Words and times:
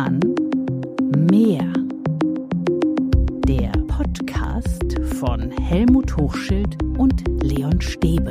Roman 0.00 0.20
Mehr. 1.30 1.70
Der 3.44 3.70
Podcast 3.86 4.98
von 5.18 5.50
Helmut 5.50 6.16
Hochschild 6.16 6.82
und 6.96 7.22
Leon 7.42 7.78
Stäbe. 7.82 8.30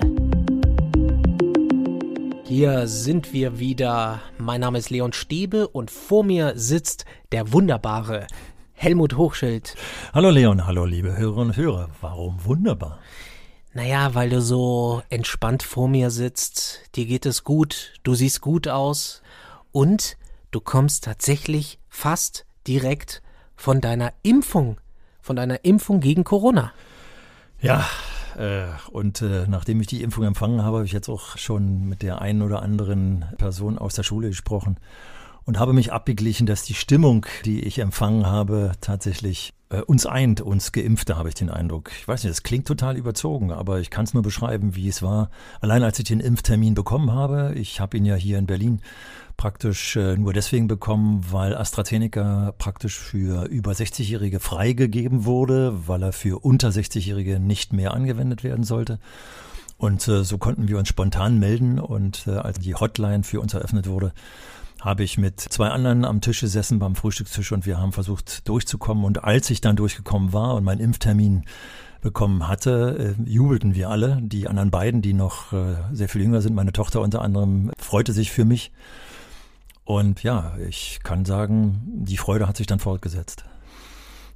Hier 2.44 2.87
sind 2.87 3.33
wir 3.33 3.60
wieder. 3.60 4.19
Mein 4.40 4.62
Name 4.62 4.79
ist 4.79 4.90
Leon 4.90 5.13
Stäbe 5.13 5.67
und 5.67 5.92
vor 5.92 6.24
mir 6.24 6.53
sitzt 6.55 7.05
der 7.31 7.53
wunderbare 7.53 8.26
Helmut 8.74 9.15
Hochschild. 9.15 9.76
Hallo 10.12 10.31
Leon, 10.31 10.65
hallo 10.65 10.86
liebe 10.86 11.15
Hörerinnen 11.15 11.49
und 11.49 11.58
Hörer. 11.58 11.90
Warum 12.01 12.44
wunderbar? 12.46 12.97
Naja, 13.74 14.15
weil 14.15 14.31
du 14.31 14.42
so 14.42 15.04
entspannt 15.10 15.62
vor 15.62 15.88
mir 15.88 16.09
sitzt, 16.09 16.89
dir 16.95 17.05
geht 17.05 17.27
es 17.27 17.43
gut, 17.43 17.93
du 18.01 18.15
siehst 18.15 18.41
gut 18.41 18.67
aus 18.67 19.21
und 19.71 20.17
du 20.52 20.59
kommst 20.59 21.03
tatsächlich 21.03 21.80
fast 21.89 22.45
direkt 22.67 23.21
von 23.55 23.81
deiner 23.81 24.13
Impfung, 24.23 24.80
von 25.21 25.35
deiner 25.35 25.63
Impfung 25.66 25.99
gegen 25.99 26.23
Corona. 26.23 26.71
Ja, 27.62 27.85
äh, 28.38 28.67
und 28.91 29.21
äh, 29.21 29.45
nachdem 29.48 29.81
ich 29.81 29.88
die 29.88 30.02
Impfung 30.02 30.23
empfangen 30.23 30.63
habe, 30.63 30.77
habe 30.77 30.85
ich 30.85 30.93
jetzt 30.93 31.09
auch 31.09 31.38
schon 31.38 31.90
mit 31.90 32.02
der 32.02 32.21
einen 32.21 32.41
oder 32.41 32.62
anderen 32.62 33.26
Person 33.38 33.77
aus 33.77 33.95
der 33.95 34.04
Schule 34.04 34.30
gesprochen 34.30 34.77
und 35.45 35.59
habe 35.59 35.73
mich 35.73 35.91
abgeglichen, 35.91 36.45
dass 36.45 36.63
die 36.63 36.73
Stimmung, 36.73 37.26
die 37.43 37.62
ich 37.62 37.79
empfangen 37.79 38.27
habe, 38.27 38.71
tatsächlich 38.81 39.54
äh, 39.69 39.81
uns 39.81 40.05
eint, 40.05 40.41
uns 40.41 40.71
Geimpfte, 40.71 41.15
habe 41.17 41.29
ich 41.29 41.35
den 41.35 41.49
Eindruck. 41.49 41.91
Ich 41.99 42.07
weiß 42.07 42.23
nicht, 42.23 42.31
das 42.31 42.43
klingt 42.43 42.67
total 42.67 42.97
überzogen, 42.97 43.51
aber 43.51 43.79
ich 43.79 43.89
kann 43.89 44.05
es 44.05 44.13
nur 44.13 44.23
beschreiben, 44.23 44.75
wie 44.75 44.87
es 44.87 45.01
war. 45.01 45.29
Allein 45.61 45.83
als 45.83 45.99
ich 45.99 46.05
den 46.05 46.19
Impftermin 46.19 46.73
bekommen 46.73 47.11
habe, 47.11 47.53
ich 47.55 47.79
habe 47.79 47.97
ihn 47.97 48.05
ja 48.05 48.15
hier 48.15 48.39
in 48.39 48.47
Berlin 48.47 48.81
praktisch 49.37 49.95
äh, 49.95 50.17
nur 50.17 50.34
deswegen 50.34 50.67
bekommen, 50.67 51.23
weil 51.29 51.55
AstraZeneca 51.55 52.53
praktisch 52.57 52.98
für 52.98 53.45
über 53.45 53.71
60-Jährige 53.71 54.39
freigegeben 54.39 55.26
wurde, 55.26 55.87
weil 55.87 56.04
er 56.04 56.13
für 56.13 56.43
unter 56.43 56.70
60-Jährige 56.70 57.39
nicht 57.39 57.71
mehr 57.71 57.93
angewendet 57.93 58.43
werden 58.43 58.65
sollte. 58.65 58.99
Und 59.77 60.05
äh, 60.09 60.26
so 60.26 60.37
konnten 60.37 60.67
wir 60.67 60.77
uns 60.77 60.89
spontan 60.89 61.39
melden 61.39 61.79
und 61.79 62.27
als 62.27 62.59
die 62.59 62.76
Hotline 62.76 63.23
für 63.23 63.39
uns 63.39 63.54
eröffnet 63.54 63.87
wurde, 63.87 64.11
habe 64.82 65.04
ich 65.04 65.18
mit 65.18 65.40
zwei 65.40 65.70
anderen 65.70 66.06
am 66.06 66.22
Tisch 66.22 66.42
gesessen 66.42 66.80
beim 66.80 66.96
Frühstückstisch 66.96 67.52
und 67.52 67.66
wir 67.66 67.80
haben 67.80 67.92
versucht 67.92 68.48
durchzukommen. 68.48 69.04
Und 69.04 69.24
als 69.24 69.50
ich 69.50 69.62
dann 69.62 69.76
durchgekommen 69.76 70.34
war 70.34 70.56
und 70.56 70.64
meinen 70.64 70.80
Impftermin 70.80 71.44
bekommen 72.02 72.48
hatte, 72.48 73.16
äh, 73.20 73.30
jubelten 73.30 73.76
wir 73.76 73.90
alle. 73.90 74.20
Die 74.22 74.48
anderen 74.48 74.72
beiden, 74.72 75.02
die 75.02 75.14
noch 75.14 75.52
äh, 75.52 75.76
sehr 75.92 76.08
viel 76.08 76.22
jünger 76.22 76.42
sind, 76.42 76.56
meine 76.56 76.72
Tochter 76.72 77.02
unter 77.02 77.22
anderem, 77.22 77.72
freute 77.78 78.14
sich 78.14 78.32
für 78.32 78.46
mich. 78.46 78.72
Und 79.84 80.24
ja, 80.24 80.56
ich 80.68 81.00
kann 81.04 81.26
sagen, 81.26 81.82
die 81.86 82.18
Freude 82.18 82.48
hat 82.48 82.58
sich 82.58 82.68
dann 82.68 82.80
fortgesetzt. 82.80 83.44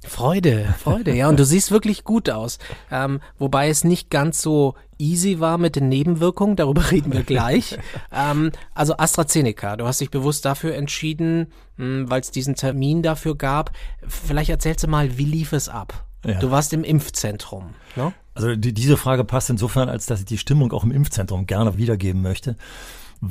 Freude, 0.06 0.74
Freude, 0.78 1.14
ja. 1.14 1.28
Und 1.28 1.38
du 1.38 1.44
siehst 1.44 1.70
wirklich 1.70 2.04
gut 2.04 2.30
aus. 2.30 2.58
Ähm, 2.90 3.20
wobei 3.38 3.68
es 3.68 3.84
nicht 3.84 4.10
ganz 4.10 4.40
so 4.40 4.74
easy 4.98 5.40
war 5.40 5.58
mit 5.58 5.76
den 5.76 5.88
Nebenwirkungen, 5.88 6.56
darüber 6.56 6.90
reden 6.90 7.12
wir 7.12 7.22
gleich. 7.22 7.78
ähm, 8.12 8.52
also 8.74 8.96
AstraZeneca, 8.96 9.76
du 9.76 9.86
hast 9.86 10.00
dich 10.00 10.10
bewusst 10.10 10.44
dafür 10.44 10.74
entschieden, 10.74 11.48
hm, 11.76 12.10
weil 12.10 12.20
es 12.20 12.30
diesen 12.30 12.54
Termin 12.54 13.02
dafür 13.02 13.36
gab. 13.36 13.72
Vielleicht 14.06 14.50
erzählst 14.50 14.84
du 14.84 14.88
mal, 14.88 15.18
wie 15.18 15.24
lief 15.24 15.52
es 15.52 15.68
ab? 15.68 16.04
Ja. 16.24 16.38
Du 16.38 16.50
warst 16.50 16.72
im 16.72 16.84
Impfzentrum. 16.84 17.74
Ne? 17.96 18.12
Also 18.34 18.56
die, 18.56 18.72
diese 18.72 18.96
Frage 18.96 19.24
passt 19.24 19.50
insofern, 19.50 19.88
als 19.88 20.06
dass 20.06 20.20
ich 20.20 20.26
die 20.26 20.38
Stimmung 20.38 20.72
auch 20.72 20.84
im 20.84 20.90
Impfzentrum 20.90 21.46
gerne 21.46 21.76
wiedergeben 21.76 22.22
möchte 22.22 22.56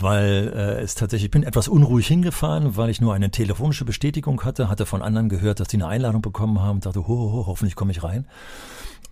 weil 0.02 0.52
äh, 0.56 0.82
es 0.82 0.96
tatsächlich, 0.96 1.26
ich 1.26 1.32
bin 1.32 1.44
etwas 1.44 1.68
unruhig 1.68 2.08
hingefahren, 2.08 2.76
weil 2.76 2.90
ich 2.90 3.00
nur 3.00 3.14
eine 3.14 3.30
telefonische 3.30 3.86
Bestätigung 3.86 4.44
hatte, 4.44 4.68
hatte 4.68 4.88
von 4.88 5.04
anderen 5.04 5.30
gehört, 5.30 5.60
dass 5.60 5.68
die 5.68 5.78
eine 5.78 5.88
Einladung 5.88 6.22
bekommen 6.22 6.62
haben, 6.62 6.80
dachte, 6.80 7.08
ho, 7.08 7.32
ho, 7.32 7.44
hoffentlich 7.46 7.76
komme 7.76 7.92
ich 7.92 8.04
rein. 8.04 8.26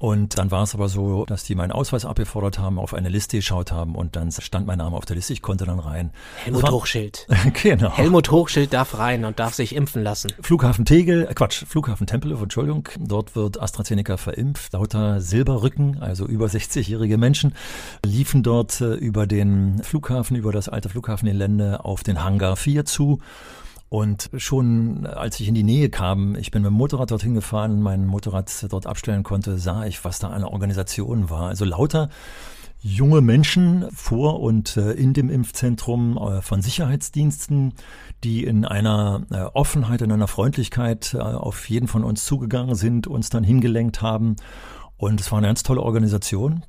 Und 0.02 0.40
dann 0.40 0.50
war 0.50 0.64
es 0.64 0.74
aber 0.74 0.90
so, 0.90 1.26
dass 1.26 1.44
die 1.44 1.54
meinen 1.54 1.72
Ausweis 1.72 2.06
abgefordert 2.06 2.58
haben, 2.58 2.80
auf 2.80 2.96
eine 2.96 3.08
Liste 3.08 3.38
geschaut 3.38 3.72
haben 3.72 3.94
und 3.94 4.16
dann 4.16 4.32
stand 4.32 4.66
mein 4.66 4.80
Name 4.80 4.98
auf 4.98 5.06
der 5.06 5.16
Liste, 5.16 5.32
ich 5.32 5.44
konnte 5.44 5.66
dann 5.66 5.78
rein. 5.78 6.10
Helmut 6.44 6.64
war, 6.64 6.72
Hochschild. 6.72 7.28
genau. 7.62 7.96
Helmut 7.96 8.32
Hochschild 8.32 8.74
darf 8.74 8.98
rein 8.98 9.26
und 9.26 9.38
darf 9.38 9.54
sich 9.54 9.76
impfen 9.76 10.02
lassen. 10.02 10.32
Flughafen 10.42 10.86
Tegel, 10.86 11.28
äh 11.30 11.36
Quatsch, 11.36 11.66
Flughafen 11.68 12.08
Tempelhof, 12.08 12.42
Entschuldigung. 12.42 12.90
Dort 12.98 13.36
wird 13.36 13.62
AstraZeneca 13.62 14.18
verimpft. 14.18 14.74
Lauter 14.74 15.22
Silberrücken, 15.22 16.02
also 16.02 16.26
über 16.26 16.48
60-jährige 16.48 17.20
Menschen, 17.20 17.54
liefen 18.04 18.42
dort 18.42 18.82
äh, 18.82 18.96
über 18.96 19.28
den 19.28 19.84
Flughafen, 19.84 20.36
über 20.36 20.52
das 20.52 20.68
alte 20.68 20.90
Flughafengelände 20.90 21.86
auf 21.86 22.02
den 22.02 22.24
Hangar 22.24 22.56
4 22.56 22.86
zu. 22.86 23.20
Und 23.92 24.30
schon 24.38 25.06
als 25.06 25.38
ich 25.42 25.50
in 25.50 25.54
die 25.54 25.64
Nähe 25.64 25.90
kam, 25.90 26.38
ich 26.38 26.50
bin 26.50 26.62
mit 26.62 26.72
dem 26.72 26.76
Motorrad 26.76 27.12
dorthin 27.12 27.34
gefahren, 27.34 27.82
mein 27.82 28.06
Motorrad 28.08 28.50
dort 28.70 28.88
abstellen 28.88 29.24
konnte, 29.24 29.58
sah 29.58 29.84
ich, 29.86 30.06
was 30.06 30.20
da 30.20 30.30
eine 30.30 30.50
Organisation 30.50 31.30
war. 31.30 31.50
Also 31.50 31.66
lauter 31.66 32.08
junge 32.80 33.20
Menschen 33.20 33.86
vor 33.94 34.40
und 34.40 34.78
äh, 34.78 34.94
in 34.94 35.12
dem 35.12 35.30
Impfzentrum 35.30 36.18
äh, 36.18 36.42
von 36.42 36.62
Sicherheitsdiensten, 36.62 37.74
die 38.24 38.46
in 38.46 38.64
einer 38.64 39.26
äh, 39.30 39.42
Offenheit, 39.54 40.02
in 40.02 40.14
einer 40.14 40.30
Freundlichkeit 40.30 41.14
auf 41.14 41.70
jeden 41.70 41.90
von 41.90 42.06
uns 42.06 42.24
zugegangen 42.24 42.76
sind, 42.76 43.08
uns 43.08 43.30
dann 43.30 43.44
hingelenkt 43.44 44.02
haben. 44.02 44.38
Und 44.96 45.20
es 45.20 45.34
war 45.34 45.40
eine 45.40 45.48
ganz 45.48 45.64
tolle 45.64 45.82
Organisation. 45.82 46.64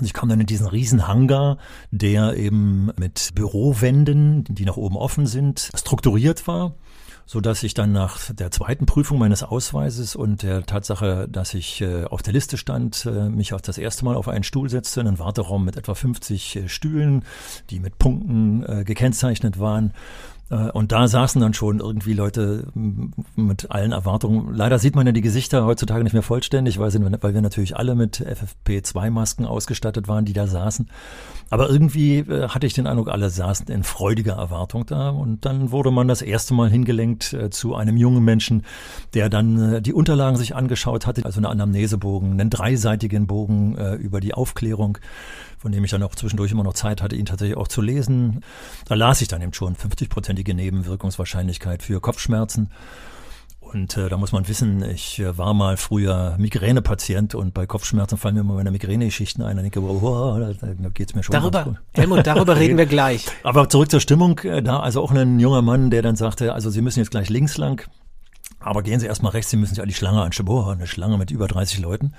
Und 0.00 0.06
ich 0.06 0.12
kam 0.12 0.28
dann 0.28 0.40
in 0.40 0.46
diesen 0.46 0.66
riesen 0.66 1.06
Hangar, 1.06 1.58
der 1.90 2.34
eben 2.34 2.90
mit 2.98 3.30
Bürowänden, 3.34 4.44
die 4.48 4.64
nach 4.64 4.76
oben 4.76 4.96
offen 4.96 5.26
sind, 5.26 5.70
strukturiert 5.74 6.46
war 6.46 6.74
so 7.26 7.40
dass 7.40 7.62
ich 7.62 7.74
dann 7.74 7.92
nach 7.92 8.18
der 8.32 8.50
zweiten 8.50 8.86
Prüfung 8.86 9.16
meines 9.20 9.44
Ausweises 9.44 10.16
und 10.16 10.42
der 10.42 10.66
Tatsache, 10.66 11.28
dass 11.30 11.54
ich 11.54 11.80
äh, 11.80 12.02
auf 12.02 12.22
der 12.22 12.32
Liste 12.32 12.56
stand, 12.56 13.06
äh, 13.06 13.28
mich 13.28 13.54
auch 13.54 13.60
das 13.60 13.78
erste 13.78 14.04
Mal 14.04 14.16
auf 14.16 14.26
einen 14.26 14.42
Stuhl 14.42 14.68
setzte, 14.68 15.00
in 15.00 15.06
einen 15.06 15.20
Warteraum 15.20 15.64
mit 15.64 15.76
etwa 15.76 15.94
50 15.94 16.56
äh, 16.56 16.68
Stühlen, 16.68 17.22
die 17.70 17.78
mit 17.78 17.98
Punkten 17.98 18.84
gekennzeichnet 18.84 19.60
waren 19.60 19.92
und 20.50 20.90
da 20.90 21.06
saßen 21.06 21.40
dann 21.40 21.54
schon 21.54 21.78
irgendwie 21.78 22.12
Leute 22.12 22.66
mit 22.74 23.70
allen 23.70 23.92
Erwartungen. 23.92 24.52
Leider 24.52 24.80
sieht 24.80 24.96
man 24.96 25.06
ja 25.06 25.12
die 25.12 25.20
Gesichter 25.20 25.64
heutzutage 25.64 26.02
nicht 26.02 26.12
mehr 26.12 26.22
vollständig, 26.22 26.78
weil 26.78 26.92
wir 26.92 27.40
natürlich 27.40 27.76
alle 27.76 27.94
mit 27.94 28.20
FFP2-Masken 28.20 29.46
ausgestattet 29.46 30.08
waren, 30.08 30.24
die 30.24 30.32
da 30.32 30.48
saßen. 30.48 30.88
Aber 31.50 31.70
irgendwie 31.70 32.18
äh, 32.18 32.48
hatte 32.48 32.66
ich 32.66 32.74
den 32.74 32.86
Eindruck, 32.86 33.08
alle 33.08 33.30
saßen 33.30 33.68
in 33.68 33.84
freudiger 33.84 34.34
Erwartung 34.34 34.86
da. 34.86 35.10
Und 35.10 35.44
dann 35.44 35.70
wurde 35.70 35.90
man 35.90 36.08
das 36.08 36.22
erste 36.22 36.54
Mal 36.54 36.68
hingelenkt 36.68 37.32
äh, 37.32 37.50
zu 37.50 37.76
einem 37.76 37.96
jungen 37.96 38.24
Menschen, 38.24 38.64
der 39.14 39.28
dann 39.28 39.82
die 39.82 39.92
Unterlagen 39.92 40.36
sich 40.36 40.56
angeschaut 40.56 41.06
hatte, 41.06 41.24
also 41.24 41.38
einen 41.38 41.46
Anamnesebogen, 41.46 42.32
einen 42.32 42.50
dreiseitigen 42.50 43.26
Bogen 43.26 43.76
über 43.98 44.20
die 44.20 44.34
Aufklärung 44.34 44.98
von 45.60 45.72
dem 45.72 45.84
ich 45.84 45.90
dann 45.90 46.02
auch 46.02 46.14
zwischendurch 46.14 46.52
immer 46.52 46.64
noch 46.64 46.72
Zeit 46.72 47.02
hatte, 47.02 47.16
ihn 47.16 47.26
tatsächlich 47.26 47.56
auch 47.56 47.68
zu 47.68 47.82
lesen. 47.82 48.40
Da 48.86 48.94
las 48.94 49.20
ich 49.20 49.28
dann 49.28 49.42
eben 49.42 49.52
schon 49.52 49.76
50-prozentige 49.76 50.54
Nebenwirkungswahrscheinlichkeit 50.54 51.82
für 51.82 52.00
Kopfschmerzen. 52.00 52.70
Und 53.60 53.96
äh, 53.98 54.08
da 54.08 54.16
muss 54.16 54.32
man 54.32 54.48
wissen, 54.48 54.82
ich 54.82 55.20
äh, 55.20 55.36
war 55.36 55.52
mal 55.52 55.76
früher 55.76 56.34
Migränepatient 56.38 57.34
und 57.34 57.52
bei 57.52 57.66
Kopfschmerzen 57.66 58.16
fallen 58.16 58.34
mir 58.34 58.40
immer 58.40 58.54
meine 58.54 58.70
Migräne-Geschichten 58.70 59.42
ein. 59.42 59.56
Da 59.56 59.62
denke 59.62 59.78
ich, 59.78 59.86
wow, 59.86 60.38
da, 60.38 60.66
da 60.66 60.88
geht's 60.88 61.14
mir 61.14 61.22
schon 61.22 61.34
Darüber, 61.34 61.76
Helmut, 61.94 62.26
darüber 62.26 62.56
reden 62.56 62.78
wir 62.78 62.86
gleich. 62.86 63.26
Aber 63.44 63.68
zurück 63.68 63.90
zur 63.90 64.00
Stimmung. 64.00 64.38
Äh, 64.40 64.62
da 64.62 64.80
also 64.80 65.02
auch 65.02 65.12
ein 65.12 65.38
junger 65.38 65.62
Mann, 65.62 65.90
der 65.90 66.00
dann 66.00 66.16
sagte, 66.16 66.54
also 66.54 66.70
Sie 66.70 66.80
müssen 66.80 67.00
jetzt 67.00 67.10
gleich 67.10 67.28
links 67.28 67.58
lang, 67.58 67.86
aber 68.60 68.82
gehen 68.82 68.98
Sie 68.98 69.06
erstmal 69.06 69.32
rechts, 69.32 69.50
Sie 69.50 69.56
müssen 69.56 69.74
sich 69.74 69.82
an 69.82 69.88
die 69.88 69.94
Schlange 69.94 70.20
anschauen. 70.22 70.46
Boah, 70.46 70.72
eine 70.72 70.86
Schlange 70.86 71.16
mit 71.16 71.30
über 71.30 71.46
30 71.46 71.78
Leuten. 71.78 72.12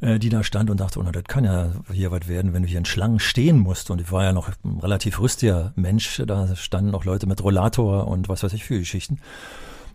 Äh, 0.00 0.18
die 0.18 0.28
da 0.28 0.42
stand 0.42 0.70
und 0.70 0.80
dachte, 0.80 0.98
oh, 0.98 1.02
na, 1.02 1.12
das 1.12 1.24
kann 1.24 1.44
ja 1.44 1.70
hier 1.92 2.10
was 2.10 2.28
werden, 2.28 2.52
wenn 2.52 2.62
du 2.62 2.68
hier 2.68 2.78
in 2.78 2.84
Schlangen 2.84 3.18
stehen 3.18 3.58
musst. 3.58 3.90
Und 3.90 4.00
ich 4.00 4.12
war 4.12 4.24
ja 4.24 4.32
noch 4.32 4.50
ein 4.64 4.78
relativ 4.80 5.20
rüstiger 5.20 5.72
Mensch, 5.74 6.22
da 6.26 6.54
standen 6.54 6.90
noch 6.90 7.04
Leute 7.04 7.26
mit 7.26 7.42
Rollator 7.42 8.06
und 8.06 8.28
was 8.28 8.42
weiß 8.42 8.52
ich 8.52 8.64
für 8.64 8.78
Geschichten. 8.78 9.18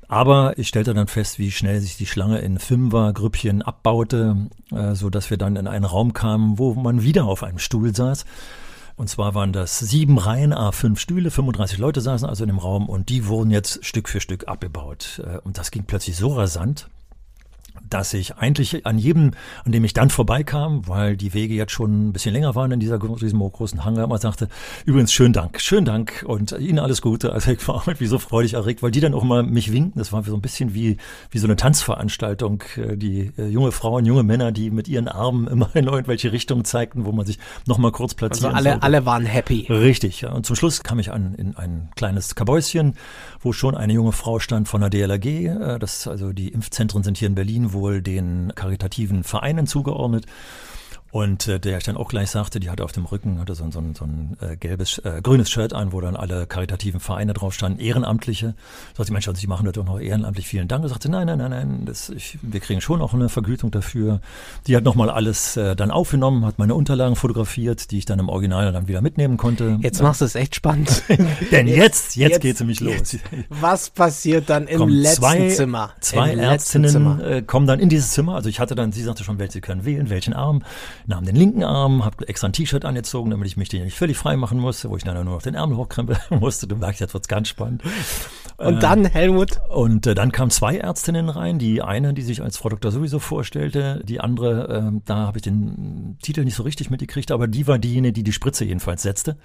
Aber 0.07 0.57
ich 0.57 0.67
stellte 0.67 0.93
dann 0.93 1.07
fest, 1.07 1.39
wie 1.39 1.51
schnell 1.51 1.79
sich 1.79 1.95
die 1.95 2.05
Schlange 2.05 2.39
in 2.39 2.59
Fünfer-Grüppchen 2.59 3.61
abbaute, 3.61 4.49
äh, 4.71 4.93
so 4.93 5.09
dass 5.09 5.29
wir 5.29 5.37
dann 5.37 5.55
in 5.55 5.67
einen 5.67 5.85
Raum 5.85 6.13
kamen, 6.13 6.57
wo 6.57 6.73
man 6.73 7.03
wieder 7.03 7.25
auf 7.25 7.43
einem 7.43 7.59
Stuhl 7.59 7.95
saß. 7.95 8.25
Und 8.97 9.07
zwar 9.07 9.35
waren 9.35 9.53
das 9.53 9.79
sieben 9.79 10.17
Reihen, 10.17 10.53
A5 10.53 10.97
Stühle, 10.97 11.31
35 11.31 11.77
Leute 11.77 12.01
saßen 12.01 12.27
also 12.27 12.43
in 12.43 12.49
dem 12.49 12.59
Raum 12.59 12.89
und 12.89 13.09
die 13.09 13.27
wurden 13.27 13.51
jetzt 13.51 13.85
Stück 13.85 14.09
für 14.09 14.19
Stück 14.19 14.47
abgebaut. 14.47 15.21
Äh, 15.25 15.37
und 15.39 15.57
das 15.57 15.71
ging 15.71 15.85
plötzlich 15.85 16.17
so 16.17 16.33
rasant, 16.33 16.89
dass 17.89 18.13
ich 18.13 18.37
eigentlich 18.37 18.85
an 18.85 18.97
jedem, 18.97 19.31
an 19.65 19.71
dem 19.71 19.83
ich 19.83 19.93
dann 19.93 20.09
vorbeikam, 20.09 20.87
weil 20.87 21.17
die 21.17 21.33
Wege 21.33 21.53
jetzt 21.53 21.71
schon 21.71 22.09
ein 22.09 22.13
bisschen 22.13 22.33
länger 22.33 22.55
waren 22.55 22.71
in 22.71 22.79
dieser, 22.79 22.99
diesem 22.99 23.39
großen 23.39 23.83
Hangar, 23.83 24.05
immer 24.05 24.17
sagte, 24.17 24.47
übrigens 24.85 25.11
schönen 25.13 25.33
Dank, 25.33 25.59
schönen 25.59 25.85
Dank 25.85 26.23
und 26.27 26.51
Ihnen 26.53 26.79
alles 26.79 27.01
Gute. 27.01 27.33
Also 27.33 27.51
ich 27.51 27.67
war 27.67 27.83
irgendwie 27.85 28.05
so 28.07 28.19
freudig 28.19 28.53
erregt, 28.53 28.81
weil 28.83 28.91
die 28.91 28.99
dann 28.99 29.13
auch 29.13 29.23
mal 29.23 29.43
mich 29.43 29.71
winken. 29.73 29.99
Das 29.99 30.13
war 30.13 30.23
so 30.23 30.35
ein 30.35 30.41
bisschen 30.41 30.73
wie, 30.73 30.97
wie 31.31 31.37
so 31.37 31.47
eine 31.47 31.55
Tanzveranstaltung. 31.55 32.63
Äh, 32.77 32.97
die 32.97 33.31
äh, 33.37 33.47
junge 33.47 33.71
Frauen, 33.71 34.05
junge 34.05 34.23
Männer, 34.23 34.51
die 34.51 34.71
mit 34.71 34.87
ihren 34.87 35.07
Armen 35.07 35.47
immer 35.47 35.69
in 35.75 35.85
irgendwelche 35.85 36.31
Richtungen 36.31 36.65
zeigten, 36.65 37.05
wo 37.05 37.11
man 37.11 37.25
sich 37.25 37.39
noch 37.65 37.77
mal 37.77 37.91
kurz 37.91 38.13
platzieren 38.13 38.53
Also 38.53 38.57
alle, 38.57 38.69
sollte. 38.71 38.83
alle 38.83 39.05
waren 39.05 39.25
happy. 39.25 39.67
Richtig, 39.69 40.21
ja. 40.21 40.31
Und 40.31 40.45
zum 40.45 40.55
Schluss 40.55 40.83
kam 40.83 40.99
ich 40.99 41.11
an 41.11 41.35
in 41.35 41.55
ein 41.55 41.89
kleines 41.95 42.35
Kabäuschen, 42.35 42.95
wo 43.39 43.51
schon 43.53 43.75
eine 43.75 43.93
junge 43.93 44.11
Frau 44.11 44.39
stand 44.39 44.67
von 44.67 44.81
der 44.81 44.89
DLRG. 44.89 45.25
Äh, 45.25 45.79
Das, 45.79 46.07
also 46.07 46.31
die 46.33 46.49
Impfzentren 46.49 47.03
sind 47.03 47.17
hier 47.17 47.27
in 47.27 47.35
Berlin 47.35 47.70
wohl 47.73 48.01
den 48.01 48.53
karitativen 48.55 49.23
Vereinen 49.23 49.67
zugeordnet. 49.67 50.25
Und 51.11 51.47
äh, 51.47 51.59
der 51.59 51.77
ich 51.77 51.83
dann 51.83 51.97
auch 51.97 52.07
gleich 52.07 52.29
sagte, 52.31 52.59
die 52.61 52.69
hatte 52.69 52.83
auf 52.85 52.93
dem 52.93 53.03
Rücken 53.05 53.39
hatte 53.39 53.53
so, 53.53 53.63
ein- 53.65 53.71
so, 53.71 53.79
ein- 53.79 53.95
so 53.95 54.05
ein 54.05 54.37
äh, 54.41 54.55
gelbes, 54.55 54.97
äh, 54.99 55.21
grünes 55.21 55.49
Shirt 55.51 55.73
an, 55.73 55.91
wo 55.91 55.99
dann 55.99 56.15
alle 56.15 56.45
karitativen 56.47 56.99
Vereine 57.01 57.33
drauf 57.33 57.53
standen, 57.53 57.79
Ehrenamtliche. 57.79 58.55
Sagte, 58.95 59.11
Mensch, 59.11 59.27
also 59.27 59.39
Sie 59.39 59.47
machen 59.47 59.65
das 59.65 59.73
doch 59.73 59.83
noch 59.85 59.99
ehrenamtlich, 59.99 60.47
vielen 60.47 60.67
Dank. 60.69 60.83
Er 60.85 60.89
sagte, 60.89 61.09
nein, 61.11 61.27
nein, 61.27 61.37
nein, 61.39 61.49
nein, 61.51 61.81
das, 61.85 62.09
ich, 62.09 62.37
wir 62.41 62.59
kriegen 62.61 62.79
schon 62.79 63.01
auch 63.01 63.13
eine 63.13 63.27
Vergütung 63.29 63.71
dafür. 63.71 64.21
Die 64.67 64.75
hat 64.77 64.83
nochmal 64.85 65.09
alles 65.09 65.57
äh, 65.57 65.75
dann 65.75 65.91
aufgenommen, 65.91 66.45
hat 66.45 66.57
meine 66.59 66.75
Unterlagen 66.75 67.15
fotografiert, 67.17 67.91
die 67.91 67.97
ich 67.97 68.05
dann 68.05 68.19
im 68.19 68.29
Original 68.29 68.71
dann 68.71 68.87
wieder 68.87 69.01
mitnehmen 69.01 69.35
konnte. 69.37 69.79
Jetzt 69.81 70.01
machst 70.01 70.21
du 70.21 70.25
es 70.25 70.35
echt 70.35 70.55
spannend. 70.55 71.03
Denn 71.51 71.67
jetzt, 71.67 72.15
jetzt, 72.15 72.15
jetzt- 72.15 72.41
geht's 72.41 72.59
nämlich 72.61 72.79
los. 72.79 73.11
jetzt. 73.11 73.19
Was 73.49 73.89
passiert 73.89 74.49
dann 74.49 74.67
im 74.67 74.79
Kommen 74.79 74.93
letzten 74.93 75.21
zwei, 75.23 75.49
Zimmer? 75.49 75.91
Zwei 75.99 76.31
Im 76.33 76.39
Ärztinnen 76.39 76.89
Zimmer. 76.89 77.21
äh, 77.23 77.41
kommen 77.41 77.67
dann 77.67 77.79
in 77.81 77.89
dieses 77.89 78.11
Zimmer. 78.11 78.35
Also 78.35 78.47
ich 78.47 78.61
hatte 78.61 78.75
dann, 78.75 78.93
sie 78.93 79.03
sagte 79.03 79.25
schon, 79.25 79.39
welche 79.39 79.51
sie 79.53 79.61
können 79.61 79.83
wählen, 79.83 80.09
welchen 80.09 80.33
Arm. 80.33 80.63
Nahm 81.07 81.25
den 81.25 81.35
linken 81.35 81.63
Arm, 81.63 82.05
habe 82.05 82.27
extra 82.27 82.47
ein 82.47 82.53
T-Shirt 82.53 82.85
angezogen, 82.85 83.31
damit 83.31 83.47
ich 83.47 83.57
mich 83.57 83.69
den 83.69 83.83
nicht 83.83 83.97
völlig 83.97 84.17
frei 84.17 84.35
machen 84.37 84.59
musste, 84.59 84.89
wo 84.89 84.97
ich 84.97 85.03
dann 85.03 85.15
nur 85.15 85.23
noch 85.23 85.41
den 85.41 85.55
Ärmel 85.55 85.77
hochkrempeln 85.77 86.19
musste. 86.39 86.67
Du 86.67 86.75
merkst, 86.75 87.01
jetzt 87.01 87.13
wird's 87.13 87.27
ganz 87.27 87.47
spannend. 87.47 87.83
Und 88.57 88.83
dann, 88.83 89.05
Helmut, 89.05 89.59
Und 89.69 90.05
äh, 90.07 90.13
dann 90.13 90.31
kamen 90.31 90.51
zwei 90.51 90.77
Ärztinnen 90.77 91.29
rein. 91.29 91.59
Die 91.59 91.81
eine, 91.81 92.13
die 92.13 92.21
sich 92.21 92.41
als 92.41 92.57
Frau 92.57 92.69
Doktor 92.69 92.91
sowieso 92.91 93.19
vorstellte, 93.19 94.01
die 94.05 94.19
andere, 94.19 94.67
ähm, 94.75 95.01
da 95.05 95.15
habe 95.27 95.39
ich 95.39 95.43
den 95.43 96.17
Titel 96.21 96.43
nicht 96.43 96.55
so 96.55 96.63
richtig 96.63 96.89
mitgekriegt, 96.89 97.31
aber 97.31 97.47
die 97.47 97.67
war 97.67 97.79
diejenige, 97.79 98.13
die 98.13 98.23
die 98.23 98.33
Spritze 98.33 98.65
jedenfalls 98.65 99.01
setzte. 99.01 99.37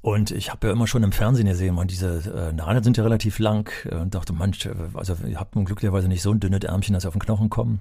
Und 0.00 0.30
ich 0.30 0.50
habe 0.50 0.68
ja 0.68 0.72
immer 0.72 0.86
schon 0.86 1.02
im 1.02 1.12
Fernsehen 1.12 1.46
gesehen, 1.46 1.74
man, 1.74 1.88
diese 1.88 2.50
äh, 2.50 2.52
Nadeln 2.52 2.84
sind 2.84 2.96
ja 2.96 3.02
relativ 3.02 3.38
lang 3.38 3.70
äh, 3.84 3.96
und 3.96 4.14
dachte, 4.14 4.32
manch, 4.32 4.64
äh, 4.66 4.72
also 4.94 5.16
ihr 5.26 5.40
habt 5.40 5.56
nun 5.56 5.64
glücklicherweise 5.64 6.08
nicht 6.08 6.22
so 6.22 6.30
ein 6.30 6.40
dünnes 6.40 6.62
Ärmchen, 6.62 6.94
dass 6.94 7.02
sie 7.02 7.08
auf 7.08 7.14
den 7.14 7.20
Knochen 7.20 7.50
kommen. 7.50 7.80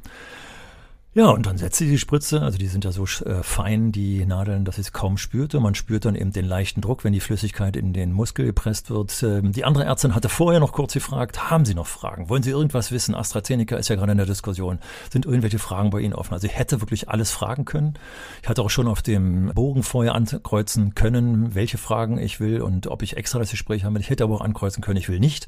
Ja, 1.17 1.31
und 1.31 1.47
dann 1.47 1.57
setzte 1.57 1.85
sie 1.85 1.89
die 1.89 1.97
Spritze, 1.97 2.43
also 2.43 2.59
die 2.59 2.67
sind 2.67 2.85
ja 2.85 2.91
so 2.91 3.05
äh, 3.25 3.41
fein, 3.41 3.91
die 3.91 4.23
Nadeln, 4.23 4.65
dass 4.65 4.77
ich 4.77 4.85
es 4.85 4.93
kaum 4.93 5.17
spürte. 5.17 5.59
Man 5.59 5.73
spürt 5.73 6.05
dann 6.05 6.13
eben 6.13 6.31
den 6.31 6.45
leichten 6.45 6.79
Druck, 6.79 7.03
wenn 7.03 7.11
die 7.11 7.21
Flüssigkeit 7.21 7.75
in 7.75 7.91
den 7.91 8.11
Muskel 8.11 8.45
gepresst 8.45 8.91
wird. 8.91 9.23
Ähm, 9.23 9.51
die 9.51 9.65
andere 9.65 9.85
Ärztin 9.85 10.13
hatte 10.13 10.29
vorher 10.29 10.59
noch 10.59 10.73
kurz 10.73 10.93
gefragt, 10.93 11.49
haben 11.49 11.65
Sie 11.65 11.73
noch 11.73 11.87
Fragen? 11.87 12.29
Wollen 12.29 12.43
Sie 12.43 12.51
irgendwas 12.51 12.91
wissen? 12.91 13.15
AstraZeneca 13.15 13.77
ist 13.77 13.87
ja 13.87 13.95
gerade 13.95 14.11
in 14.11 14.19
der 14.19 14.27
Diskussion. 14.27 14.77
Sind 15.11 15.25
irgendwelche 15.25 15.57
Fragen 15.57 15.89
bei 15.89 16.01
Ihnen 16.01 16.13
offen? 16.13 16.35
Also 16.35 16.45
ich 16.45 16.55
hätte 16.55 16.81
wirklich 16.81 17.09
alles 17.09 17.31
fragen 17.31 17.65
können. 17.65 17.95
Ich 18.43 18.47
hatte 18.47 18.61
auch 18.61 18.69
schon 18.69 18.87
auf 18.87 19.01
dem 19.01 19.51
Bogen 19.55 19.81
vorher 19.81 20.13
ankreuzen 20.13 20.93
können, 20.93 21.55
welche 21.55 21.79
Fragen 21.79 22.19
ich 22.19 22.39
will 22.39 22.61
und 22.61 22.85
ob 22.85 23.01
ich 23.01 23.17
extra 23.17 23.39
das 23.39 23.49
Gespräch 23.49 23.85
habe. 23.85 23.97
Ich 23.97 24.11
hätte 24.11 24.23
aber 24.23 24.35
auch 24.35 24.41
ankreuzen 24.41 24.83
können, 24.83 24.97
ich 24.97 25.09
will 25.09 25.19
nicht 25.19 25.47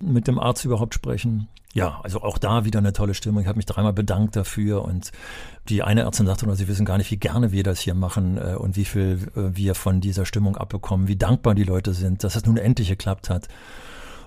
mit 0.00 0.26
dem 0.28 0.38
Arzt 0.38 0.64
überhaupt 0.64 0.94
sprechen. 0.94 1.48
Ja, 1.74 2.00
also 2.04 2.22
auch 2.22 2.38
da 2.38 2.64
wieder 2.64 2.78
eine 2.78 2.92
tolle 2.92 3.14
Stimmung. 3.14 3.42
Ich 3.42 3.48
habe 3.48 3.56
mich 3.56 3.66
dreimal 3.66 3.92
bedankt 3.92 4.36
dafür 4.36 4.84
und 4.84 5.10
die 5.68 5.82
eine 5.82 6.02
Ärztin 6.02 6.26
sagte 6.26 6.46
nur, 6.46 6.54
sie 6.54 6.68
wissen 6.68 6.86
gar 6.86 6.98
nicht, 6.98 7.10
wie 7.10 7.16
gerne 7.16 7.50
wir 7.50 7.64
das 7.64 7.80
hier 7.80 7.94
machen 7.94 8.38
äh, 8.38 8.54
und 8.54 8.76
wie 8.76 8.84
viel 8.84 9.28
äh, 9.34 9.56
wir 9.56 9.74
von 9.74 10.00
dieser 10.00 10.24
Stimmung 10.24 10.56
abbekommen, 10.56 11.08
wie 11.08 11.16
dankbar 11.16 11.56
die 11.56 11.64
Leute 11.64 11.92
sind, 11.92 12.22
dass 12.22 12.36
es 12.36 12.46
nun 12.46 12.58
endlich 12.58 12.88
geklappt 12.88 13.28
hat. 13.28 13.48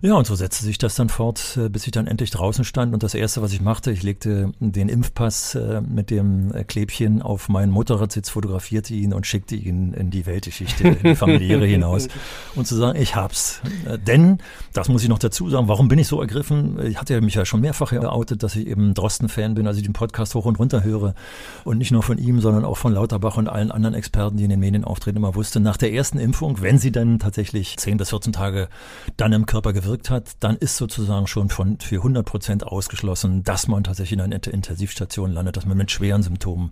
Ja, 0.01 0.13
und 0.13 0.27
so 0.27 0.35
setzte 0.35 0.63
sich 0.63 0.77
das 0.77 0.93
dann 0.93 1.09
fort, 1.09 1.57
äh, 1.57 1.69
bis 1.69 1.85
ich 1.85 1.91
dann 1.91 2.05
endlich 2.05 2.29
draußen 2.29 2.63
stand. 2.63 2.93
Und 2.93 3.01
das 3.01 3.15
Erste, 3.15 3.41
was 3.41 3.51
ich 3.51 3.61
machte, 3.61 3.91
ich 3.91 4.03
legte 4.03 4.51
den 4.59 4.89
Impfpass 4.89 5.55
äh, 5.55 5.81
mit 5.81 6.11
dem 6.11 6.53
äh, 6.53 6.63
Klebchen 6.63 7.23
auf 7.23 7.49
meinen 7.49 7.71
Motorradsitz, 7.71 8.29
fotografierte 8.29 8.93
ihn 8.93 9.11
und 9.11 9.25
schickte 9.25 9.55
ihn 9.55 9.93
in 9.93 10.11
die 10.11 10.27
Weltgeschichte, 10.27 10.87
in 10.87 11.03
die 11.03 11.15
familiäre 11.15 11.65
hinaus. 11.67 12.09
Und 12.53 12.67
zu 12.67 12.75
sagen, 12.75 12.99
ich 12.99 13.15
hab's. 13.15 13.61
Denn, 14.05 14.37
das 14.73 14.87
muss 14.87 15.01
ich 15.01 15.09
noch 15.09 15.17
dazu 15.17 15.49
sagen, 15.49 15.67
warum 15.67 15.87
bin 15.87 15.97
ich 15.97 16.07
so 16.07 16.21
ergriffen? 16.21 16.77
Ich 16.85 16.99
hatte 16.99 17.15
ja 17.15 17.21
mich 17.21 17.33
ja 17.33 17.45
schon 17.45 17.61
mehrfach 17.61 17.89
geoutet, 17.89 18.43
dass 18.43 18.55
ich 18.55 18.67
eben 18.67 18.93
Drosten-Fan 18.93 19.55
bin, 19.55 19.65
also 19.65 19.79
ich 19.79 19.85
den 19.85 19.93
Podcast 19.93 20.35
hoch 20.35 20.45
und 20.45 20.59
runter 20.59 20.83
höre. 20.83 21.15
Und 21.63 21.79
nicht 21.79 21.91
nur 21.91 22.03
von 22.03 22.19
ihm, 22.19 22.39
sondern 22.39 22.65
auch 22.65 22.77
von 22.77 22.93
Lauterbach 22.93 23.37
und 23.37 23.49
allen 23.49 23.71
anderen 23.71 23.95
Experten, 23.95 24.37
die 24.37 24.43
in 24.43 24.51
den 24.51 24.59
Medien 24.59 24.83
auftreten, 24.83 25.17
immer 25.17 25.33
wusste, 25.33 25.59
nach 25.59 25.77
der 25.77 25.91
ersten 25.91 26.19
Impfung, 26.19 26.61
wenn 26.61 26.77
sie 26.77 26.91
dann 26.91 27.17
tatsächlich 27.17 27.77
10 27.77 27.97
bis 27.97 28.09
14 28.09 28.33
Tage 28.33 28.69
dann 29.15 29.33
im 29.33 29.47
Körper 29.47 29.73
gewirkt 29.87 30.09
hat, 30.09 30.35
dann 30.41 30.57
ist 30.57 30.77
sozusagen 30.77 31.27
schon 31.27 31.49
von 31.49 31.79
für 31.79 31.97
100 31.97 32.25
Prozent 32.25 32.63
ausgeschlossen, 32.63 33.43
dass 33.43 33.67
man 33.67 33.83
tatsächlich 33.83 34.13
in 34.13 34.21
einer 34.21 34.35
Intensivstation 34.35 35.31
landet, 35.31 35.57
dass 35.57 35.65
man 35.65 35.77
mit 35.77 35.91
schweren 35.91 36.23
Symptomen 36.23 36.71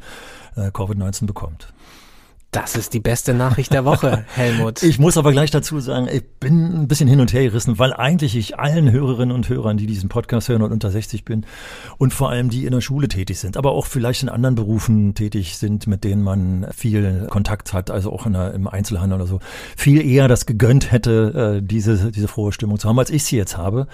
äh, 0.55 0.67
Covid-19 0.67 1.25
bekommt. 1.25 1.73
Das 2.55 2.77
ist 2.77 2.93
die 2.93 3.01
beste 3.01 3.33
Nachricht 3.33 3.73
der 3.73 3.83
Woche, 3.83 4.23
Helmut. 4.35 4.81
Ich 4.81 4.97
muss 4.97 5.17
aber 5.17 5.33
gleich 5.33 5.51
dazu 5.51 5.79
sagen, 5.81 6.07
ich 6.09 6.23
bin 6.39 6.83
ein 6.83 6.87
bisschen 6.87 7.09
hin 7.09 7.19
und 7.19 7.33
her 7.33 7.43
gerissen, 7.43 7.77
weil 7.79 7.93
eigentlich 7.93 8.37
ich 8.37 8.57
allen 8.57 8.89
Hörerinnen 8.89 9.35
und 9.35 9.49
Hörern, 9.49 9.75
die 9.75 9.87
diesen 9.87 10.07
Podcast 10.07 10.47
hören 10.47 10.61
und 10.61 10.71
unter 10.71 10.89
60 10.89 11.25
bin 11.25 11.45
und 11.97 12.13
vor 12.13 12.29
allem 12.29 12.49
die 12.49 12.65
in 12.65 12.71
der 12.71 12.79
Schule 12.79 13.09
tätig 13.09 13.39
sind, 13.39 13.57
aber 13.57 13.71
auch 13.71 13.85
vielleicht 13.85 14.23
in 14.23 14.29
anderen 14.29 14.55
Berufen 14.55 15.15
tätig 15.15 15.57
sind, 15.57 15.87
mit 15.87 16.05
denen 16.05 16.23
man 16.23 16.67
viel 16.73 17.27
Kontakt 17.29 17.73
hat, 17.73 17.91
also 17.91 18.13
auch 18.13 18.25
in 18.25 18.33
der, 18.33 18.53
im 18.53 18.67
Einzelhandel 18.67 19.19
oder 19.19 19.27
so, 19.27 19.39
viel 19.75 20.05
eher 20.05 20.29
das 20.29 20.45
gegönnt 20.45 20.93
hätte, 20.93 21.57
äh, 21.57 21.61
diese, 21.61 22.11
diese 22.11 22.29
frohe 22.29 22.53
Stimmung 22.53 22.79
zu 22.79 22.87
haben, 22.87 22.99
als 22.99 23.09
ich 23.09 23.25
sie 23.25 23.35
jetzt 23.35 23.57
habe. 23.57 23.87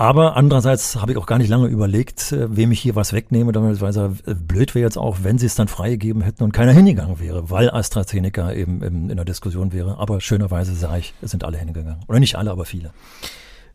Aber 0.00 0.34
andererseits 0.34 0.96
habe 0.96 1.12
ich 1.12 1.18
auch 1.18 1.26
gar 1.26 1.36
nicht 1.36 1.50
lange 1.50 1.66
überlegt, 1.66 2.32
äh, 2.32 2.56
wem 2.56 2.72
ich 2.72 2.80
hier 2.80 2.96
was 2.96 3.12
wegnehme, 3.12 3.54
weil 3.54 3.96
äh, 4.24 4.34
blöd 4.34 4.74
wäre 4.74 4.86
jetzt 4.86 4.96
auch, 4.96 5.18
wenn 5.24 5.36
sie 5.36 5.44
es 5.44 5.56
dann 5.56 5.68
freigegeben 5.68 6.22
hätten 6.22 6.42
und 6.42 6.52
keiner 6.52 6.72
hingegangen 6.72 7.20
wäre, 7.20 7.50
weil 7.50 7.68
AstraZeneca 7.70 8.50
eben, 8.54 8.82
eben 8.82 9.10
in 9.10 9.16
der 9.16 9.26
Diskussion 9.26 9.74
wäre. 9.74 9.98
Aber 9.98 10.22
schönerweise 10.22 10.74
sah 10.74 10.96
ich, 10.96 11.12
es 11.20 11.32
sind 11.32 11.44
alle 11.44 11.58
hingegangen. 11.58 11.96
Oder 12.08 12.18
nicht 12.18 12.36
alle, 12.36 12.50
aber 12.50 12.64
viele. 12.64 12.92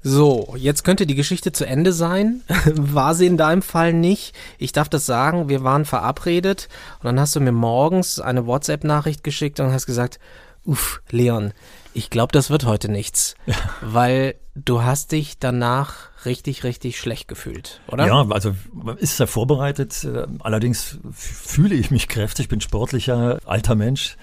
So, 0.01 0.55
jetzt 0.57 0.83
könnte 0.83 1.05
die 1.05 1.13
Geschichte 1.13 1.51
zu 1.51 1.63
Ende 1.67 1.93
sein. 1.93 2.41
War 2.73 3.13
sie 3.13 3.27
in 3.27 3.37
deinem 3.37 3.61
Fall 3.61 3.93
nicht. 3.93 4.35
Ich 4.57 4.71
darf 4.71 4.89
das 4.89 5.05
sagen, 5.05 5.47
wir 5.47 5.63
waren 5.63 5.85
verabredet 5.85 6.69
und 7.01 7.05
dann 7.05 7.19
hast 7.19 7.35
du 7.35 7.39
mir 7.39 7.51
morgens 7.51 8.19
eine 8.19 8.47
WhatsApp-Nachricht 8.47 9.23
geschickt 9.23 9.59
und 9.59 9.71
hast 9.71 9.85
gesagt, 9.85 10.19
uff, 10.65 11.03
Leon, 11.11 11.53
ich 11.95 12.09
glaube, 12.09 12.33
das 12.33 12.49
wird 12.49 12.65
heute 12.65 12.89
nichts. 12.89 13.35
Ja. 13.45 13.55
Weil 13.81 14.35
du 14.53 14.83
hast 14.83 15.13
dich 15.13 15.39
danach 15.39 16.09
richtig, 16.25 16.63
richtig 16.63 16.99
schlecht 16.99 17.27
gefühlt, 17.27 17.79
oder? 17.87 18.05
Ja, 18.05 18.27
also 18.29 18.53
ist 18.97 19.19
ja 19.19 19.27
vorbereitet. 19.27 20.07
Allerdings 20.39 20.99
fühle 21.13 21.75
ich 21.75 21.91
mich 21.91 22.07
kräftig, 22.07 22.49
bin 22.49 22.61
sportlicher, 22.61 23.39
alter 23.45 23.75
Mensch, 23.75 24.17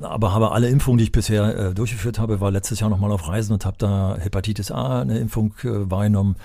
aber 0.00 0.32
habe 0.32 0.52
alle 0.52 0.68
Impfungen, 0.68 0.98
die 0.98 1.04
ich 1.04 1.12
bisher 1.12 1.56
äh, 1.56 1.74
durchgeführt 1.74 2.18
habe, 2.18 2.40
war 2.40 2.50
letztes 2.50 2.80
Jahr 2.80 2.90
nochmal 2.90 3.12
auf 3.12 3.28
Reisen 3.28 3.52
und 3.52 3.66
habe 3.66 3.76
da 3.78 4.16
Hepatitis 4.18 4.70
A 4.70 5.02
eine 5.02 5.18
Impfung 5.18 5.54
äh, 5.62 5.90
wahrgenommen, 5.90 6.36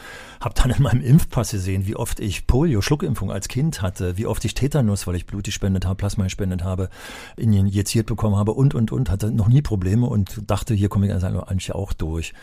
habe 0.41 0.55
dann 0.55 0.71
in 0.71 0.83
meinem 0.83 1.01
Impfpass 1.01 1.51
gesehen, 1.51 1.88
wie 1.88 1.95
oft 1.95 2.19
ich 2.19 2.48
Polio, 2.48 2.81
Schluckimpfung 2.81 3.31
als 3.31 3.48
Kind 3.48 3.81
hatte, 3.81 4.17
wie 4.17 4.25
oft 4.25 4.43
ich 4.45 4.53
Tetanus, 4.53 5.07
weil 5.07 5.15
ich 5.15 5.25
Blut 5.25 5.45
gespendet 5.45 5.86
habe, 5.86 5.95
Plasma 5.95 6.25
gespendet 6.25 6.63
habe, 6.63 6.89
injiziert 7.36 8.07
bekommen 8.07 8.36
habe 8.36 8.53
und, 8.53 8.75
und, 8.75 8.91
und, 8.91 9.10
hatte 9.10 9.31
noch 9.31 9.48
nie 9.48 9.62
Probleme 9.62 10.05
und 10.07 10.41
dachte, 10.48 10.74
hier 10.74 10.89
komme 10.89 11.07
ich 11.07 11.13
also 11.13 11.43
eigentlich 11.43 11.74
auch 11.74 11.93
durch 11.93 12.33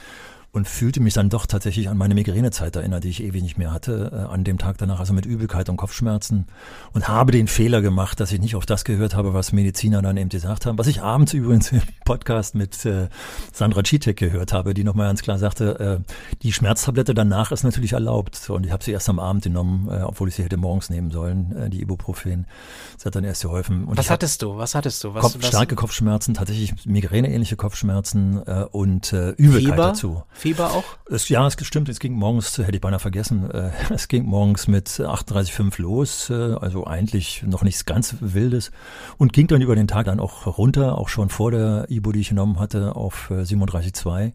und 0.55 0.69
fühlte 0.69 1.01
mich 1.01 1.15
dann 1.15 1.31
doch 1.31 1.47
tatsächlich 1.47 1.89
an 1.89 1.97
meine 1.97 2.15
Migränezeit 2.15 2.77
erinnert, 2.77 3.03
die 3.03 3.09
ich 3.09 3.25
ewig 3.25 3.43
nicht 3.43 3.59
mehr 3.59 3.73
hatte, 3.73 4.13
äh, 4.13 4.33
an 4.33 4.45
dem 4.45 4.57
Tag 4.57 4.79
danach, 4.79 5.01
also 5.01 5.13
mit 5.13 5.27
Übelkeit 5.27 5.69
und 5.69 5.77
Kopfschmerzen 5.77 6.47
und 6.93 7.09
habe 7.09 7.33
den 7.33 7.49
Fehler 7.49 7.83
gemacht, 7.83 8.21
dass 8.21 8.31
ich 8.31 8.41
nicht 8.41 8.55
auf 8.55 8.65
das 8.65 8.85
gehört 8.85 9.17
habe, 9.17 9.35
was 9.35 9.53
Mediziner 9.53 10.01
dann 10.01 10.17
eben 10.17 10.29
gesagt 10.29 10.65
haben, 10.65 10.79
was 10.79 10.87
ich 10.87 11.03
abends 11.03 11.33
übrigens 11.35 11.73
im 11.73 11.83
Podcast 12.05 12.55
mit 12.55 12.87
äh, 12.87 13.09
Sandra 13.53 13.83
Citek 13.83 14.17
gehört 14.17 14.53
habe, 14.53 14.75
die 14.75 14.85
nochmal 14.85 15.09
ganz 15.09 15.23
klar 15.23 15.39
sagte, 15.39 16.01
äh, 16.07 16.13
die 16.43 16.53
Schmerztablette 16.53 17.15
danach 17.15 17.51
ist 17.51 17.65
natürlich 17.65 17.95
erlaubt 17.95 18.49
und 18.49 18.65
ich 18.65 18.71
habe 18.71 18.85
sie 18.85 18.93
erst 18.93 19.09
am 19.09 19.19
Abend 19.19 19.43
genommen, 19.43 19.89
äh, 19.91 20.03
obwohl 20.03 20.29
ich 20.29 20.37
sie 20.37 20.45
hätte 20.45 20.57
morgens 20.57 20.89
nehmen 20.89 21.11
sollen, 21.11 21.51
äh, 21.57 21.69
die 21.69 21.83
Ibuprofen. 21.83 22.47
Das 22.95 23.07
hat 23.07 23.17
dann 23.17 23.25
erst 23.25 23.43
geholfen. 23.43 23.87
Und 23.87 23.99
was 23.99 24.09
hattest 24.09 24.41
du? 24.43 24.57
Was 24.57 24.77
hattest 24.77 25.03
du? 25.03 25.15
Was, 25.15 25.23
Kopf, 25.23 25.37
was? 25.41 25.49
starke 25.49 25.75
Kopfschmerzen, 25.75 26.35
tatsächlich 26.35 26.87
Migräneähnliche 26.87 27.57
Kopfschmerzen 27.57 28.41
äh, 28.47 28.67
und 28.71 29.13
Übelkeit 29.13 29.61
Fieber? 29.61 29.77
dazu. 29.77 30.23
Fieber 30.45 30.75
auch? 30.75 30.85
Es, 31.11 31.31
ja, 31.31 31.47
es 31.47 31.57
stimmt. 31.67 31.89
Es 31.89 31.99
ging 32.01 32.13
morgens, 32.13 32.59
hätte 32.59 32.75
ich 32.75 32.81
beinahe 32.83 33.01
vergessen, 33.01 33.51
äh, 33.51 33.71
es 33.95 34.09
ging 34.09 34.27
morgens 34.27 34.69
mit 34.69 34.89
38,5 34.89 35.81
los, 35.81 36.29
äh, 36.29 36.35
also 36.35 36.87
eigentlich 36.87 37.43
noch 37.45 37.63
nichts 37.63 37.87
ganz 37.87 38.17
Wildes 38.21 38.71
und 39.17 39.33
ging 39.33 39.47
dann 39.47 39.63
über 39.63 39.75
den 39.75 39.89
Tag 39.89 40.05
dann 40.05 40.21
auch 40.21 40.59
runter, 40.59 40.99
auch 40.99 41.09
schon 41.09 41.31
vor 41.31 41.51
der 41.51 41.87
Ibu, 41.89 42.13
die 42.13 42.21
ich 42.21 42.29
genommen 42.29 42.61
hatte, 42.61 42.95
auf 42.95 43.31
äh, 43.31 43.41
37,2. 43.41 44.33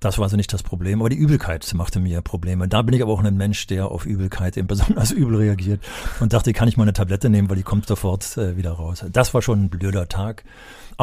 Das 0.00 0.18
war 0.18 0.24
also 0.24 0.36
nicht 0.36 0.52
das 0.52 0.64
Problem, 0.64 1.00
aber 1.00 1.10
die 1.10 1.16
Übelkeit 1.16 1.72
machte 1.74 2.00
mir 2.00 2.22
Probleme. 2.22 2.66
Da 2.66 2.82
bin 2.82 2.96
ich 2.96 3.00
aber 3.00 3.12
auch 3.12 3.22
ein 3.22 3.36
Mensch, 3.36 3.68
der 3.68 3.86
auf 3.86 4.04
Übelkeit 4.04 4.56
eben 4.56 4.66
besonders 4.72 5.12
übel 5.12 5.36
reagiert 5.36 5.80
und 6.18 6.32
dachte, 6.32 6.52
kann 6.52 6.66
ich 6.66 6.76
mal 6.76 6.82
eine 6.82 6.92
Tablette 6.92 7.30
nehmen, 7.30 7.48
weil 7.48 7.56
die 7.56 7.62
kommt 7.62 7.86
sofort 7.86 8.36
äh, 8.36 8.56
wieder 8.56 8.72
raus. 8.72 9.04
Das 9.12 9.32
war 9.32 9.42
schon 9.42 9.66
ein 9.66 9.70
blöder 9.70 10.08
Tag. 10.08 10.42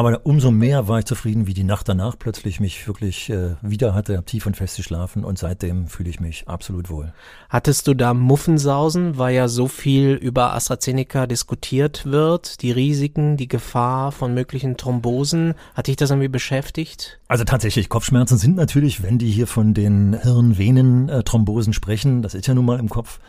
Aber 0.00 0.22
umso 0.24 0.50
mehr 0.50 0.88
war 0.88 1.00
ich 1.00 1.04
zufrieden, 1.04 1.46
wie 1.46 1.52
die 1.52 1.62
Nacht 1.62 1.86
danach 1.86 2.18
plötzlich 2.18 2.58
mich 2.58 2.86
wirklich 2.86 3.28
äh, 3.28 3.56
wieder 3.60 3.92
hatte, 3.92 4.22
tief 4.24 4.46
und 4.46 4.56
fest 4.56 4.78
geschlafen 4.78 5.24
und 5.24 5.38
seitdem 5.38 5.88
fühle 5.88 6.08
ich 6.08 6.20
mich 6.20 6.48
absolut 6.48 6.88
wohl. 6.88 7.12
Hattest 7.50 7.86
du 7.86 7.92
da 7.92 8.14
Muffensausen, 8.14 9.18
weil 9.18 9.34
ja 9.34 9.46
so 9.46 9.68
viel 9.68 10.12
über 10.12 10.54
AstraZeneca 10.54 11.26
diskutiert 11.26 12.06
wird, 12.06 12.62
die 12.62 12.72
Risiken, 12.72 13.36
die 13.36 13.46
Gefahr 13.46 14.10
von 14.10 14.32
möglichen 14.32 14.78
Thrombosen? 14.78 15.52
Hat 15.74 15.88
dich 15.88 15.96
das 15.96 16.08
irgendwie 16.08 16.28
beschäftigt? 16.28 17.20
Also 17.28 17.44
tatsächlich, 17.44 17.90
Kopfschmerzen 17.90 18.38
sind 18.38 18.56
natürlich, 18.56 19.02
wenn 19.02 19.18
die 19.18 19.30
hier 19.30 19.46
von 19.46 19.74
den 19.74 20.18
Hirn-Venen-Thrombosen 20.18 21.74
sprechen, 21.74 22.22
das 22.22 22.32
ist 22.32 22.46
ja 22.46 22.54
nun 22.54 22.64
mal 22.64 22.78
im 22.78 22.88
Kopf, 22.88 23.20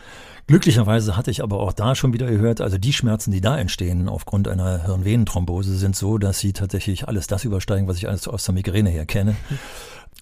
Glücklicherweise 0.46 1.16
hatte 1.16 1.30
ich 1.30 1.42
aber 1.42 1.60
auch 1.60 1.72
da 1.72 1.94
schon 1.94 2.12
wieder 2.12 2.26
gehört, 2.26 2.60
also 2.60 2.76
die 2.76 2.92
Schmerzen, 2.92 3.30
die 3.30 3.40
da 3.40 3.56
entstehen 3.56 4.08
aufgrund 4.08 4.48
einer 4.48 4.84
Hirnvenenthrombose, 4.84 5.76
sind 5.76 5.96
so, 5.96 6.18
dass 6.18 6.40
sie 6.40 6.52
tatsächlich 6.52 7.08
alles 7.08 7.26
das 7.26 7.44
übersteigen, 7.44 7.88
was 7.88 7.96
ich 7.96 8.08
alles 8.08 8.26
aus 8.28 8.44
der 8.44 8.54
Migräne 8.54 8.90
her 8.90 9.06
kenne. 9.06 9.36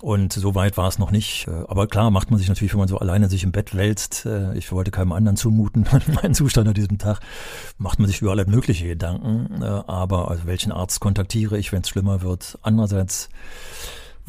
Und 0.01 0.33
so 0.33 0.55
weit 0.55 0.79
war 0.79 0.89
es 0.89 0.99
noch 0.99 1.11
nicht. 1.11 1.47
Aber 1.49 1.87
klar 1.87 2.11
macht 2.11 2.31
man 2.31 2.39
sich 2.39 2.49
natürlich, 2.49 2.73
wenn 2.73 2.79
man 2.79 2.89
so 2.89 2.99
alleine 2.99 3.29
sich 3.29 3.45
im 3.45 3.53
Bett 3.53 3.75
wälzt, 3.75 4.25
äh, 4.25 4.55
ich 4.55 4.73
wollte 4.73 4.91
keinem 4.91 5.13
anderen 5.13 5.37
zumuten, 5.37 5.87
meinen 6.15 6.35
Zustand 6.35 6.69
an 6.69 6.75
diesem 6.75 6.97
Tag, 6.99 7.21
macht 7.77 7.99
man 7.99 8.09
sich 8.09 8.23
über 8.23 8.31
alle 8.31 8.47
mögliche 8.47 8.87
Gedanken. 8.87 9.63
Äh, 9.63 9.67
aber 9.67 10.31
also 10.31 10.47
welchen 10.47 10.73
Arzt 10.73 11.01
kontaktiere 11.01 11.59
ich, 11.59 11.73
wenn 11.73 11.83
es 11.83 11.89
schlimmer 11.91 12.23
wird? 12.23 12.59
Andererseits 12.63 13.29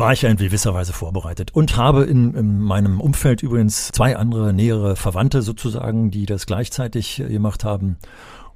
war 0.02 0.14
ich 0.14 0.24
ja 0.24 0.30
in 0.30 0.38
gewisser 0.38 0.74
Weise 0.74 0.94
vorbereitet 0.94 1.52
und 1.54 1.78
habe 1.78 2.04
in, 2.06 2.34
in, 2.34 2.60
meinem 2.60 3.00
Umfeld 3.00 3.44
übrigens 3.44 3.90
zwei 3.90 4.18
andere 4.18 4.52
nähere 4.52 4.96
Verwandte 4.96 5.44
sozusagen, 5.44 6.10
die 6.10 6.26
das 6.26 6.48
gleichzeitig 6.48 7.18
gemacht 7.28 7.64
haben. 7.64 7.98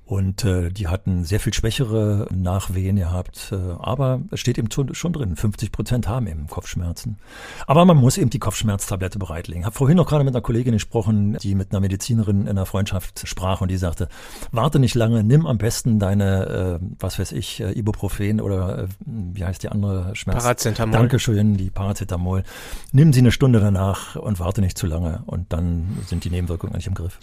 Und 0.06 0.46
äh, 0.46 0.70
die 0.70 0.88
hatten 0.88 1.24
sehr 1.24 1.40
viel 1.40 1.54
schwächere 1.54 2.28
Nachwehen 2.32 2.98
gehabt. 2.98 3.52
Äh, 3.52 3.56
aber 3.80 4.22
es 4.30 4.40
steht 4.40 4.60
eben 4.60 4.70
schon 4.72 5.14
drin, 5.14 5.36
50 5.36 5.72
Prozent 5.72 6.08
haben 6.08 6.28
eben 6.28 6.46
Kopfschmerzen. 6.46 7.18
Aber 7.66 7.86
man 7.86 7.98
muss 7.98 8.20
eben 8.20 8.30
die 8.30 8.38
Kopfschmerztablette 8.38 9.18
bereitlegen. 9.18 9.62
Ich 9.62 9.66
habe 9.66 9.76
vorhin 9.76 9.98
noch 9.98 10.08
gerade 10.08 10.24
mit 10.24 10.36
einer 10.36 10.44
Kollegin 10.44 10.74
gesprochen, 10.74 11.38
die 11.42 11.56
mit 11.56 11.72
einer 11.72 11.80
Medizinerin 11.80 12.42
in 12.42 12.50
einer 12.50 12.68
Freundschaft 12.68 13.28
sprach 13.28 13.62
und 13.62 13.72
die 13.72 13.78
sagte, 13.78 14.08
warte 14.52 14.78
nicht 14.78 14.94
lange, 14.94 15.24
nimm 15.24 15.48
am 15.48 15.58
besten 15.58 15.98
deine, 15.98 16.80
äh, 16.82 16.86
was 17.00 17.18
weiß 17.18 17.32
ich, 17.32 17.62
äh, 17.62 17.72
Ibuprofen 17.72 18.42
oder 18.42 18.84
äh, 18.84 18.88
wie 19.06 19.44
heißt 19.44 19.64
die 19.64 19.70
andere 19.70 20.16
Schmerz? 20.16 20.44
Paracetamol. 20.44 20.94
Dankeschön, 20.94 21.58
die 21.58 21.72
Paracetamol. 21.72 22.44
Nimm 22.92 23.12
sie 23.12 23.22
eine 23.22 23.32
Stunde 23.32 23.60
danach 23.60 24.16
und 24.16 24.40
warte 24.40 24.62
nicht 24.62 24.78
zu 24.78 24.86
lange 24.86 25.24
und 25.26 25.52
dann 25.52 25.98
sind 26.06 26.26
die 26.26 26.30
Nebenwirkungen 26.30 26.76
eigentlich 26.76 26.88
im 26.88 26.94
Griff. 26.94 27.20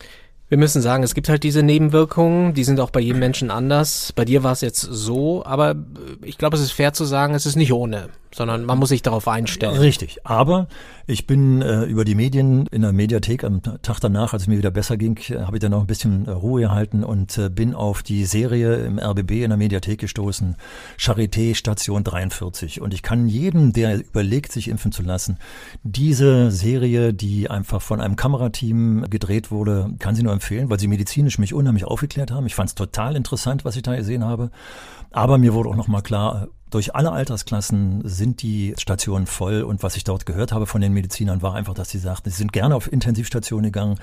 Wir 0.52 0.58
müssen 0.58 0.82
sagen, 0.82 1.02
es 1.02 1.14
gibt 1.14 1.30
halt 1.30 1.44
diese 1.44 1.62
Nebenwirkungen, 1.62 2.52
die 2.52 2.64
sind 2.64 2.78
auch 2.78 2.90
bei 2.90 3.00
jedem 3.00 3.20
Menschen 3.20 3.50
anders. 3.50 4.12
Bei 4.14 4.26
dir 4.26 4.42
war 4.42 4.52
es 4.52 4.60
jetzt 4.60 4.82
so, 4.82 5.42
aber 5.46 5.76
ich 6.20 6.36
glaube, 6.36 6.56
es 6.56 6.62
ist 6.62 6.72
fair 6.72 6.92
zu 6.92 7.06
sagen, 7.06 7.34
es 7.34 7.46
ist 7.46 7.56
nicht 7.56 7.72
ohne 7.72 8.10
sondern 8.34 8.64
man 8.64 8.78
muss 8.78 8.88
sich 8.88 9.02
darauf 9.02 9.28
einstellen. 9.28 9.78
Richtig, 9.78 10.24
aber 10.24 10.68
ich 11.06 11.26
bin 11.26 11.62
äh, 11.62 11.84
über 11.84 12.04
die 12.04 12.14
Medien 12.14 12.66
in 12.68 12.82
der 12.82 12.92
Mediathek 12.92 13.44
am 13.44 13.62
Tag 13.62 14.00
danach, 14.00 14.32
als 14.32 14.42
es 14.42 14.48
mir 14.48 14.58
wieder 14.58 14.70
besser 14.70 14.96
ging, 14.96 15.16
habe 15.16 15.56
ich 15.56 15.60
dann 15.60 15.72
noch 15.72 15.80
ein 15.80 15.86
bisschen 15.86 16.26
äh, 16.26 16.30
Ruhe 16.30 16.62
gehalten 16.62 17.04
und 17.04 17.36
äh, 17.38 17.50
bin 17.50 17.74
auf 17.74 18.02
die 18.02 18.24
Serie 18.24 18.76
im 18.76 18.98
RBB 18.98 19.42
in 19.42 19.50
der 19.50 19.56
Mediathek 19.56 20.00
gestoßen, 20.00 20.56
Charité 20.98 21.54
Station 21.54 22.04
43. 22.04 22.80
Und 22.80 22.94
ich 22.94 23.02
kann 23.02 23.28
jedem, 23.28 23.72
der 23.72 23.98
überlegt, 23.98 24.52
sich 24.52 24.68
impfen 24.68 24.92
zu 24.92 25.02
lassen, 25.02 25.38
diese 25.82 26.50
Serie, 26.50 27.12
die 27.12 27.50
einfach 27.50 27.82
von 27.82 28.00
einem 28.00 28.16
Kamerateam 28.16 29.06
gedreht 29.10 29.50
wurde, 29.50 29.90
kann 29.98 30.14
sie 30.14 30.22
nur 30.22 30.32
empfehlen, 30.32 30.70
weil 30.70 30.80
sie 30.80 30.88
medizinisch 30.88 31.38
mich 31.38 31.52
unheimlich 31.52 31.84
aufgeklärt 31.84 32.30
haben. 32.30 32.46
Ich 32.46 32.54
fand 32.54 32.70
es 32.70 32.74
total 32.74 33.16
interessant, 33.16 33.64
was 33.64 33.76
ich 33.76 33.82
da 33.82 33.96
gesehen 33.96 34.24
habe. 34.24 34.50
Aber 35.10 35.36
mir 35.36 35.52
wurde 35.52 35.68
auch 35.68 35.76
nochmal 35.76 36.02
klar, 36.02 36.48
durch 36.72 36.94
alle 36.94 37.12
Altersklassen 37.12 38.00
sind 38.04 38.42
die 38.42 38.74
Stationen 38.78 39.26
voll 39.26 39.62
und 39.62 39.82
was 39.82 39.96
ich 39.96 40.04
dort 40.04 40.26
gehört 40.26 40.52
habe 40.52 40.66
von 40.66 40.80
den 40.80 40.92
Medizinern 40.92 41.42
war 41.42 41.54
einfach, 41.54 41.74
dass 41.74 41.90
sie 41.90 41.98
sagten, 41.98 42.30
sie 42.30 42.36
sind 42.36 42.52
gerne 42.52 42.74
auf 42.74 42.90
Intensivstationen 42.90 43.66
gegangen, 43.66 43.98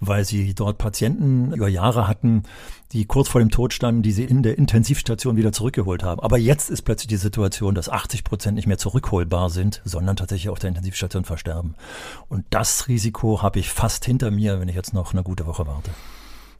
weil 0.00 0.24
sie 0.24 0.54
dort 0.54 0.78
Patienten 0.78 1.52
über 1.52 1.68
Jahre 1.68 2.06
hatten, 2.06 2.44
die 2.92 3.06
kurz 3.06 3.28
vor 3.28 3.40
dem 3.40 3.50
Tod 3.50 3.72
standen, 3.72 4.02
die 4.02 4.12
sie 4.12 4.24
in 4.24 4.42
der 4.42 4.56
Intensivstation 4.56 5.36
wieder 5.36 5.52
zurückgeholt 5.52 6.04
haben. 6.04 6.20
Aber 6.20 6.38
jetzt 6.38 6.70
ist 6.70 6.82
plötzlich 6.82 7.08
die 7.08 7.16
Situation, 7.16 7.74
dass 7.74 7.88
80 7.88 8.22
Prozent 8.22 8.54
nicht 8.54 8.68
mehr 8.68 8.78
zurückholbar 8.78 9.50
sind, 9.50 9.82
sondern 9.84 10.14
tatsächlich 10.16 10.50
auf 10.50 10.58
der 10.60 10.68
Intensivstation 10.68 11.24
versterben. 11.24 11.74
Und 12.28 12.44
das 12.50 12.86
Risiko 12.86 13.42
habe 13.42 13.58
ich 13.58 13.70
fast 13.70 14.04
hinter 14.04 14.30
mir, 14.30 14.60
wenn 14.60 14.68
ich 14.68 14.76
jetzt 14.76 14.94
noch 14.94 15.12
eine 15.12 15.24
gute 15.24 15.46
Woche 15.46 15.66
warte. 15.66 15.90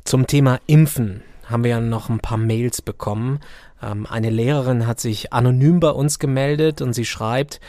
Zum 0.04 0.26
Thema 0.26 0.58
Impfen 0.66 1.22
haben 1.44 1.64
wir 1.64 1.70
ja 1.70 1.80
noch 1.80 2.08
ein 2.08 2.20
paar 2.20 2.38
Mails 2.38 2.82
bekommen. 2.82 3.40
Ähm, 3.82 4.06
eine 4.06 4.30
Lehrerin 4.30 4.86
hat 4.86 5.00
sich 5.00 5.32
anonym 5.32 5.80
bei 5.80 5.90
uns 5.90 6.18
gemeldet 6.18 6.80
und 6.80 6.92
sie 6.92 7.04
schreibt, 7.04 7.60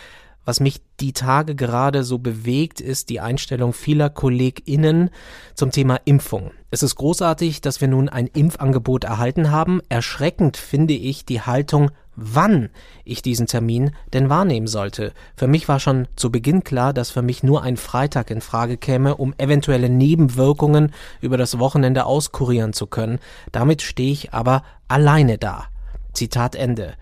was 0.46 0.60
mich 0.60 0.82
die 1.00 1.14
Tage 1.14 1.56
gerade 1.56 2.04
so 2.04 2.18
bewegt, 2.18 2.82
ist 2.82 3.10
die 3.10 3.22
Einstellung 3.22 3.72
vieler 3.72 4.10
KollegInnen 4.10 5.10
zum 5.54 5.72
Thema 5.72 6.00
Impfung. 6.04 6.52
Es 6.70 6.84
ist 6.84 6.96
großartig, 6.96 7.62
dass 7.62 7.80
wir 7.80 7.88
nun 7.88 8.10
ein 8.10 8.28
Impfangebot 8.28 9.06
erhalten 9.06 9.52
haben. 9.52 9.82
Erschreckend 9.88 10.58
finde 10.58 10.96
ich 10.96 11.26
die 11.26 11.42
Haltung, 11.42 11.92
wann 12.16 12.70
ich 13.06 13.22
diesen 13.22 13.48
Termin 13.48 13.92
denn 14.14 14.30
wahrnehmen 14.30 14.68
sollte. 14.68 15.14
Für 15.36 15.48
mich 15.48 15.68
war 15.68 15.80
schon 15.80 16.08
zu 16.16 16.32
Beginn 16.32 16.64
klar, 16.64 16.94
dass 16.94 17.12
für 17.12 17.22
mich 17.22 17.44
nur 17.44 17.64
ein 17.64 17.78
Freitag 17.78 18.30
in 18.32 18.42
Frage 18.42 18.78
käme, 18.78 19.16
um 19.16 19.34
eventuelle 19.38 19.90
Nebenwirkungen 19.90 20.94
über 21.22 21.38
das 21.38 21.60
Wochenende 21.60 22.06
auskurieren 22.06 22.74
zu 22.74 22.88
können. 22.88 23.20
Damit 23.52 23.82
stehe 23.82 24.12
ich 24.12 24.34
aber 24.34 24.64
alleine 24.88 25.38
da. 25.38 25.66
Zitat 26.14 26.56
Ende. 26.56 26.94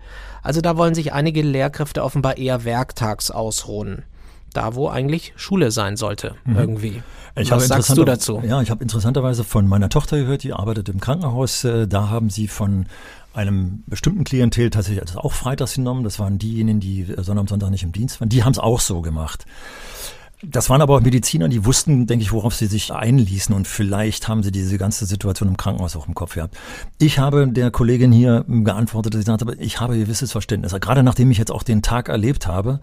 Also 0.42 0.60
da 0.60 0.76
wollen 0.76 0.94
sich 0.94 1.12
einige 1.12 1.42
Lehrkräfte 1.42 2.02
offenbar 2.02 2.38
eher 2.38 2.64
werktags 2.64 3.30
ausruhen. 3.30 4.04
Da, 4.52 4.74
wo 4.74 4.88
eigentlich 4.88 5.32
Schule 5.36 5.70
sein 5.70 5.96
sollte, 5.96 6.34
mhm. 6.44 6.56
irgendwie. 6.56 7.02
Ich 7.34 7.50
Was 7.50 7.68
sagst 7.68 7.96
du 7.96 8.04
dazu? 8.04 8.42
Ja, 8.46 8.60
ich 8.60 8.70
habe 8.70 8.82
interessanterweise 8.82 9.42
von 9.42 9.66
meiner 9.66 9.88
Tochter 9.88 10.18
gehört, 10.18 10.42
die 10.42 10.52
arbeitet 10.52 10.90
im 10.90 11.00
Krankenhaus. 11.00 11.64
Äh, 11.64 11.88
da 11.88 12.10
haben 12.10 12.28
sie 12.28 12.46
von 12.46 12.86
einem 13.32 13.82
bestimmten 13.86 14.24
Klientel 14.24 14.68
tatsächlich 14.70 15.02
also 15.02 15.18
auch 15.20 15.32
freitags 15.32 15.74
genommen. 15.74 16.04
Das 16.04 16.18
waren 16.18 16.38
diejenigen, 16.38 16.80
die 16.80 17.04
Sonntag 17.04 17.40
und 17.40 17.48
Sonntag 17.48 17.70
nicht 17.70 17.84
im 17.84 17.92
Dienst 17.92 18.20
waren. 18.20 18.28
Die 18.28 18.44
haben 18.44 18.52
es 18.52 18.58
auch 18.58 18.80
so 18.80 19.00
gemacht. 19.00 19.46
Das 20.44 20.68
waren 20.68 20.82
aber 20.82 20.96
auch 20.96 21.00
Mediziner, 21.00 21.48
die 21.48 21.64
wussten, 21.64 22.08
denke 22.08 22.24
ich, 22.24 22.32
worauf 22.32 22.54
sie 22.56 22.66
sich 22.66 22.92
einließen 22.92 23.54
und 23.54 23.68
vielleicht 23.68 24.26
haben 24.26 24.42
sie 24.42 24.50
diese 24.50 24.76
ganze 24.76 25.06
Situation 25.06 25.48
im 25.48 25.56
Krankenhaus 25.56 25.94
auch 25.94 26.08
im 26.08 26.14
Kopf 26.14 26.34
gehabt. 26.34 26.56
Ich 26.98 27.20
habe 27.20 27.46
der 27.46 27.70
Kollegin 27.70 28.10
hier 28.10 28.44
geantwortet, 28.48 29.14
dass 29.14 29.20
sie 29.20 29.26
sagte, 29.26 29.54
ich 29.60 29.78
habe 29.78 29.96
gewisses 29.96 30.32
Verständnis. 30.32 30.72
Gerade 30.80 31.04
nachdem 31.04 31.30
ich 31.30 31.38
jetzt 31.38 31.52
auch 31.52 31.62
den 31.62 31.80
Tag 31.80 32.08
erlebt 32.08 32.48
habe, 32.48 32.80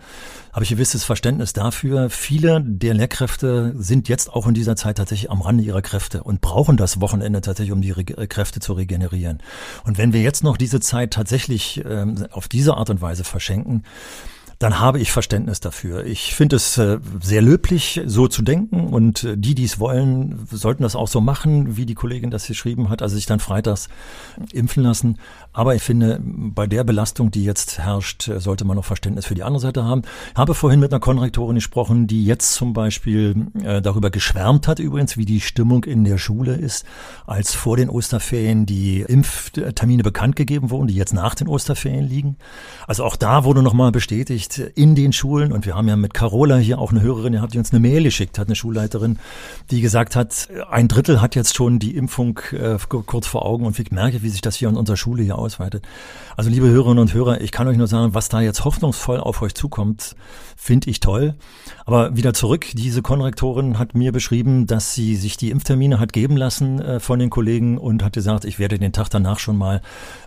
habe 0.54 0.64
ich 0.64 0.70
gewisses 0.70 1.04
Verständnis 1.04 1.52
dafür. 1.52 2.10
Viele 2.10 2.62
der 2.62 2.94
Lehrkräfte 2.94 3.74
sind 3.78 4.08
jetzt 4.08 4.32
auch 4.32 4.48
in 4.48 4.54
dieser 4.54 4.78
Zeit 4.78 4.98
tatsächlich 4.98 5.30
am 5.30 5.42
Rande 5.42 5.64
ihrer 5.64 5.82
Kräfte 5.82 6.24
und 6.24 6.40
brauchen 6.40 6.78
das 6.78 7.02
Wochenende 7.02 7.42
tatsächlich, 7.42 7.74
um 7.74 7.82
die 7.82 7.94
Kräfte 7.94 8.62
zu 8.62 8.72
regenerieren. 8.72 9.40
Und 9.84 9.98
wenn 9.98 10.14
wir 10.14 10.22
jetzt 10.22 10.46
noch 10.46 10.56
diese 10.56 10.80
Zeit 10.80 11.12
tatsächlich 11.12 11.84
ähm, 11.86 12.26
auf 12.32 12.48
diese 12.48 12.76
Art 12.76 12.90
und 12.90 13.02
Weise 13.02 13.26
verschenken, 13.26 13.84
dann 14.60 14.82
habe 14.82 15.00
ich 15.00 15.14
Verständnis 15.14 15.62
dafür. 15.62 16.06
Ich 16.06 16.36
finde 16.36 16.58
es 16.58 16.78
äh, 16.78 17.00
sehr 17.22 17.42
löblich, 17.42 18.02
so 18.06 18.28
zu 18.28 18.42
denken 18.42 18.88
und 18.88 19.24
äh, 19.24 19.38
die, 19.38 19.56
die 19.56 19.64
es 19.64 19.80
wollen, 19.80 20.48
sollten 20.52 20.84
das 20.84 20.98
auch 20.98 21.08
so 21.08 21.22
machen, 21.22 21.78
wie 21.78 21.86
die 21.86 21.96
Kollegin 21.96 22.30
das 22.30 22.46
geschrieben 22.46 22.90
hat, 22.90 23.02
also 23.02 23.16
sich 23.16 23.26
dann 23.26 23.40
freitags 23.40 23.88
impfen 24.52 24.84
lassen. 24.84 25.18
Aber 25.60 25.76
ich 25.76 25.82
finde, 25.82 26.22
bei 26.24 26.68
der 26.68 26.86
Belastung, 26.86 27.32
die 27.32 27.44
jetzt 27.44 27.80
herrscht, 27.80 28.32
sollte 28.38 28.64
man 28.64 28.78
noch 28.78 28.86
Verständnis 28.86 29.26
für 29.26 29.36
die 29.36 29.44
andere 29.44 29.60
Seite 29.60 29.84
haben. 29.84 30.04
Ich 30.32 30.38
habe 30.38 30.54
vorhin 30.54 30.80
mit 30.80 30.94
einer 30.94 31.02
Konrektorin 31.02 31.56
gesprochen, 31.56 32.08
die 32.08 32.24
jetzt 32.24 32.54
zum 32.54 32.72
Beispiel 32.72 33.48
äh, 33.62 33.82
darüber 33.82 34.10
geschwärmt 34.10 34.70
hat, 34.70 34.80
übrigens, 34.80 35.18
wie 35.18 35.26
die 35.26 35.42
Stimmung 35.42 35.84
in 35.84 36.06
der 36.06 36.18
Schule 36.18 36.56
ist, 36.56 36.86
als 37.28 37.56
vor 37.56 37.76
den 37.76 37.90
Osterferien 37.90 38.66
die 38.66 39.02
Impftermine 39.02 40.02
bekannt 40.02 40.38
gegeben 40.38 40.70
wurden, 40.70 40.88
die 40.88 40.96
jetzt 40.96 41.14
nach 41.14 41.36
den 41.36 41.50
Osterferien 41.50 42.08
liegen. 42.08 42.38
Also 42.88 43.04
auch 43.04 43.18
da 43.18 43.44
wurde 43.44 43.62
nochmal 43.62 43.92
bestätigt, 43.92 44.60
in 44.60 44.96
den 44.96 45.12
Schulen. 45.12 45.52
Und 45.52 45.66
wir 45.66 45.76
haben 45.76 45.90
ja 45.90 45.98
mit 45.98 46.14
Carola 46.14 46.56
hier 46.56 46.80
auch 46.80 46.92
eine 46.92 47.02
Hörerin, 47.02 47.38
die 47.52 47.58
uns 47.58 47.74
eine 47.74 47.82
Mail 47.82 48.04
geschickt, 48.04 48.40
hat 48.40 48.48
eine 48.48 48.56
Schulleiterin, 48.56 49.20
die 49.72 49.82
gesagt 49.82 50.16
hat, 50.16 50.48
ein 50.72 50.88
Drittel 50.88 51.20
hat 51.20 51.36
jetzt 51.36 51.58
schon 51.58 51.80
die 51.80 51.98
Impfung 51.98 52.40
äh, 52.54 52.78
kurz 52.88 53.28
vor 53.28 53.46
Augen 53.46 53.66
und 53.66 53.78
ich 53.78 53.92
merke, 53.92 54.24
wie 54.24 54.30
sich 54.30 54.40
das 54.40 54.56
hier 54.56 54.70
in 54.70 54.78
unserer 54.78 54.96
Schule 54.96 55.22
hier 55.22 55.38
ausweitet. 55.50 55.88
Also 56.38 56.50
liebe 56.50 56.68
Hörerinnen 56.68 57.00
und 57.00 57.14
Hörer, 57.14 57.42
ich 57.42 57.52
kann 57.52 57.68
euch 57.68 57.78
nur 57.78 57.88
sagen, 57.88 58.14
was 58.14 58.30
da 58.30 58.40
jetzt 58.40 58.66
hoffnungsvoll 58.66 59.20
auf 59.20 59.42
euch 59.42 59.56
zukommt, 59.56 60.16
finde 60.56 60.90
ich 60.90 61.00
toll. 61.00 61.36
Aber 61.86 62.16
wieder 62.16 62.34
zurück, 62.34 62.68
diese 62.74 63.02
Konrektorin 63.02 63.80
hat 63.80 63.96
mir 63.96 64.12
beschrieben, 64.12 64.68
dass 64.68 64.94
sie 64.94 65.16
sich 65.16 65.38
die 65.38 65.50
Impftermine 65.50 66.00
hat 66.00 66.14
geben 66.14 66.38
lassen 66.38 66.80
äh, 66.80 67.00
von 67.00 67.18
den 67.18 67.30
Kollegen 67.30 67.78
und 67.78 68.04
hat 68.04 68.14
gesagt, 68.14 68.46
ich 68.46 68.60
werde 68.60 68.78
den 68.78 68.94
Tag 68.94 69.10
danach 69.10 69.40
schon 69.40 69.58
mal 69.58 69.82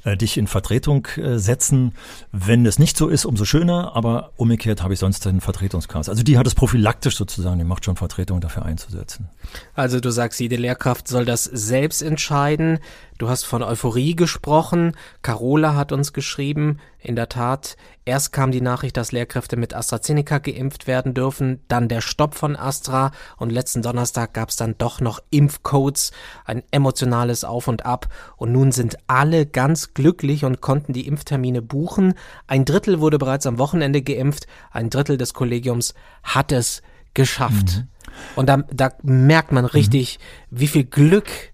äh, 0.05 0.17
dich 0.17 0.39
in 0.39 0.49
Vertretung 0.49 1.07
äh, 1.17 1.39
setzen. 1.39 1.93
Wenn 2.33 2.67
es 2.67 2.79
nicht 2.79 2.97
so 2.97 3.09
ist, 3.09 3.25
umso 3.25 3.45
schöner, 3.45 3.95
aber 3.95 4.33
umgekehrt 4.37 4.83
habe 4.83 4.95
ich 4.95 4.99
sonst 4.99 5.27
einen 5.27 5.41
Vertretungskreis. 5.41 6.09
Also 6.09 6.23
die 6.23 6.37
hat 6.37 6.47
es 6.47 6.55
prophylaktisch 6.55 7.17
sozusagen, 7.17 7.59
die 7.59 7.65
macht 7.65 7.85
schon 7.85 7.97
Vertretung 7.97 8.41
dafür 8.41 8.65
einzusetzen. 8.65 9.29
Also 9.75 10.01
du 10.01 10.11
sagst, 10.11 10.41
jede 10.41 10.57
Lehrkraft 10.57 11.07
soll 11.07 11.25
das 11.25 11.45
selbst 11.45 12.03
entscheiden. 12.03 12.81
Du 13.23 13.29
hast 13.29 13.45
von 13.45 13.63
Euphorie 13.63 14.17
gesprochen. 14.17 14.97
Carola 15.23 15.77
hat 15.77 15.93
uns 15.93 16.13
geschrieben, 16.13 16.81
in 16.99 17.15
der 17.15 17.29
Tat, 17.29 17.77
erst 18.05 18.33
kam 18.33 18.51
die 18.51 18.61
Nachricht, 18.61 18.97
dass 18.97 19.13
Lehrkräfte 19.13 19.57
mit 19.57 19.75
AstraZeneca 19.75 20.39
geimpft 20.39 20.89
werden 20.89 21.15
dürfen, 21.15 21.61
dann 21.69 21.87
der 21.87 22.01
Stopp 22.01 22.35
von 22.35 22.57
Astra 22.57 23.13
und 23.37 23.51
letzten 23.51 23.81
Donnerstag 23.81 24.35
gab 24.35 24.49
es 24.49 24.57
dann 24.57 24.75
doch 24.77 25.01
noch 25.01 25.21
Impfcodes, 25.31 26.11
ein 26.45 26.65
emotionales 26.73 27.45
Auf 27.45 27.69
und 27.69 27.87
Ab 27.87 28.09
und 28.37 28.51
nun 28.51 28.73
sind 28.73 28.97
alle 29.07 29.47
ganz 29.47 29.95
glücklich 29.95 30.45
und 30.45 30.61
konnten 30.61 30.93
die 30.93 31.07
Impftermine 31.07 31.63
buchen. 31.63 32.15
Ein 32.49 32.65
Drittel 32.65 32.99
wurde 32.99 33.19
bereits 33.19 33.47
am 33.47 33.57
Wochenende 33.59 34.03
geimpft, 34.03 34.49
ein 34.73 34.91
Drittel 34.91 35.17
des 35.17 35.33
Kollegiums 35.33 35.95
hat 36.25 36.51
es 36.51 36.83
geschafft. 37.15 37.77
Mhm. 37.77 37.89
Und 38.35 38.49
da, 38.49 38.65
da 38.73 38.91
merkt 39.05 39.53
man 39.53 39.65
richtig, 39.65 40.19
mhm. 40.51 40.59
wie 40.59 40.67
viel 40.67 40.85
Glück 40.85 41.52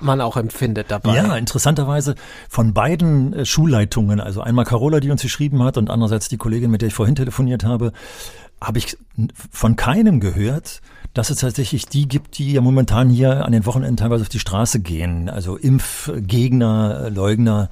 man 0.00 0.20
auch 0.20 0.36
empfindet 0.36 0.90
dabei. 0.90 1.16
Ja, 1.16 1.36
interessanterweise 1.36 2.14
von 2.48 2.72
beiden 2.74 3.32
äh, 3.32 3.44
Schulleitungen, 3.44 4.20
also 4.20 4.40
einmal 4.40 4.64
Carola, 4.64 5.00
die 5.00 5.10
uns 5.10 5.22
geschrieben 5.22 5.62
hat 5.62 5.76
und 5.76 5.90
andererseits 5.90 6.28
die 6.28 6.36
Kollegin, 6.36 6.70
mit 6.70 6.82
der 6.82 6.88
ich 6.88 6.94
vorhin 6.94 7.14
telefoniert 7.14 7.64
habe, 7.64 7.92
habe 8.60 8.78
ich 8.78 8.96
von 9.50 9.76
keinem 9.76 10.20
gehört, 10.20 10.80
dass 11.12 11.30
es 11.30 11.38
tatsächlich 11.38 11.86
die 11.86 12.08
gibt, 12.08 12.38
die 12.38 12.52
ja 12.52 12.60
momentan 12.60 13.08
hier 13.08 13.44
an 13.44 13.52
den 13.52 13.66
Wochenenden 13.66 13.96
teilweise 13.96 14.22
auf 14.22 14.28
die 14.28 14.40
Straße 14.40 14.80
gehen. 14.80 15.28
Also 15.28 15.56
Impfgegner, 15.56 17.08
Leugner. 17.10 17.70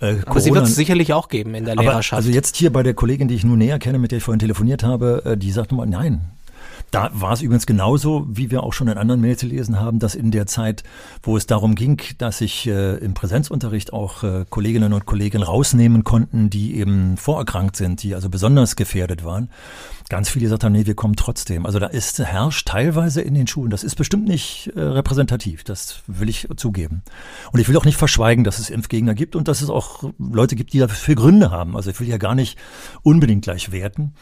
Äh, 0.00 0.16
Aber 0.24 0.40
sie 0.40 0.54
wird 0.54 0.66
es 0.66 0.76
sicherlich 0.76 1.12
auch 1.12 1.28
geben 1.28 1.54
in 1.54 1.64
der 1.64 1.74
Lehrerschaft. 1.74 2.12
Aber 2.12 2.18
also 2.18 2.30
jetzt 2.30 2.54
hier 2.54 2.72
bei 2.72 2.84
der 2.84 2.94
Kollegin, 2.94 3.26
die 3.26 3.34
ich 3.34 3.44
nur 3.44 3.56
näher 3.56 3.80
kenne, 3.80 3.98
mit 3.98 4.12
der 4.12 4.18
ich 4.18 4.24
vorhin 4.24 4.38
telefoniert 4.38 4.84
habe, 4.84 5.22
äh, 5.24 5.36
die 5.36 5.50
sagt 5.50 5.72
mal, 5.72 5.86
nein, 5.86 6.20
da 6.90 7.10
war 7.12 7.32
es 7.32 7.42
übrigens 7.42 7.66
genauso, 7.66 8.26
wie 8.28 8.50
wir 8.50 8.62
auch 8.62 8.72
schon 8.72 8.88
in 8.88 8.96
anderen 8.96 9.20
Mails 9.20 9.40
gelesen 9.40 9.80
haben, 9.80 9.98
dass 9.98 10.14
in 10.14 10.30
der 10.30 10.46
Zeit, 10.46 10.82
wo 11.22 11.36
es 11.36 11.46
darum 11.46 11.74
ging, 11.74 12.00
dass 12.18 12.38
sich 12.38 12.66
äh, 12.66 12.96
im 12.96 13.14
Präsenzunterricht 13.14 13.92
auch 13.92 14.22
äh, 14.22 14.44
Kolleginnen 14.48 14.92
und 14.92 15.06
Kollegen 15.06 15.42
rausnehmen 15.42 16.04
konnten, 16.04 16.48
die 16.48 16.76
eben 16.76 17.16
vorerkrankt 17.16 17.76
sind, 17.76 18.02
die 18.02 18.14
also 18.14 18.28
besonders 18.28 18.76
gefährdet 18.76 19.24
waren, 19.24 19.50
ganz 20.08 20.28
viele 20.28 20.44
gesagt 20.44 20.64
haben, 20.64 20.72
nee, 20.72 20.86
wir 20.86 20.94
kommen 20.94 21.16
trotzdem. 21.16 21.66
Also 21.66 21.78
da 21.78 21.86
ist 21.86 22.18
herrscht 22.18 22.68
teilweise 22.68 23.20
in 23.22 23.34
den 23.34 23.46
Schulen, 23.46 23.70
das 23.70 23.84
ist 23.84 23.96
bestimmt 23.96 24.26
nicht 24.26 24.72
äh, 24.76 24.80
repräsentativ, 24.80 25.64
das 25.64 26.02
will 26.06 26.28
ich 26.28 26.48
zugeben. 26.56 27.02
Und 27.52 27.60
ich 27.60 27.68
will 27.68 27.76
auch 27.76 27.84
nicht 27.84 27.96
verschweigen, 27.96 28.44
dass 28.44 28.58
es 28.58 28.70
Impfgegner 28.70 29.14
gibt 29.14 29.36
und 29.36 29.48
dass 29.48 29.62
es 29.62 29.70
auch 29.70 30.10
Leute 30.18 30.56
gibt, 30.56 30.72
die 30.72 30.78
dafür 30.78 31.14
Gründe 31.14 31.50
haben. 31.50 31.76
Also 31.76 31.90
ich 31.90 31.98
will 32.00 32.08
ja 32.08 32.18
gar 32.18 32.34
nicht 32.34 32.58
unbedingt 33.02 33.42
gleich 33.42 33.72
werten. 33.72 34.14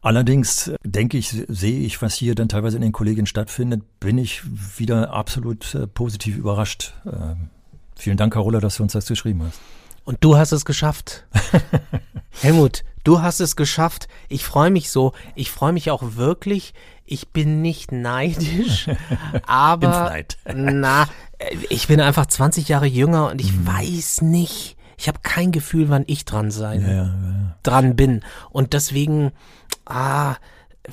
Allerdings 0.00 0.68
äh, 0.68 0.76
denke 0.84 1.16
ich, 1.16 1.28
sehe 1.48 1.80
ich, 1.80 2.02
was 2.02 2.14
hier 2.14 2.34
dann 2.34 2.48
teilweise 2.48 2.76
in 2.76 2.82
den 2.82 2.92
Kollegien 2.92 3.26
stattfindet, 3.26 3.82
bin 4.00 4.18
ich 4.18 4.42
wieder 4.78 5.12
absolut 5.12 5.74
äh, 5.74 5.86
positiv 5.86 6.36
überrascht. 6.36 6.94
Äh, 7.06 7.36
vielen 7.96 8.16
Dank, 8.16 8.32
Carola, 8.32 8.60
dass 8.60 8.76
du 8.76 8.82
uns 8.82 8.92
das 8.92 9.06
geschrieben 9.06 9.42
hast. 9.44 9.60
Und 10.04 10.18
du 10.20 10.36
hast 10.36 10.50
es 10.50 10.64
geschafft. 10.64 11.26
Helmut, 12.40 12.82
du 13.04 13.22
hast 13.22 13.40
es 13.40 13.56
geschafft. 13.56 14.08
Ich 14.28 14.44
freue 14.44 14.70
mich 14.70 14.90
so. 14.90 15.12
Ich 15.34 15.50
freue 15.50 15.72
mich 15.72 15.90
auch 15.90 16.16
wirklich. 16.16 16.74
Ich 17.04 17.28
bin 17.28 17.62
nicht 17.62 17.92
neidisch, 17.92 18.88
aber 19.46 20.14
na, 20.46 21.08
ich 21.68 21.88
bin 21.88 22.00
einfach 22.00 22.26
20 22.26 22.68
Jahre 22.68 22.86
jünger 22.86 23.30
und 23.30 23.40
ich 23.40 23.52
mhm. 23.52 23.66
weiß 23.66 24.22
nicht. 24.22 24.76
Ich 24.96 25.08
habe 25.08 25.18
kein 25.22 25.50
Gefühl, 25.50 25.88
wann 25.88 26.04
ich 26.06 26.24
dran 26.24 26.50
sein, 26.50 26.82
ja, 26.82 26.92
ja. 26.92 27.56
dran 27.64 27.96
bin. 27.96 28.22
Und 28.50 28.72
deswegen 28.72 29.32
ah, 29.84 30.36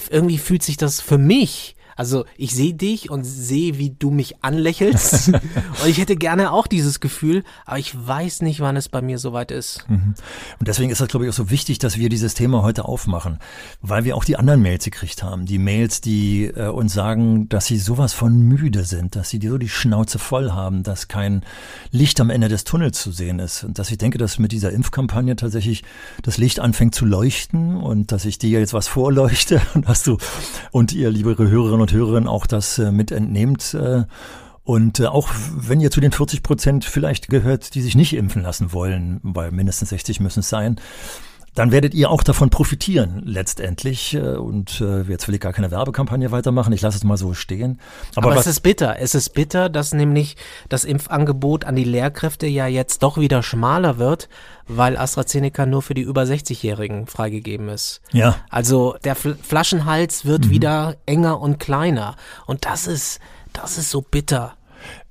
irgendwie 0.09 0.37
fühlt 0.39 0.63
sich 0.63 0.77
das 0.77 0.99
für 0.99 1.17
mich 1.17 1.75
also 1.99 2.23
ich 2.37 2.55
sehe 2.55 2.73
dich 2.73 3.09
und 3.09 3.25
sehe, 3.25 3.77
wie 3.77 3.89
du 3.89 4.09
mich 4.09 4.41
anlächelst. 4.41 5.27
und 5.33 5.85
ich 5.85 5.97
hätte 5.97 6.15
gerne 6.15 6.53
auch 6.53 6.65
dieses 6.65 7.01
Gefühl, 7.01 7.43
aber 7.65 7.77
ich 7.77 7.93
weiß 7.93 8.41
nicht, 8.41 8.61
wann 8.61 8.77
es 8.77 8.87
bei 8.87 9.01
mir 9.01 9.19
soweit 9.19 9.51
ist. 9.51 9.83
Mhm. 9.89 10.13
Und 10.59 10.67
deswegen 10.69 10.91
ist 10.91 11.01
das, 11.01 11.09
glaube 11.09 11.25
ich, 11.25 11.29
auch 11.29 11.35
so 11.35 11.49
wichtig, 11.49 11.77
dass 11.77 11.97
wir 11.97 12.07
dieses 12.07 12.35
Thema 12.35 12.63
heute 12.63 12.85
aufmachen, 12.85 13.39
weil 13.81 14.05
wir 14.05 14.15
auch 14.15 14.23
die 14.23 14.37
anderen 14.37 14.61
Mails 14.61 14.85
gekriegt 14.85 15.23
haben. 15.23 15.45
Die 15.45 15.57
Mails, 15.57 15.99
die 15.99 16.45
äh, 16.45 16.69
uns 16.69 16.93
sagen, 16.93 17.49
dass 17.49 17.65
sie 17.65 17.77
sowas 17.77 18.13
von 18.13 18.39
müde 18.39 18.85
sind, 18.85 19.17
dass 19.17 19.29
sie 19.29 19.41
so 19.45 19.57
die 19.57 19.67
Schnauze 19.67 20.19
voll 20.19 20.53
haben, 20.53 20.83
dass 20.83 21.09
kein 21.09 21.43
Licht 21.91 22.21
am 22.21 22.29
Ende 22.29 22.47
des 22.47 22.63
Tunnels 22.63 23.01
zu 23.01 23.11
sehen 23.11 23.39
ist. 23.39 23.65
Und 23.65 23.77
dass 23.77 23.91
ich 23.91 23.97
denke, 23.97 24.17
dass 24.17 24.39
mit 24.39 24.53
dieser 24.53 24.71
Impfkampagne 24.71 25.35
tatsächlich 25.35 25.83
das 26.21 26.37
Licht 26.37 26.61
anfängt 26.61 26.95
zu 26.95 27.03
leuchten 27.03 27.75
und 27.75 28.13
dass 28.13 28.23
ich 28.23 28.39
dir 28.39 28.57
jetzt 28.61 28.73
was 28.73 28.87
vorleuchte 28.87 29.61
und 29.73 29.89
hast 29.89 30.07
du 30.07 30.17
und 30.71 30.93
ihr, 30.93 31.09
liebe 31.09 31.37
Hörerinnen 31.37 31.81
und 31.81 31.88
und 31.89 31.97
Hörerinnen 31.97 32.29
auch 32.29 32.45
das 32.45 32.77
äh, 32.79 32.91
mit 32.91 33.11
entnehmt. 33.11 33.73
Äh, 33.73 34.03
und 34.63 34.99
äh, 34.99 35.07
auch 35.07 35.29
wenn 35.55 35.81
ihr 35.81 35.91
zu 35.91 36.01
den 36.01 36.11
40 36.11 36.43
Prozent 36.43 36.85
vielleicht 36.85 37.29
gehört, 37.29 37.73
die 37.75 37.81
sich 37.81 37.95
nicht 37.95 38.13
impfen 38.15 38.43
lassen 38.43 38.71
wollen, 38.71 39.19
weil 39.23 39.51
mindestens 39.51 39.89
60 39.89 40.19
müssen 40.19 40.41
es 40.41 40.49
sein, 40.49 40.79
dann 41.55 41.71
werdet 41.71 41.93
ihr 41.93 42.09
auch 42.09 42.23
davon 42.23 42.49
profitieren 42.49 43.21
letztendlich. 43.25 44.13
Äh, 44.13 44.35
und 44.35 44.81
äh, 44.81 45.01
jetzt 45.03 45.27
will 45.27 45.35
ich 45.35 45.41
gar 45.41 45.53
keine 45.53 45.71
Werbekampagne 45.71 46.31
weitermachen. 46.31 46.73
Ich 46.73 46.81
lasse 46.81 46.97
es 46.97 47.03
mal 47.03 47.17
so 47.17 47.33
stehen. 47.33 47.79
Aber, 48.15 48.31
Aber 48.31 48.39
es 48.39 48.47
ist 48.47 48.61
bitter. 48.61 48.97
Es 48.99 49.15
ist 49.15 49.33
bitter, 49.33 49.69
dass 49.69 49.93
nämlich 49.93 50.37
das 50.69 50.85
Impfangebot 50.85 51.65
an 51.65 51.75
die 51.75 51.83
Lehrkräfte 51.83 52.47
ja 52.47 52.67
jetzt 52.67 53.03
doch 53.03 53.17
wieder 53.17 53.43
schmaler 53.43 53.97
wird, 53.97 54.29
weil 54.67 54.97
AstraZeneca 54.97 55.65
nur 55.65 55.81
für 55.81 55.93
die 55.93 56.01
über 56.01 56.23
60-Jährigen 56.23 57.07
freigegeben 57.07 57.69
ist. 57.69 58.01
Ja. 58.11 58.35
Also 58.49 58.95
der 59.03 59.15
Flaschenhals 59.15 60.25
wird 60.25 60.45
mhm. 60.45 60.49
wieder 60.49 60.95
enger 61.05 61.39
und 61.41 61.59
kleiner. 61.59 62.15
Und 62.45 62.65
das 62.65 62.87
ist, 62.87 63.19
das 63.53 63.77
ist 63.77 63.89
so 63.89 64.01
bitter. 64.01 64.55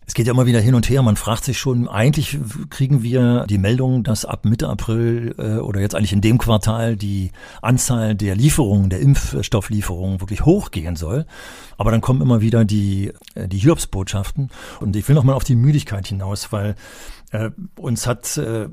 Es 0.09 0.15
geht 0.15 0.27
ja 0.27 0.33
immer 0.33 0.47
wieder 0.47 0.59
hin 0.59 0.75
und 0.75 0.89
her. 0.89 1.03
Man 1.03 1.17
fragt 1.17 1.45
sich 1.45 1.59
schon, 1.59 1.87
eigentlich 1.87 2.39
kriegen 2.71 3.03
wir 3.03 3.45
die 3.47 3.59
Meldung, 3.59 4.05
dass 4.05 4.25
ab 4.25 4.47
Mitte 4.47 4.67
April 4.67 5.35
äh, 5.37 5.59
oder 5.59 5.83
jetzt 5.83 5.95
eigentlich 5.95 6.15
in 6.15 6.23
dem 6.23 6.39
Quartal 6.39 6.97
die 6.97 7.31
Anzahl 7.61 8.15
der 8.15 8.35
Lieferungen, 8.35 8.89
der 8.89 9.01
Impfstofflieferungen 9.01 10.23
wirklich 10.23 10.47
hochgehen 10.47 10.97
soll. 10.97 11.27
Aber 11.79 11.93
dann 11.93 12.03
kommen 12.03 12.21
immer 12.21 12.43
wieder 12.43 12.65
die, 12.67 13.13
äh, 13.35 13.49
die 13.49 13.59
Hiobsbotschaften. 13.59 14.51
Und 14.81 14.95
ich 14.97 15.09
will 15.09 15.15
nochmal 15.15 15.37
auf 15.37 15.45
die 15.45 15.55
Müdigkeit 15.55 16.07
hinaus, 16.07 16.53
weil 16.53 16.75
äh, 17.31 17.51
uns 17.77 18.07
hat 18.07 18.37
äh, 18.37 18.69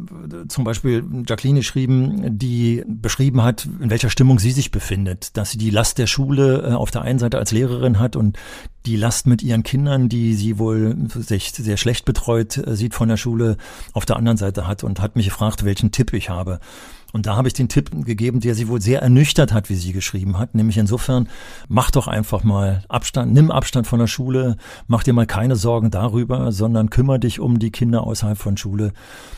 zum 0.47 0.63
Beispiel 0.63 1.03
Jacqueline 1.27 1.59
geschrieben, 1.59 2.37
die 2.37 2.83
beschrieben 2.87 3.43
hat, 3.43 3.65
in 3.65 3.89
welcher 3.89 4.09
Stimmung 4.09 4.39
sie 4.39 4.51
sich 4.51 4.71
befindet, 4.71 5.37
dass 5.37 5.51
sie 5.51 5.57
die 5.57 5.69
Last 5.69 5.97
der 5.97 6.07
Schule 6.07 6.63
äh, 6.69 6.73
auf 6.73 6.89
der 6.89 7.03
einen 7.03 7.19
Seite 7.19 7.37
als 7.37 7.51
Lehrerin 7.51 7.99
hat 7.99 8.15
und 8.15 8.37
die 8.85 8.95
Last 8.95 9.27
mit 9.27 9.43
ihren 9.43 9.63
Kindern, 9.63 10.09
die 10.09 10.33
sie 10.35 10.57
wohl 10.57 10.95
sich 11.09 11.51
sehr 11.51 11.77
schlecht 11.77 12.05
betreut 12.05 12.57
äh, 12.57 12.75
sieht 12.75 12.95
von 12.95 13.09
der 13.09 13.17
Schule, 13.17 13.57
auf 13.93 14.05
der 14.05 14.15
anderen 14.15 14.37
Seite 14.37 14.67
hat 14.67 14.83
und 14.83 15.01
hat 15.01 15.15
mich 15.15 15.25
gefragt, 15.25 15.65
welchen 15.65 15.91
Tipp 15.91 16.13
ich 16.13 16.29
habe. 16.29 16.59
Und 17.15 17.27
da 17.27 17.37
habe 17.37 17.47
ich 17.47 17.53
den 17.53 17.69
Tipp 17.69 17.91
gegeben, 18.03 18.41
der 18.41 18.55
sie 18.55 18.67
wohl 18.67 18.81
sehr 18.81 19.01
ernüchtert 19.01 19.53
hat, 19.53 19.69
wie 19.69 19.75
sie 19.75 19.93
geschrieben 19.93 20.37
hat. 20.37 20.53
Nämlich 20.53 20.77
insofern, 20.77 21.29
mach 21.69 21.89
doch 21.89 22.09
einfach 22.09 22.43
mal 22.43 22.83
Abstand, 22.89 23.33
nimm 23.33 23.51
Abstand 23.51 23.87
von 23.87 23.99
der 23.99 24.07
Schule, 24.07 24.57
mach 24.87 25.01
dir 25.01 25.13
mal 25.13 25.25
keine 25.25 25.55
Sorgen 25.55 25.91
darüber, 25.91 26.51
sondern 26.51 26.89
kümmere 26.89 27.19
dich 27.19 27.39
um 27.39 27.57
die 27.57 27.71
Kinder 27.71 28.03
außerhalb 28.03 28.37
von 28.37 28.57
Schule. 28.57 28.91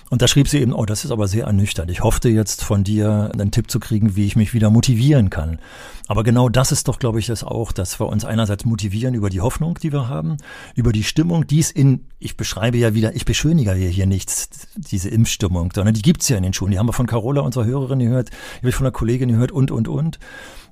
Und 0.10 0.24
da 0.24 0.28
schrieb 0.28 0.48
sie 0.48 0.58
eben, 0.58 0.74
oh, 0.74 0.86
das 0.86 1.06
ist 1.06 1.12
aber 1.12 1.28
sehr 1.28 1.46
ernüchternd. 1.46 1.92
Ich 1.92 2.02
hoffte 2.02 2.30
jetzt 2.30 2.63
von 2.63 2.84
dir 2.84 3.30
einen 3.32 3.52
Tipp 3.52 3.70
zu 3.70 3.80
kriegen, 3.80 4.16
wie 4.16 4.26
ich 4.26 4.36
mich 4.36 4.56
wieder 4.56 4.72
motivieren 4.72 5.30
kann. 5.30 5.60
Aber 6.08 6.24
genau 6.24 6.48
das 6.48 6.72
ist 6.72 6.88
doch, 6.88 7.00
glaube 7.00 7.20
ich, 7.20 7.28
das 7.28 7.43
auch, 7.43 7.72
dass 7.72 8.00
wir 8.00 8.08
uns 8.08 8.24
einerseits 8.24 8.65
motivieren 8.65 9.13
über 9.13 9.30
die 9.30 9.41
Hoffnung, 9.41 9.78
die 9.82 9.91
wir 9.91 10.08
haben, 10.08 10.38
über 10.74 10.93
die 10.93 11.04
Stimmung, 11.04 11.46
die 11.46 11.60
es 11.60 11.70
in, 11.70 12.08
ich 12.20 12.38
beschreibe 12.38 12.78
ja 12.78 12.93
wieder, 12.93 13.15
ich 13.15 13.26
beschönige 13.26 13.74
hier 13.74 14.06
nichts, 14.06 14.50
diese 14.76 15.10
Impfstimmung, 15.10 15.72
sondern 15.76 15.93
die 15.93 16.02
gibt's 16.02 16.30
ja 16.30 16.38
in 16.38 16.43
den 16.43 16.54
Schulen. 16.54 16.72
Die 16.72 16.80
haben 16.80 16.88
wir 16.88 16.93
von 16.93 17.08
Carola, 17.08 17.41
unserer 17.41 17.65
Hörerin, 17.65 18.00
gehört, 18.00 18.30
die 18.30 18.58
habe 18.60 18.70
ich 18.70 18.76
von 18.76 18.86
einer 18.86 18.93
Kollegin 18.93 19.30
gehört 19.30 19.52
und, 19.52 19.70
und, 19.70 19.88
und. 19.88 20.20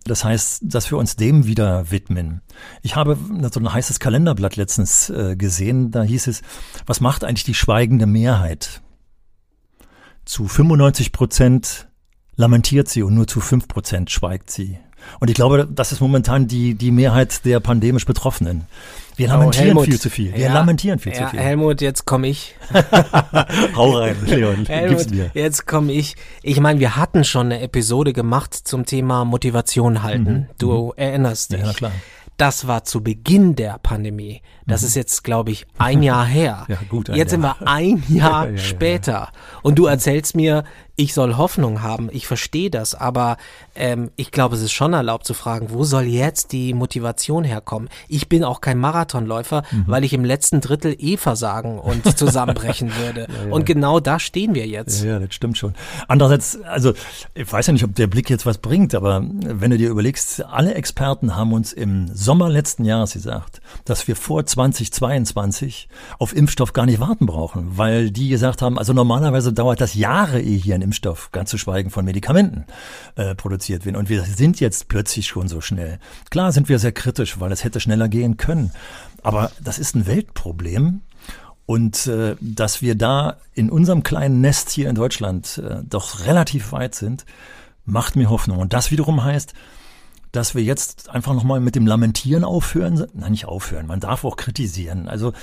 Das 0.05 0.23
heißt, 0.23 0.61
dass 0.63 0.91
wir 0.91 0.99
uns 0.99 1.15
dem 1.15 1.47
wieder 1.47 1.91
widmen. 1.91 2.41
Ich 2.83 2.95
habe 2.95 3.17
so 3.51 3.59
ein 3.59 3.73
heißes 3.73 3.99
Kalenderblatt 3.99 4.55
letztens 4.55 5.09
äh, 5.09 5.35
gesehen, 5.35 5.91
da 5.91 6.03
hieß 6.03 6.27
es, 6.27 6.43
was 6.85 7.01
macht 7.01 7.23
eigentlich 7.23 7.43
die 7.43 7.55
schweigende 7.55 8.05
Mehrheit? 8.05 8.81
Zu 10.23 10.47
95 10.47 11.11
Prozent 11.11 11.87
lamentiert 12.35 12.87
sie 12.87 13.03
und 13.03 13.15
nur 13.15 13.27
zu 13.27 13.41
fünf 13.41 13.67
Prozent 13.67 14.11
schweigt 14.11 14.51
sie. 14.51 14.77
Und 15.19 15.29
ich 15.29 15.35
glaube, 15.35 15.67
das 15.69 15.91
ist 15.91 16.01
momentan 16.01 16.47
die, 16.47 16.75
die 16.75 16.91
Mehrheit 16.91 17.45
der 17.45 17.59
pandemisch 17.59 18.05
Betroffenen. 18.05 18.65
Wir 19.17 19.29
lamentieren 19.29 19.77
oh, 19.77 19.83
viel 19.83 19.99
zu 19.99 20.09
viel. 20.09 20.33
Wir 20.33 20.47
ja, 20.47 20.53
lamentieren 20.53 20.99
viel 20.99 21.13
ja, 21.13 21.25
zu 21.25 21.27
viel. 21.29 21.39
Helmut, 21.39 21.81
jetzt 21.81 22.05
komme 22.05 22.27
ich. 22.27 22.55
Hau 23.75 23.97
rein, 23.97 24.17
Leon. 24.25 24.65
Helmut, 24.67 25.07
jetzt 25.33 25.65
komme 25.65 25.93
ich. 25.93 26.15
Ich 26.43 26.59
meine, 26.59 26.79
wir 26.79 26.97
hatten 26.97 27.23
schon 27.23 27.47
eine 27.47 27.61
Episode 27.61 28.11
gemacht 28.11 28.53
zum 28.53 28.85
Thema 28.85 29.23
Motivation 29.23 30.03
halten. 30.03 30.33
Mhm. 30.33 30.47
Du 30.57 30.87
mhm. 30.87 30.91
erinnerst 30.97 31.53
dich. 31.53 31.61
Ja, 31.61 31.73
klar. 31.73 31.91
Das 32.37 32.67
war 32.67 32.83
zu 32.83 33.01
Beginn 33.01 33.55
der 33.55 33.79
Pandemie. 33.81 34.41
Das 34.67 34.81
mhm. 34.81 34.87
ist 34.87 34.95
jetzt, 34.95 35.23
glaube 35.23 35.51
ich, 35.51 35.65
ein 35.77 36.03
Jahr 36.03 36.25
her. 36.25 36.65
Ja, 36.75 36.79
gut. 36.89 37.07
Jetzt 37.07 37.17
Jahr. 37.17 37.29
sind 37.29 37.41
wir 37.41 37.55
ein 37.65 38.03
Jahr 38.09 38.49
ja, 38.49 38.57
später. 38.57 39.29
Und 39.61 39.79
du 39.79 39.85
erzählst 39.85 40.35
mir, 40.35 40.65
ich 40.95 41.13
soll 41.13 41.35
Hoffnung 41.35 41.81
haben. 41.81 42.09
Ich 42.11 42.27
verstehe 42.27 42.69
das, 42.69 42.95
aber 42.95 43.37
ähm, 43.75 44.11
ich 44.15 44.31
glaube, 44.31 44.55
es 44.55 44.61
ist 44.61 44.71
schon 44.71 44.93
erlaubt 44.93 45.25
zu 45.25 45.33
fragen, 45.33 45.67
wo 45.69 45.83
soll 45.83 46.03
jetzt 46.03 46.51
die 46.53 46.73
Motivation 46.73 47.43
herkommen? 47.43 47.89
Ich 48.07 48.29
bin 48.29 48.43
auch 48.43 48.61
kein 48.61 48.77
Marathonläufer, 48.77 49.63
mhm. 49.71 49.83
weil 49.87 50.03
ich 50.03 50.13
im 50.13 50.23
letzten 50.23 50.61
Drittel 50.61 50.95
eh 50.97 51.17
versagen 51.17 51.79
und 51.79 52.17
zusammenbrechen 52.17 52.91
würde. 52.97 53.27
Ja, 53.29 53.47
ja. 53.47 53.53
Und 53.53 53.65
genau 53.65 53.99
da 53.99 54.19
stehen 54.19 54.55
wir 54.55 54.67
jetzt. 54.67 55.03
Ja, 55.03 55.11
ja, 55.11 55.19
das 55.19 55.33
stimmt 55.33 55.57
schon. 55.57 55.73
Andererseits, 56.07 56.61
also 56.63 56.93
ich 57.33 57.51
weiß 57.51 57.67
ja 57.67 57.73
nicht, 57.73 57.83
ob 57.83 57.93
der 57.95 58.07
Blick 58.07 58.29
jetzt 58.29 58.45
was 58.45 58.57
bringt, 58.57 58.95
aber 58.95 59.21
wenn 59.21 59.71
du 59.71 59.77
dir 59.77 59.89
überlegst, 59.89 60.45
alle 60.45 60.75
Experten 60.75 61.35
haben 61.35 61.51
uns 61.51 61.73
im 61.73 62.07
Sommer 62.13 62.49
letzten 62.49 62.85
Jahres 62.85 63.13
gesagt, 63.13 63.61
dass 63.83 64.07
wir 64.07 64.15
vor 64.15 64.45
2022 64.45 65.89
auf 66.19 66.35
Impfstoff 66.35 66.71
gar 66.71 66.85
nicht 66.85 66.99
warten 66.99 67.25
brauchen, 67.25 67.77
weil 67.77 68.11
die 68.11 68.29
gesagt 68.29 68.61
haben, 68.61 68.77
also 68.77 68.93
normalerweise 68.93 69.51
dauert 69.51 69.81
das 69.81 69.95
Jahre, 69.95 70.39
ehe 70.39 70.57
hier 70.57 70.75
ein 70.75 70.84
Impfstoff, 70.85 71.31
ganz 71.31 71.49
zu 71.49 71.57
schweigen 71.57 71.89
von 71.89 72.05
Medikamenten, 72.05 72.65
äh, 73.15 73.35
produziert 73.35 73.85
werden. 73.85 73.97
Und 73.97 74.09
wir 74.09 74.23
sind 74.23 74.59
jetzt 74.59 74.87
plötzlich 74.87 75.27
schon 75.27 75.47
so 75.47 75.59
schnell. 75.59 75.99
Klar 76.29 76.51
sind 76.51 76.69
wir 76.69 76.79
sehr 76.79 76.93
kritisch, 76.93 77.39
weil 77.39 77.51
es 77.51 77.63
hätte 77.63 77.79
schneller 77.79 78.07
gehen 78.07 78.37
können. 78.37 78.71
Aber 79.21 79.51
das 79.61 79.79
ist 79.79 79.95
ein 79.95 80.07
Weltproblem. 80.07 81.01
Und 81.65 82.07
äh, 82.07 82.35
dass 82.39 82.81
wir 82.81 82.95
da 82.95 83.37
in 83.53 83.69
unserem 83.69 84.03
kleinen 84.03 84.39
Nest 84.39 84.69
hier 84.69 84.87
in 84.87 84.95
Deutschland 84.95 85.57
äh, 85.57 85.81
doch 85.83 86.25
relativ 86.25 86.71
weit 86.71 86.95
sind, 86.95 87.25
macht 87.85 88.15
mir 88.15 88.29
Hoffnung. 88.29 88.59
Und 88.59 88.73
das 88.73 88.91
wiederum 88.91 89.23
heißt, 89.23 89.53
dass 90.31 90.53
wir 90.53 90.63
jetzt 90.63 91.09
einfach 91.09 91.33
nochmal 91.33 91.59
mit 91.59 91.75
dem 91.75 91.87
Lamentieren 91.87 92.43
aufhören. 92.43 93.07
Nein, 93.13 93.31
nicht 93.31 93.45
aufhören. 93.45 93.87
Man 93.87 93.99
darf 93.99 94.25
auch 94.25 94.35
kritisieren. 94.35 95.07
Also, 95.07 95.33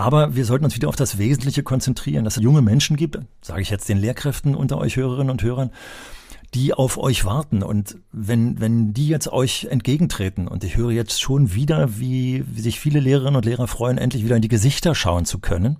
aber 0.00 0.34
wir 0.34 0.44
sollten 0.44 0.64
uns 0.64 0.74
wieder 0.74 0.88
auf 0.88 0.96
das 0.96 1.18
Wesentliche 1.18 1.62
konzentrieren, 1.62 2.24
dass 2.24 2.36
es 2.36 2.42
junge 2.42 2.62
Menschen 2.62 2.96
gibt, 2.96 3.18
sage 3.42 3.60
ich 3.60 3.70
jetzt 3.70 3.88
den 3.88 3.98
Lehrkräften 3.98 4.54
unter 4.54 4.78
euch 4.78 4.96
Hörerinnen 4.96 5.30
und 5.30 5.42
Hörern, 5.42 5.70
die 6.54 6.72
auf 6.72 6.98
euch 6.98 7.24
warten. 7.24 7.62
Und 7.62 7.98
wenn, 8.10 8.60
wenn 8.60 8.92
die 8.94 9.08
jetzt 9.08 9.28
euch 9.32 9.66
entgegentreten, 9.70 10.48
und 10.48 10.64
ich 10.64 10.76
höre 10.76 10.90
jetzt 10.90 11.20
schon 11.20 11.54
wieder, 11.54 11.98
wie, 11.98 12.44
wie 12.46 12.60
sich 12.60 12.80
viele 12.80 12.98
Lehrerinnen 12.98 13.36
und 13.36 13.44
Lehrer 13.44 13.68
freuen, 13.68 13.98
endlich 13.98 14.24
wieder 14.24 14.36
in 14.36 14.42
die 14.42 14.48
Gesichter 14.48 14.94
schauen 14.94 15.26
zu 15.26 15.38
können, 15.38 15.76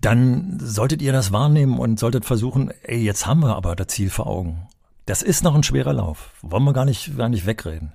dann 0.00 0.58
solltet 0.60 1.02
ihr 1.02 1.12
das 1.12 1.30
wahrnehmen 1.30 1.78
und 1.78 2.00
solltet 2.00 2.24
versuchen, 2.24 2.72
ey, 2.82 2.98
jetzt 2.98 3.26
haben 3.26 3.40
wir 3.40 3.54
aber 3.54 3.76
das 3.76 3.88
Ziel 3.88 4.10
vor 4.10 4.26
Augen. 4.26 4.66
Das 5.06 5.22
ist 5.22 5.44
noch 5.44 5.54
ein 5.54 5.62
schwerer 5.62 5.92
Lauf. 5.92 6.32
Wollen 6.42 6.64
wir 6.64 6.72
gar 6.72 6.84
nicht, 6.84 7.16
gar 7.16 7.28
nicht 7.28 7.46
wegreden. 7.46 7.92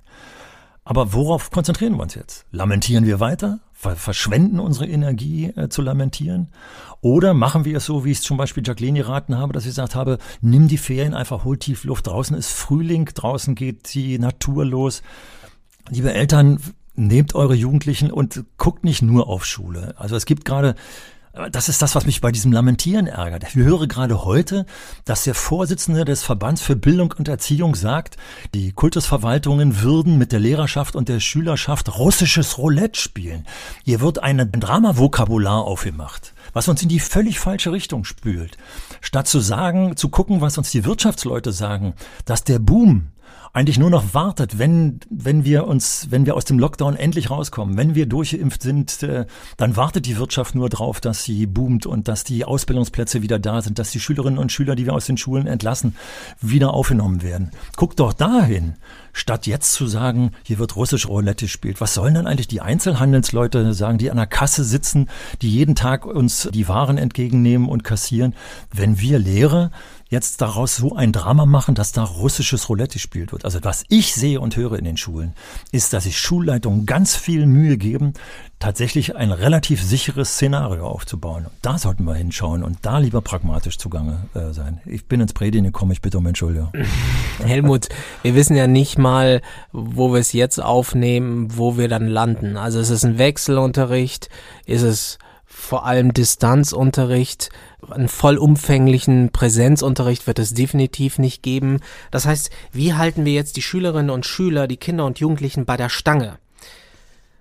Aber 0.88 1.12
worauf 1.12 1.50
konzentrieren 1.50 1.96
wir 1.96 2.02
uns 2.02 2.14
jetzt? 2.14 2.46
Lamentieren 2.50 3.04
wir 3.04 3.20
weiter? 3.20 3.60
verschwenden 3.74 4.58
unsere 4.58 4.86
Energie 4.86 5.52
äh, 5.54 5.68
zu 5.68 5.82
lamentieren? 5.82 6.48
Oder 7.02 7.34
machen 7.34 7.66
wir 7.66 7.76
es 7.76 7.84
so, 7.84 8.06
wie 8.06 8.10
ich 8.10 8.18
es 8.18 8.24
zum 8.24 8.38
Beispiel 8.38 8.66
Jacqueline 8.66 9.00
geraten 9.00 9.36
habe, 9.36 9.52
dass 9.52 9.64
ich 9.64 9.72
gesagt 9.72 9.94
habe, 9.94 10.16
nimm 10.40 10.66
die 10.66 10.78
Ferien 10.78 11.12
einfach, 11.12 11.44
hol 11.44 11.58
tief 11.58 11.84
Luft. 11.84 12.06
Draußen 12.06 12.34
ist 12.34 12.50
Frühling, 12.50 13.04
draußen 13.04 13.54
geht 13.54 13.92
die 13.92 14.18
Natur 14.18 14.64
los. 14.64 15.02
Liebe 15.90 16.14
Eltern, 16.14 16.58
nehmt 16.94 17.34
eure 17.34 17.54
Jugendlichen 17.54 18.10
und 18.10 18.44
guckt 18.56 18.82
nicht 18.82 19.02
nur 19.02 19.28
auf 19.28 19.44
Schule. 19.44 19.94
Also 19.98 20.16
es 20.16 20.24
gibt 20.24 20.46
gerade 20.46 20.74
das 21.50 21.68
ist 21.68 21.82
das, 21.82 21.94
was 21.94 22.06
mich 22.06 22.20
bei 22.20 22.32
diesem 22.32 22.52
Lamentieren 22.52 23.06
ärgert. 23.06 23.44
Ich 23.44 23.54
höre 23.54 23.86
gerade 23.86 24.24
heute, 24.24 24.66
dass 25.04 25.24
der 25.24 25.34
Vorsitzende 25.34 26.04
des 26.04 26.22
Verbands 26.22 26.62
für 26.62 26.76
Bildung 26.76 27.14
und 27.16 27.28
Erziehung 27.28 27.74
sagt, 27.74 28.16
die 28.54 28.72
Kultusverwaltungen 28.72 29.82
würden 29.82 30.18
mit 30.18 30.32
der 30.32 30.40
Lehrerschaft 30.40 30.96
und 30.96 31.08
der 31.08 31.20
Schülerschaft 31.20 31.98
russisches 31.98 32.58
Roulette 32.58 33.00
spielen. 33.00 33.46
Hier 33.84 34.00
wird 34.00 34.22
ein 34.22 34.50
Dramavokabular 34.52 35.64
aufgemacht, 35.64 36.34
was 36.52 36.68
uns 36.68 36.82
in 36.82 36.88
die 36.88 37.00
völlig 37.00 37.38
falsche 37.38 37.72
Richtung 37.72 38.04
spült. 38.04 38.56
Statt 39.00 39.28
zu 39.28 39.40
sagen, 39.40 39.96
zu 39.96 40.08
gucken, 40.08 40.40
was 40.40 40.58
uns 40.58 40.70
die 40.70 40.84
Wirtschaftsleute 40.84 41.52
sagen, 41.52 41.94
dass 42.24 42.44
der 42.44 42.58
Boom 42.58 43.08
eigentlich 43.52 43.78
nur 43.78 43.90
noch 43.90 44.14
wartet, 44.14 44.58
wenn, 44.58 45.00
wenn 45.10 45.44
wir 45.44 45.66
uns, 45.66 46.08
wenn 46.10 46.26
wir 46.26 46.36
aus 46.36 46.44
dem 46.44 46.58
Lockdown 46.58 46.96
endlich 46.96 47.30
rauskommen, 47.30 47.76
wenn 47.76 47.94
wir 47.94 48.06
durchgeimpft 48.06 48.62
sind, 48.62 49.02
äh, 49.02 49.26
dann 49.56 49.76
wartet 49.76 50.06
die 50.06 50.16
Wirtschaft 50.16 50.54
nur 50.54 50.68
drauf, 50.68 51.00
dass 51.00 51.24
sie 51.24 51.46
boomt 51.46 51.86
und 51.86 52.08
dass 52.08 52.24
die 52.24 52.44
Ausbildungsplätze 52.44 53.22
wieder 53.22 53.38
da 53.38 53.62
sind, 53.62 53.78
dass 53.78 53.90
die 53.90 54.00
Schülerinnen 54.00 54.38
und 54.38 54.52
Schüler, 54.52 54.76
die 54.76 54.86
wir 54.86 54.94
aus 54.94 55.06
den 55.06 55.16
Schulen 55.16 55.46
entlassen, 55.46 55.96
wieder 56.40 56.74
aufgenommen 56.74 57.22
werden. 57.22 57.50
Guckt 57.76 58.00
doch 58.00 58.12
dahin, 58.12 58.74
statt 59.18 59.46
jetzt 59.46 59.72
zu 59.72 59.86
sagen, 59.86 60.32
hier 60.44 60.58
wird 60.58 60.76
russisch 60.76 61.08
Roulette 61.08 61.46
gespielt. 61.46 61.80
Was 61.80 61.94
sollen 61.94 62.14
dann 62.14 62.26
eigentlich 62.26 62.48
die 62.48 62.60
Einzelhandelsleute 62.60 63.74
sagen, 63.74 63.98
die 63.98 64.10
an 64.10 64.16
der 64.16 64.26
Kasse 64.26 64.64
sitzen, 64.64 65.08
die 65.42 65.50
jeden 65.50 65.74
Tag 65.74 66.06
uns 66.06 66.48
die 66.52 66.68
Waren 66.68 66.98
entgegennehmen 66.98 67.68
und 67.68 67.84
kassieren, 67.84 68.34
wenn 68.72 69.00
wir 69.00 69.18
Lehrer 69.18 69.70
jetzt 70.10 70.40
daraus 70.40 70.76
so 70.76 70.96
ein 70.96 71.12
Drama 71.12 71.44
machen, 71.44 71.74
dass 71.74 71.92
da 71.92 72.02
russisches 72.02 72.68
Roulette 72.68 72.94
gespielt 72.94 73.32
wird. 73.32 73.44
Also 73.44 73.58
was 73.62 73.84
ich 73.88 74.14
sehe 74.14 74.40
und 74.40 74.56
höre 74.56 74.78
in 74.78 74.84
den 74.84 74.96
Schulen, 74.96 75.34
ist, 75.70 75.92
dass 75.92 76.04
sich 76.04 76.18
Schulleitungen 76.18 76.86
ganz 76.86 77.14
viel 77.14 77.46
Mühe 77.46 77.76
geben, 77.76 78.14
tatsächlich 78.58 79.16
ein 79.16 79.30
relativ 79.30 79.82
sicheres 79.82 80.34
Szenario 80.34 80.86
aufzubauen. 80.86 81.46
Da 81.62 81.78
sollten 81.78 82.04
wir 82.04 82.14
hinschauen 82.14 82.64
und 82.64 82.78
da 82.82 82.98
lieber 82.98 83.20
pragmatisch 83.20 83.78
zugange 83.78 84.26
äh, 84.34 84.52
sein. 84.52 84.80
Ich 84.86 85.04
bin 85.04 85.20
ins 85.20 85.32
Predigen 85.32 85.64
gekommen, 85.64 85.92
ich 85.92 86.02
bitte 86.02 86.18
um 86.18 86.26
Entschuldigung. 86.26 86.72
Helmut, 87.38 87.88
wir 88.22 88.34
wissen 88.34 88.56
ja 88.56 88.66
nicht 88.66 88.98
mal, 88.98 89.07
wo 89.72 90.12
wir 90.12 90.20
es 90.20 90.32
jetzt 90.32 90.62
aufnehmen, 90.62 91.56
wo 91.56 91.76
wir 91.76 91.88
dann 91.88 92.06
landen. 92.06 92.56
Also 92.56 92.80
ist 92.80 92.90
es 92.90 93.04
ein 93.04 93.18
Wechselunterricht, 93.18 94.28
ist 94.66 94.82
es 94.82 95.18
vor 95.46 95.84
allem 95.84 96.14
Distanzunterricht, 96.14 97.50
einen 97.90 98.08
vollumfänglichen 98.08 99.30
Präsenzunterricht 99.30 100.26
wird 100.26 100.38
es 100.38 100.54
definitiv 100.54 101.18
nicht 101.18 101.42
geben. 101.42 101.80
Das 102.10 102.26
heißt, 102.26 102.50
wie 102.72 102.94
halten 102.94 103.24
wir 103.24 103.32
jetzt 103.32 103.56
die 103.56 103.62
Schülerinnen 103.62 104.10
und 104.10 104.26
Schüler, 104.26 104.66
die 104.66 104.76
Kinder 104.76 105.04
und 105.04 105.20
Jugendlichen 105.20 105.64
bei 105.64 105.76
der 105.76 105.88
Stange? 105.88 106.38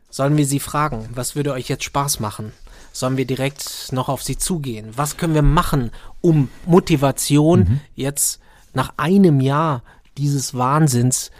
Sollen 0.09 0.37
wir 0.37 0.45
sie 0.45 0.59
fragen, 0.59 1.09
was 1.13 1.35
würde 1.35 1.53
euch 1.53 1.67
jetzt 1.67 1.83
Spaß 1.83 2.19
machen? 2.19 2.53
Sollen 2.91 3.17
wir 3.17 3.25
direkt 3.25 3.91
noch 3.91 4.09
auf 4.09 4.23
sie 4.23 4.37
zugehen? 4.37 4.89
Was 4.95 5.17
können 5.17 5.35
wir 5.35 5.41
machen, 5.41 5.91
um 6.21 6.49
Motivation 6.65 7.59
mhm. 7.59 7.79
jetzt 7.95 8.39
nach 8.73 8.93
einem 8.97 9.41
Jahr 9.41 9.83
dieses 10.17 10.55
Wahnsinns 10.55 11.31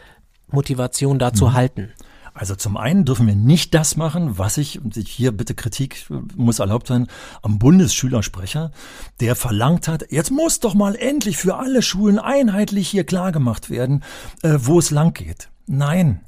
Motivation 0.49 1.19
da 1.19 1.31
mhm. 1.31 1.53
halten? 1.53 1.91
Also 2.37 2.55
zum 2.55 2.77
einen 2.77 3.03
dürfen 3.03 3.25
wir 3.25 3.35
nicht 3.35 3.73
das 3.73 3.97
machen, 3.97 4.37
was 4.37 4.57
ich, 4.57 4.79
und 4.79 4.95
hier 4.95 5.31
bitte 5.31 5.55
Kritik 5.55 6.05
muss 6.35 6.59
erlaubt 6.59 6.85
sein, 6.85 7.07
am 7.41 7.57
Bundesschülersprecher, 7.57 8.71
der 9.19 9.35
verlangt 9.35 9.87
hat, 9.87 10.11
jetzt 10.11 10.29
muss 10.29 10.59
doch 10.59 10.75
mal 10.75 10.95
endlich 10.95 11.37
für 11.37 11.55
alle 11.55 11.81
Schulen 11.81 12.19
einheitlich 12.19 12.89
hier 12.89 13.05
klargemacht 13.05 13.71
werden, 13.71 14.03
äh, 14.43 14.59
wo 14.59 14.77
es 14.77 14.91
lang 14.91 15.15
geht. 15.15 15.49
Nein, 15.65 16.21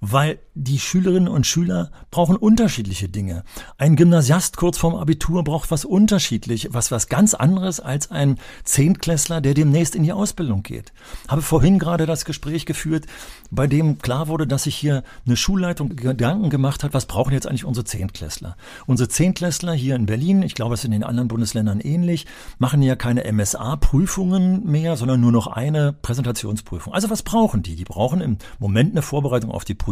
weil 0.00 0.38
die 0.54 0.78
Schülerinnen 0.78 1.28
und 1.28 1.46
Schüler 1.46 1.90
brauchen 2.10 2.36
unterschiedliche 2.36 3.08
Dinge. 3.08 3.44
Ein 3.76 3.96
Gymnasiast 3.96 4.56
kurz 4.56 4.78
vorm 4.78 4.94
Abitur 4.94 5.44
braucht 5.44 5.70
was 5.70 5.84
unterschiedlich, 5.84 6.68
was 6.72 6.90
was 6.90 7.08
ganz 7.08 7.34
anderes 7.34 7.80
als 7.80 8.10
ein 8.10 8.38
Zehntklässler, 8.64 9.40
der 9.40 9.54
demnächst 9.54 9.94
in 9.94 10.02
die 10.02 10.12
Ausbildung 10.12 10.62
geht. 10.62 10.92
Habe 11.28 11.42
vorhin 11.42 11.78
gerade 11.78 12.06
das 12.06 12.24
Gespräch 12.24 12.66
geführt, 12.66 13.06
bei 13.50 13.66
dem 13.66 13.98
klar 13.98 14.28
wurde, 14.28 14.46
dass 14.46 14.64
sich 14.64 14.76
hier 14.76 15.02
eine 15.26 15.36
Schulleitung 15.36 15.96
Gedanken 15.96 16.50
gemacht 16.50 16.84
hat, 16.84 16.94
was 16.94 17.06
brauchen 17.06 17.32
jetzt 17.32 17.46
eigentlich 17.46 17.64
unsere 17.64 17.84
Zehntklässler? 17.84 18.56
Unsere 18.86 19.08
Zehntklässler 19.08 19.72
hier 19.72 19.96
in 19.96 20.06
Berlin, 20.06 20.42
ich 20.42 20.54
glaube, 20.54 20.74
es 20.74 20.80
ist 20.80 20.86
in 20.86 20.92
den 20.92 21.04
anderen 21.04 21.28
Bundesländern 21.28 21.80
ähnlich, 21.80 22.26
machen 22.58 22.82
ja 22.82 22.96
keine 22.96 23.30
MSA-Prüfungen 23.32 24.64
mehr, 24.64 24.96
sondern 24.96 25.20
nur 25.20 25.32
noch 25.32 25.46
eine 25.46 25.92
Präsentationsprüfung. 25.92 26.92
Also 26.92 27.10
was 27.10 27.22
brauchen 27.22 27.62
die? 27.62 27.76
Die 27.76 27.84
brauchen 27.84 28.20
im 28.20 28.38
Moment 28.58 28.92
eine 28.92 29.02
Vorbereitung 29.02 29.50
auf 29.50 29.64
die 29.64 29.74
Prüfung 29.74 29.87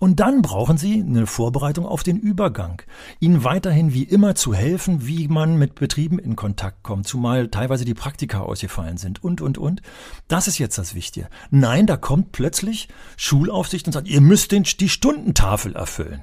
und 0.00 0.20
dann 0.20 0.42
brauchen 0.42 0.76
Sie 0.76 1.00
eine 1.00 1.26
Vorbereitung 1.26 1.86
auf 1.86 2.02
den 2.02 2.18
Übergang. 2.18 2.82
Ihnen 3.20 3.44
weiterhin 3.44 3.94
wie 3.94 4.04
immer 4.04 4.34
zu 4.34 4.54
helfen, 4.54 5.06
wie 5.06 5.28
man 5.28 5.56
mit 5.58 5.74
Betrieben 5.74 6.18
in 6.18 6.36
Kontakt 6.36 6.82
kommt, 6.82 7.06
zumal 7.06 7.48
teilweise 7.48 7.84
die 7.84 7.94
Praktika 7.94 8.40
ausgefallen 8.40 8.96
sind 8.96 9.22
und, 9.22 9.40
und, 9.40 9.58
und. 9.58 9.82
Das 10.28 10.48
ist 10.48 10.58
jetzt 10.58 10.78
das 10.78 10.94
Wichtige. 10.94 11.28
Nein, 11.50 11.86
da 11.86 11.96
kommt 11.96 12.32
plötzlich 12.32 12.88
Schulaufsicht 13.16 13.86
und 13.86 13.92
sagt, 13.92 14.08
ihr 14.08 14.20
müsst 14.20 14.52
den, 14.52 14.64
die 14.64 14.88
Stundentafel 14.88 15.74
erfüllen. 15.74 16.22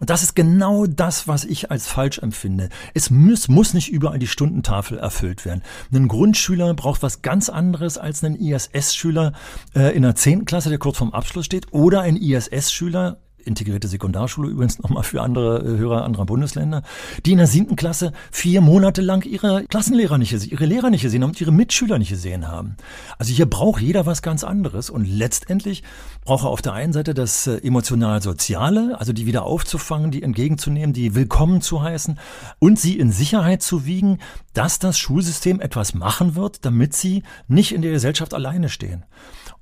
Und 0.00 0.08
das 0.08 0.22
ist 0.22 0.34
genau 0.34 0.86
das, 0.86 1.28
was 1.28 1.44
ich 1.44 1.70
als 1.70 1.86
falsch 1.86 2.18
empfinde. 2.18 2.70
Es 2.94 3.10
muss, 3.10 3.48
muss 3.48 3.74
nicht 3.74 3.90
überall 3.90 4.18
die 4.18 4.26
Stundentafel 4.26 4.98
erfüllt 4.98 5.44
werden. 5.44 5.62
Ein 5.92 6.08
Grundschüler 6.08 6.72
braucht 6.72 7.02
was 7.02 7.20
ganz 7.20 7.50
anderes 7.50 7.98
als 7.98 8.24
ein 8.24 8.34
ISS-Schüler 8.34 9.34
äh, 9.74 9.94
in 9.94 10.02
der 10.02 10.16
zehnten 10.16 10.46
Klasse, 10.46 10.70
der 10.70 10.78
kurz 10.78 10.96
vorm 10.96 11.12
Abschluss 11.12 11.44
steht, 11.44 11.66
oder 11.72 12.00
ein 12.00 12.16
ISS-Schüler 12.16 13.18
integrierte 13.44 13.88
Sekundarschule 13.88 14.50
übrigens 14.50 14.78
nochmal 14.78 15.02
für 15.02 15.22
andere 15.22 15.58
äh, 15.58 15.78
Hörer 15.78 16.04
anderer 16.04 16.26
Bundesländer, 16.26 16.82
die 17.24 17.32
in 17.32 17.38
der 17.38 17.46
siebten 17.46 17.76
Klasse 17.76 18.12
vier 18.30 18.60
Monate 18.60 19.02
lang 19.02 19.24
ihre 19.24 19.64
Klassenlehrer 19.64 20.18
nicht 20.18 20.30
gesehen, 20.30 20.50
ihre 20.50 20.66
Lehrer 20.66 20.90
nicht 20.90 21.02
gesehen 21.02 21.22
haben 21.22 21.30
und 21.30 21.40
ihre 21.40 21.52
Mitschüler 21.52 21.98
nicht 21.98 22.10
gesehen 22.10 22.48
haben. 22.48 22.76
Also 23.18 23.32
hier 23.32 23.46
braucht 23.46 23.80
jeder 23.80 24.06
was 24.06 24.22
ganz 24.22 24.44
anderes 24.44 24.90
und 24.90 25.04
letztendlich 25.04 25.82
braucht 26.24 26.44
er 26.44 26.50
auf 26.50 26.62
der 26.62 26.72
einen 26.72 26.92
Seite 26.92 27.14
das 27.14 27.46
äh, 27.46 27.58
emotional-soziale, 27.58 28.98
also 28.98 29.12
die 29.12 29.26
wieder 29.26 29.44
aufzufangen, 29.44 30.10
die 30.10 30.22
entgegenzunehmen, 30.22 30.92
die 30.92 31.14
willkommen 31.14 31.60
zu 31.60 31.82
heißen 31.82 32.18
und 32.58 32.78
sie 32.78 32.98
in 32.98 33.12
Sicherheit 33.12 33.62
zu 33.62 33.84
wiegen, 33.86 34.18
dass 34.52 34.78
das 34.78 34.98
Schulsystem 34.98 35.60
etwas 35.60 35.94
machen 35.94 36.34
wird, 36.34 36.64
damit 36.64 36.94
sie 36.94 37.22
nicht 37.48 37.72
in 37.72 37.82
der 37.82 37.92
Gesellschaft 37.92 38.34
alleine 38.34 38.68
stehen. 38.68 39.04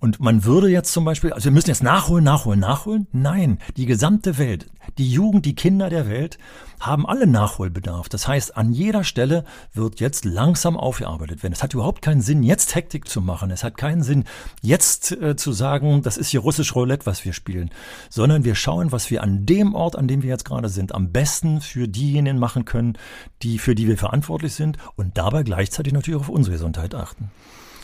Und 0.00 0.20
man 0.20 0.44
würde 0.44 0.68
jetzt 0.68 0.92
zum 0.92 1.04
Beispiel, 1.04 1.32
also 1.32 1.46
wir 1.46 1.52
müssen 1.52 1.70
jetzt 1.70 1.82
nachholen, 1.82 2.22
nachholen, 2.22 2.60
nachholen. 2.60 3.08
Nein, 3.10 3.58
die 3.76 3.86
gesamte 3.86 4.38
Welt, 4.38 4.66
die 4.96 5.10
Jugend, 5.10 5.44
die 5.44 5.56
Kinder 5.56 5.90
der 5.90 6.08
Welt 6.08 6.38
haben 6.78 7.04
alle 7.04 7.26
Nachholbedarf. 7.26 8.08
Das 8.08 8.28
heißt, 8.28 8.56
an 8.56 8.72
jeder 8.72 9.02
Stelle 9.02 9.44
wird 9.72 9.98
jetzt 9.98 10.24
langsam 10.24 10.76
aufgearbeitet 10.76 11.42
werden. 11.42 11.52
Es 11.52 11.64
hat 11.64 11.74
überhaupt 11.74 12.00
keinen 12.00 12.20
Sinn, 12.20 12.44
jetzt 12.44 12.76
Hektik 12.76 13.08
zu 13.08 13.20
machen. 13.20 13.50
Es 13.50 13.64
hat 13.64 13.76
keinen 13.76 14.04
Sinn, 14.04 14.22
jetzt 14.62 15.10
äh, 15.10 15.34
zu 15.34 15.50
sagen, 15.50 16.02
das 16.02 16.16
ist 16.16 16.28
hier 16.28 16.40
russisch 16.40 16.76
Roulette, 16.76 17.06
was 17.06 17.24
wir 17.24 17.32
spielen, 17.32 17.70
sondern 18.08 18.44
wir 18.44 18.54
schauen, 18.54 18.92
was 18.92 19.10
wir 19.10 19.24
an 19.24 19.46
dem 19.46 19.74
Ort, 19.74 19.96
an 19.96 20.06
dem 20.06 20.22
wir 20.22 20.30
jetzt 20.30 20.44
gerade 20.44 20.68
sind, 20.68 20.94
am 20.94 21.10
besten 21.10 21.60
für 21.60 21.88
diejenigen 21.88 22.38
machen 22.38 22.64
können, 22.64 22.96
die, 23.42 23.58
für 23.58 23.74
die 23.74 23.88
wir 23.88 23.98
verantwortlich 23.98 24.54
sind 24.54 24.78
und 24.94 25.18
dabei 25.18 25.42
gleichzeitig 25.42 25.92
natürlich 25.92 26.20
auf 26.20 26.28
unsere 26.28 26.54
Gesundheit 26.54 26.94
achten. 26.94 27.32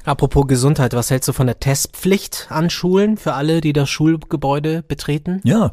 Apropos 0.04 0.46
Gesundheit, 0.46 0.92
was 0.94 1.10
hältst 1.10 1.28
du 1.28 1.32
von 1.32 1.46
der 1.46 1.60
Testpflicht 1.60 2.48
an 2.50 2.68
Schulen 2.70 3.16
für 3.16 3.34
alle, 3.34 3.60
die 3.60 3.72
das 3.72 3.88
Schulgebäude 3.88 4.82
betreten? 4.82 5.40
Ja, 5.44 5.70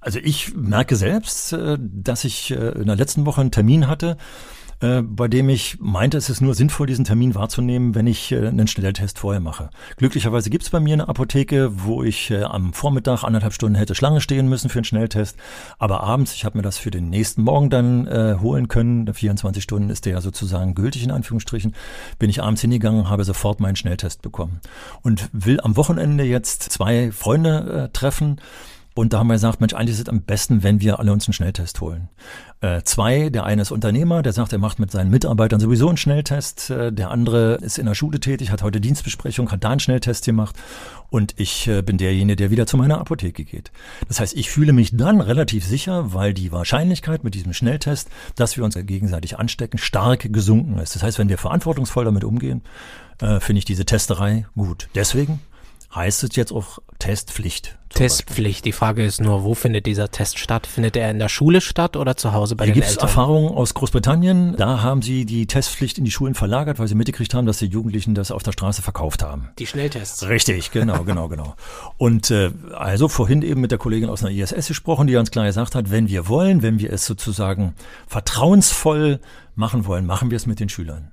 also 0.00 0.18
ich 0.18 0.54
merke 0.54 0.96
selbst, 0.96 1.52
äh, 1.52 1.76
dass 1.78 2.24
ich 2.24 2.50
äh, 2.50 2.70
in 2.70 2.86
der 2.86 2.96
letzten 2.96 3.26
Woche 3.26 3.40
einen 3.40 3.50
Termin 3.50 3.86
hatte, 3.86 4.16
äh, 4.80 5.02
bei 5.02 5.28
dem 5.28 5.48
ich 5.48 5.78
meinte, 5.80 6.16
es 6.16 6.30
ist 6.30 6.40
nur 6.40 6.54
sinnvoll, 6.54 6.86
diesen 6.86 7.04
Termin 7.04 7.34
wahrzunehmen, 7.34 7.94
wenn 7.94 8.06
ich 8.06 8.32
äh, 8.32 8.46
einen 8.46 8.66
Schnelltest 8.66 9.18
vorher 9.18 9.40
mache. 9.40 9.70
Glücklicherweise 9.96 10.50
gibt 10.50 10.64
es 10.64 10.70
bei 10.70 10.80
mir 10.80 10.94
eine 10.94 11.08
Apotheke, 11.08 11.70
wo 11.84 12.02
ich 12.02 12.30
äh, 12.30 12.42
am 12.42 12.72
Vormittag 12.72 13.24
anderthalb 13.24 13.52
Stunden 13.52 13.76
hätte 13.76 13.94
Schlange 13.94 14.20
stehen 14.20 14.48
müssen 14.48 14.70
für 14.70 14.78
einen 14.78 14.84
Schnelltest. 14.84 15.36
Aber 15.78 16.02
abends, 16.02 16.34
ich 16.34 16.44
habe 16.44 16.58
mir 16.58 16.62
das 16.62 16.78
für 16.78 16.90
den 16.90 17.10
nächsten 17.10 17.42
Morgen 17.42 17.70
dann 17.70 18.06
äh, 18.06 18.36
holen 18.40 18.68
können, 18.68 19.12
24 19.12 19.62
Stunden 19.62 19.90
ist 19.90 20.06
der 20.06 20.14
ja 20.14 20.20
sozusagen 20.20 20.74
gültig 20.74 21.04
in 21.04 21.10
Anführungsstrichen, 21.10 21.74
bin 22.18 22.30
ich 22.30 22.42
abends 22.42 22.62
hingegangen, 22.62 23.10
habe 23.10 23.24
sofort 23.24 23.60
meinen 23.60 23.76
Schnelltest 23.76 24.22
bekommen. 24.22 24.60
Und 25.02 25.28
will 25.32 25.60
am 25.60 25.76
Wochenende 25.76 26.24
jetzt 26.24 26.62
zwei 26.62 27.12
Freunde 27.12 27.88
äh, 27.88 27.92
treffen 27.92 28.40
und 28.94 29.12
da 29.12 29.20
haben 29.20 29.28
wir 29.28 29.34
gesagt, 29.34 29.60
Mensch, 29.60 29.72
eigentlich 29.72 29.94
ist 29.94 30.00
es 30.00 30.08
am 30.08 30.22
besten, 30.22 30.62
wenn 30.64 30.80
wir 30.80 30.98
alle 30.98 31.12
uns 31.12 31.26
einen 31.26 31.32
Schnelltest 31.32 31.80
holen. 31.80 32.08
Äh, 32.60 32.82
zwei, 32.82 33.30
der 33.30 33.44
eine 33.44 33.62
ist 33.62 33.70
Unternehmer, 33.70 34.22
der 34.22 34.32
sagt, 34.32 34.52
er 34.52 34.58
macht 34.58 34.80
mit 34.80 34.90
seinen 34.90 35.10
Mitarbeitern 35.10 35.60
sowieso 35.60 35.88
einen 35.88 35.96
Schnelltest. 35.96 36.70
Äh, 36.70 36.92
der 36.92 37.10
andere 37.10 37.54
ist 37.56 37.78
in 37.78 37.86
der 37.86 37.94
Schule 37.94 38.18
tätig, 38.18 38.50
hat 38.50 38.62
heute 38.62 38.80
Dienstbesprechung, 38.80 39.50
hat 39.52 39.62
da 39.62 39.70
einen 39.70 39.80
Schnelltest 39.80 40.24
gemacht. 40.24 40.56
Und 41.08 41.34
ich 41.38 41.68
äh, 41.68 41.82
bin 41.82 41.98
derjenige, 41.98 42.36
der 42.36 42.50
wieder 42.50 42.66
zu 42.66 42.76
meiner 42.76 42.98
Apotheke 42.98 43.44
geht. 43.44 43.70
Das 44.08 44.18
heißt, 44.18 44.36
ich 44.36 44.50
fühle 44.50 44.72
mich 44.72 44.96
dann 44.96 45.20
relativ 45.20 45.64
sicher, 45.64 46.12
weil 46.12 46.34
die 46.34 46.50
Wahrscheinlichkeit 46.50 47.22
mit 47.22 47.34
diesem 47.34 47.52
Schnelltest, 47.52 48.08
dass 48.34 48.56
wir 48.56 48.64
uns 48.64 48.74
gegenseitig 48.74 49.38
anstecken, 49.38 49.78
stark 49.78 50.32
gesunken 50.32 50.78
ist. 50.78 50.96
Das 50.96 51.04
heißt, 51.04 51.18
wenn 51.18 51.28
wir 51.28 51.38
verantwortungsvoll 51.38 52.04
damit 52.04 52.24
umgehen, 52.24 52.62
äh, 53.20 53.40
finde 53.40 53.60
ich 53.60 53.64
diese 53.64 53.84
Testerei 53.84 54.46
gut. 54.56 54.88
Deswegen 54.94 55.40
heißt 55.94 56.24
es 56.24 56.36
jetzt 56.36 56.52
auch 56.52 56.78
Testpflicht. 56.98 57.76
Testpflicht. 57.88 58.64
Die 58.64 58.72
Frage 58.72 59.04
ist 59.04 59.20
nur, 59.20 59.42
wo 59.42 59.54
findet 59.54 59.86
dieser 59.86 60.10
Test 60.10 60.38
statt? 60.38 60.68
Findet 60.68 60.96
er 60.96 61.10
in 61.10 61.18
der 61.18 61.28
Schule 61.28 61.60
statt 61.60 61.96
oder 61.96 62.16
zu 62.16 62.32
Hause 62.32 62.54
bei 62.54 62.64
Hier 62.64 62.72
den 62.72 62.74
gibt 62.74 62.86
es 62.86 62.92
Eltern? 62.92 63.08
Erfahrungen 63.08 63.48
aus 63.48 63.74
Großbritannien. 63.74 64.54
Da 64.56 64.82
haben 64.82 65.02
sie 65.02 65.24
die 65.24 65.46
Testpflicht 65.46 65.98
in 65.98 66.04
die 66.04 66.12
Schulen 66.12 66.34
verlagert, 66.34 66.78
weil 66.78 66.86
sie 66.86 66.94
mitgekriegt 66.94 67.34
haben, 67.34 67.46
dass 67.46 67.58
die 67.58 67.66
Jugendlichen 67.66 68.14
das 68.14 68.30
auf 68.30 68.44
der 68.44 68.52
Straße 68.52 68.82
verkauft 68.82 69.24
haben. 69.24 69.48
Die 69.58 69.66
Schnelltests. 69.66 70.28
Richtig, 70.28 70.70
genau, 70.70 71.02
genau, 71.02 71.26
genau. 71.28 71.56
Und 71.98 72.30
äh, 72.30 72.52
also 72.74 73.08
vorhin 73.08 73.42
eben 73.42 73.60
mit 73.60 73.72
der 73.72 73.78
Kollegin 73.78 74.08
aus 74.08 74.24
einer 74.24 74.32
ISS 74.32 74.68
gesprochen, 74.68 75.08
die 75.08 75.14
ganz 75.14 75.32
klar 75.32 75.46
gesagt 75.46 75.74
hat, 75.74 75.90
wenn 75.90 76.08
wir 76.08 76.28
wollen, 76.28 76.62
wenn 76.62 76.78
wir 76.78 76.92
es 76.92 77.06
sozusagen 77.06 77.74
vertrauensvoll 78.06 79.18
machen 79.56 79.84
wollen, 79.86 80.06
machen 80.06 80.30
wir 80.30 80.36
es 80.36 80.46
mit 80.46 80.60
den 80.60 80.68
Schülern. 80.68 81.10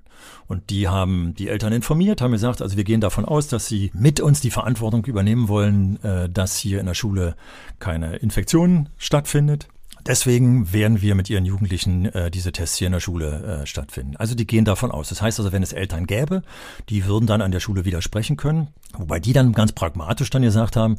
Und 0.48 0.70
die 0.70 0.88
haben 0.88 1.34
die 1.36 1.50
Eltern 1.50 1.74
informiert, 1.74 2.22
haben 2.22 2.32
gesagt, 2.32 2.62
also 2.62 2.78
wir 2.78 2.84
gehen 2.84 3.02
davon 3.02 3.26
aus, 3.26 3.48
dass 3.48 3.68
sie 3.68 3.92
mit 3.94 4.20
uns 4.20 4.42
die 4.42 4.52
Verantwortung 4.52 5.06
übernehmen 5.06 5.48
wollen, 5.48 6.02
äh, 6.04 6.30
dass 6.30 6.58
hier 6.58 6.80
in 6.80 6.86
der 6.86 6.94
Schule 6.94 7.36
keine 7.80 8.18
Infektion 8.18 8.90
stattfindet. 8.98 9.68
Deswegen 10.08 10.72
werden 10.72 11.02
wir 11.02 11.16
mit 11.16 11.30
ihren 11.30 11.46
Jugendlichen 11.46 12.06
äh, 12.06 12.32
diese 12.32 12.52
Tests 12.54 12.78
hier 12.78 12.88
in 12.88 12.94
der 12.94 13.00
Schule 13.02 13.62
äh, 13.62 13.66
stattfinden. 13.66 14.16
Also 14.16 14.36
die 14.36 14.48
gehen 14.48 14.64
davon 14.64 14.90
aus. 14.90 15.10
Das 15.10 15.22
heißt 15.22 15.40
also, 15.40 15.52
wenn 15.52 15.64
es 15.64 15.74
Eltern 15.74 16.08
gäbe, 16.08 16.44
die 16.90 17.06
würden 17.06 17.28
dann 17.28 17.42
an 17.42 17.52
der 17.52 17.60
Schule 17.60 17.84
widersprechen 17.84 18.38
können, 18.38 18.70
wobei 18.94 19.20
die 19.20 19.34
dann 19.34 19.52
ganz 19.52 19.74
pragmatisch 19.74 20.30
dann 20.30 20.44
gesagt 20.44 20.78
haben, 20.78 20.96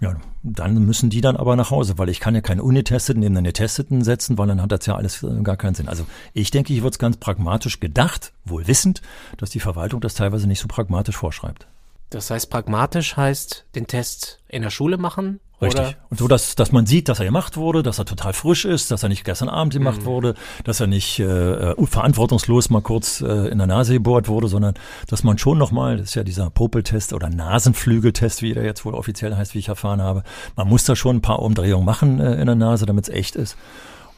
ja, 0.00 0.16
dann 0.42 0.84
müssen 0.84 1.10
die 1.10 1.20
dann 1.20 1.36
aber 1.36 1.56
nach 1.56 1.70
Hause, 1.70 1.98
weil 1.98 2.08
ich 2.08 2.20
kann 2.20 2.34
ja 2.34 2.40
keinen 2.40 2.60
Ungetesteten 2.60 3.20
neben 3.20 3.36
einen 3.36 3.44
Getesteten 3.44 4.04
setzen, 4.04 4.36
weil 4.36 4.48
dann 4.48 4.60
hat 4.60 4.72
das 4.72 4.86
ja 4.86 4.96
alles 4.96 5.22
äh, 5.22 5.42
gar 5.42 5.56
keinen 5.56 5.74
Sinn. 5.74 5.88
Also 5.88 6.06
ich 6.32 6.50
denke, 6.50 6.72
hier 6.72 6.82
wird 6.82 6.94
es 6.94 6.98
ganz 6.98 7.18
pragmatisch 7.18 7.80
gedacht, 7.80 8.32
wohl 8.44 8.66
wissend, 8.66 9.02
dass 9.36 9.50
die 9.50 9.60
Verwaltung 9.60 10.00
das 10.00 10.14
teilweise 10.14 10.46
nicht 10.46 10.60
so 10.60 10.68
pragmatisch 10.68 11.16
vorschreibt. 11.16 11.66
Das 12.10 12.30
heißt, 12.30 12.50
pragmatisch 12.50 13.16
heißt, 13.16 13.66
den 13.74 13.86
Test 13.86 14.40
in 14.48 14.62
der 14.62 14.70
Schule 14.70 14.96
machen? 14.96 15.40
Richtig. 15.60 15.80
Oder? 15.80 15.94
Und 16.10 16.18
so, 16.18 16.28
dass, 16.28 16.54
dass 16.54 16.70
man 16.70 16.84
sieht, 16.84 17.08
dass 17.08 17.18
er 17.18 17.24
gemacht 17.24 17.56
wurde, 17.56 17.82
dass 17.82 17.98
er 17.98 18.04
total 18.04 18.34
frisch 18.34 18.66
ist, 18.66 18.90
dass 18.90 19.02
er 19.02 19.08
nicht 19.08 19.24
gestern 19.24 19.48
Abend 19.48 19.72
gemacht 19.72 20.04
wurde, 20.04 20.34
dass 20.64 20.80
er 20.80 20.86
nicht 20.86 21.18
äh, 21.18 21.24
äh, 21.72 21.86
verantwortungslos 21.86 22.68
mal 22.68 22.82
kurz 22.82 23.22
äh, 23.22 23.48
in 23.48 23.56
der 23.56 23.66
Nase 23.66 23.94
gebohrt 23.94 24.28
wurde, 24.28 24.48
sondern 24.48 24.74
dass 25.08 25.24
man 25.24 25.38
schon 25.38 25.56
nochmal, 25.56 25.96
das 25.96 26.10
ist 26.10 26.14
ja 26.14 26.24
dieser 26.24 26.50
Popeltest 26.50 27.14
oder 27.14 27.30
Nasenflügeltest, 27.30 28.42
wie 28.42 28.52
der 28.52 28.64
jetzt 28.64 28.84
wohl 28.84 28.94
offiziell 28.94 29.34
heißt, 29.34 29.54
wie 29.54 29.60
ich 29.60 29.68
erfahren 29.68 30.02
habe, 30.02 30.24
man 30.56 30.68
muss 30.68 30.84
da 30.84 30.94
schon 30.94 31.16
ein 31.16 31.22
paar 31.22 31.40
Umdrehungen 31.40 31.86
machen 31.86 32.20
äh, 32.20 32.34
in 32.34 32.46
der 32.46 32.54
Nase, 32.54 32.84
damit 32.84 33.08
es 33.08 33.14
echt 33.14 33.34
ist. 33.34 33.56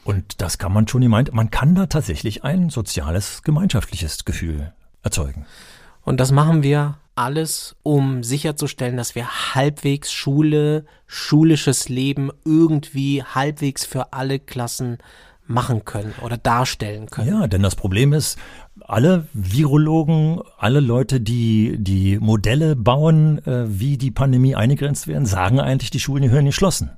Und 0.03 0.41
das 0.41 0.57
kann 0.57 0.73
man 0.73 0.87
schon, 0.89 1.01
ich 1.01 1.09
meint, 1.09 1.33
man 1.33 1.51
kann 1.51 1.73
da 1.73 1.85
tatsächlich 1.85 2.43
ein 2.43 2.69
soziales, 2.69 3.43
gemeinschaftliches 3.43 4.25
Gefühl 4.25 4.73
erzeugen. 5.03 5.45
Und 6.09 6.19
das 6.19 6.31
machen 6.31 6.63
wir 6.63 6.97
alles, 7.13 7.75
um 7.83 8.23
sicherzustellen, 8.23 8.97
dass 8.97 9.13
wir 9.13 9.53
halbwegs 9.53 10.11
Schule, 10.11 10.85
schulisches 11.05 11.87
Leben 11.87 12.31
irgendwie 12.43 13.21
halbwegs 13.21 13.85
für 13.85 14.11
alle 14.11 14.39
Klassen 14.39 14.97
machen 15.45 15.85
können 15.85 16.15
oder 16.23 16.37
darstellen 16.37 17.11
können. 17.11 17.27
Ja, 17.27 17.45
denn 17.45 17.61
das 17.61 17.75
Problem 17.75 18.13
ist, 18.13 18.39
alle 18.89 19.27
Virologen, 19.33 20.41
alle 20.57 20.79
Leute, 20.79 21.21
die 21.21 21.77
die 21.77 22.17
Modelle 22.17 22.75
bauen, 22.75 23.37
äh, 23.45 23.65
wie 23.67 23.97
die 23.97 24.09
Pandemie 24.09 24.55
eingegrenzt 24.55 25.07
werden, 25.07 25.27
sagen 25.27 25.59
eigentlich, 25.59 25.91
die 25.91 25.99
Schulen 25.99 26.23
gehören 26.23 26.45
geschlossen, 26.45 26.89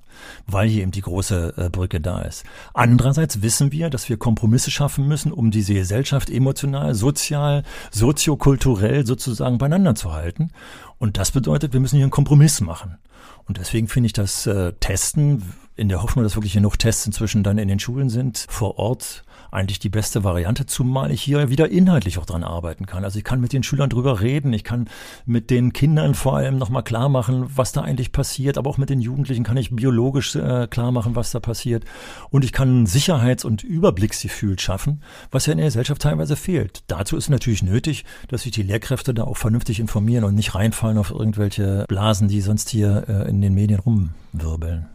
weil 0.47 0.69
hier 0.69 0.83
eben 0.83 0.91
die 0.91 1.01
große 1.01 1.53
äh, 1.57 1.69
Brücke 1.69 1.99
da 1.99 2.21
ist. 2.21 2.45
Andererseits 2.73 3.41
wissen 3.41 3.73
wir, 3.73 3.89
dass 3.89 4.07
wir 4.07 4.15
Kompromisse 4.15 4.71
schaffen 4.71 5.05
müssen, 5.05 5.33
um 5.33 5.51
diese 5.51 5.73
Gesellschaft 5.73 6.29
emotional, 6.29 6.95
sozial, 6.95 7.63
soziokulturell 7.91 9.05
sozusagen 9.05 9.57
beieinander 9.57 9.93
zu 9.93 10.13
halten. 10.13 10.51
Und 10.97 11.17
das 11.17 11.31
bedeutet, 11.31 11.73
wir 11.73 11.81
müssen 11.81 11.97
hier 11.97 12.05
einen 12.05 12.11
Kompromiss 12.11 12.61
machen. 12.61 12.99
Und 13.47 13.57
deswegen 13.57 13.89
finde 13.89 14.07
ich 14.07 14.13
das 14.13 14.47
äh, 14.47 14.71
Testen, 14.79 15.43
in 15.75 15.89
der 15.89 16.03
Hoffnung, 16.03 16.23
dass 16.23 16.35
wirklich 16.35 16.53
genug 16.53 16.77
Tests 16.77 17.05
inzwischen 17.05 17.43
dann 17.43 17.57
in 17.57 17.67
den 17.67 17.79
Schulen 17.79 18.09
sind, 18.09 18.45
vor 18.49 18.77
Ort 18.77 19.23
eigentlich 19.51 19.79
die 19.79 19.89
beste 19.89 20.23
Variante, 20.23 20.65
zumal 20.65 21.11
ich 21.11 21.21
hier 21.21 21.49
wieder 21.49 21.69
inhaltlich 21.69 22.17
auch 22.17 22.25
dran 22.25 22.43
arbeiten 22.43 22.85
kann. 22.85 23.03
Also 23.03 23.19
ich 23.19 23.25
kann 23.25 23.41
mit 23.41 23.53
den 23.53 23.63
Schülern 23.63 23.89
drüber 23.89 24.21
reden, 24.21 24.53
ich 24.53 24.63
kann 24.63 24.87
mit 25.25 25.49
den 25.49 25.73
Kindern 25.73 26.15
vor 26.15 26.37
allem 26.37 26.57
nochmal 26.57 26.83
klar 26.83 27.09
machen, 27.09 27.45
was 27.55 27.73
da 27.73 27.81
eigentlich 27.81 28.11
passiert, 28.11 28.57
aber 28.57 28.69
auch 28.69 28.77
mit 28.77 28.89
den 28.89 29.01
Jugendlichen 29.01 29.43
kann 29.43 29.57
ich 29.57 29.75
biologisch 29.75 30.35
äh, 30.35 30.67
klar 30.67 30.91
machen, 30.91 31.15
was 31.15 31.31
da 31.31 31.39
passiert. 31.39 31.83
Und 32.29 32.45
ich 32.45 32.53
kann 32.53 32.85
Sicherheits- 32.85 33.45
und 33.45 33.63
Überblicksgefühl 33.63 34.57
schaffen, 34.57 35.03
was 35.31 35.45
ja 35.45 35.51
in 35.51 35.57
der 35.57 35.67
Gesellschaft 35.67 36.01
teilweise 36.01 36.35
fehlt. 36.35 36.83
Dazu 36.87 37.17
ist 37.17 37.29
natürlich 37.29 37.63
nötig, 37.63 38.05
dass 38.29 38.43
sich 38.43 38.51
die 38.51 38.63
Lehrkräfte 38.63 39.13
da 39.13 39.23
auch 39.23 39.37
vernünftig 39.37 39.79
informieren 39.79 40.23
und 40.23 40.35
nicht 40.35 40.55
reinfallen 40.55 40.97
auf 40.97 41.11
irgendwelche 41.11 41.85
Blasen, 41.87 42.27
die 42.27 42.41
sonst 42.41 42.69
hier 42.69 43.05
äh, 43.07 43.29
in 43.29 43.41
den 43.41 43.53
Medien 43.53 43.79
rumwirbeln. 43.79 44.90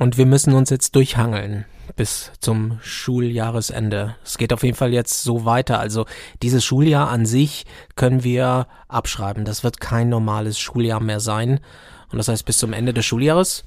Und 0.00 0.16
wir 0.16 0.24
müssen 0.24 0.54
uns 0.54 0.70
jetzt 0.70 0.96
durchhangeln 0.96 1.66
bis 1.94 2.32
zum 2.40 2.78
Schuljahresende. 2.80 4.16
Es 4.24 4.38
geht 4.38 4.54
auf 4.54 4.62
jeden 4.62 4.74
Fall 4.74 4.94
jetzt 4.94 5.22
so 5.22 5.44
weiter. 5.44 5.78
Also 5.78 6.06
dieses 6.40 6.64
Schuljahr 6.64 7.10
an 7.10 7.26
sich 7.26 7.66
können 7.96 8.24
wir 8.24 8.66
abschreiben. 8.88 9.44
Das 9.44 9.62
wird 9.62 9.78
kein 9.78 10.08
normales 10.08 10.58
Schuljahr 10.58 11.00
mehr 11.00 11.20
sein. 11.20 11.60
Und 12.10 12.16
das 12.16 12.28
heißt, 12.28 12.46
bis 12.46 12.56
zum 12.56 12.72
Ende 12.72 12.94
des 12.94 13.04
Schuljahres 13.04 13.62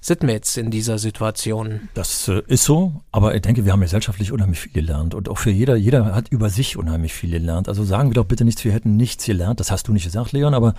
sind 0.00 0.22
wir 0.22 0.32
jetzt 0.32 0.56
in 0.56 0.70
dieser 0.70 0.96
Situation. 0.96 1.90
Das 1.92 2.26
äh, 2.28 2.40
ist 2.46 2.64
so, 2.64 3.02
aber 3.12 3.34
ich 3.34 3.42
denke, 3.42 3.66
wir 3.66 3.72
haben 3.72 3.80
gesellschaftlich 3.82 4.32
unheimlich 4.32 4.60
viel 4.60 4.72
gelernt 4.72 5.14
und 5.14 5.28
auch 5.28 5.36
für 5.36 5.50
jeder, 5.50 5.76
jeder 5.76 6.14
hat 6.14 6.28
über 6.30 6.48
sich 6.48 6.78
unheimlich 6.78 7.12
viel 7.12 7.32
gelernt. 7.32 7.68
Also 7.68 7.84
sagen 7.84 8.08
wir 8.08 8.14
doch 8.14 8.24
bitte 8.24 8.46
nichts, 8.46 8.64
wir 8.64 8.72
hätten 8.72 8.96
nichts 8.96 9.26
gelernt. 9.26 9.60
Das 9.60 9.70
hast 9.70 9.88
du 9.88 9.92
nicht 9.92 10.04
gesagt, 10.04 10.32
Leon, 10.32 10.54
aber 10.54 10.72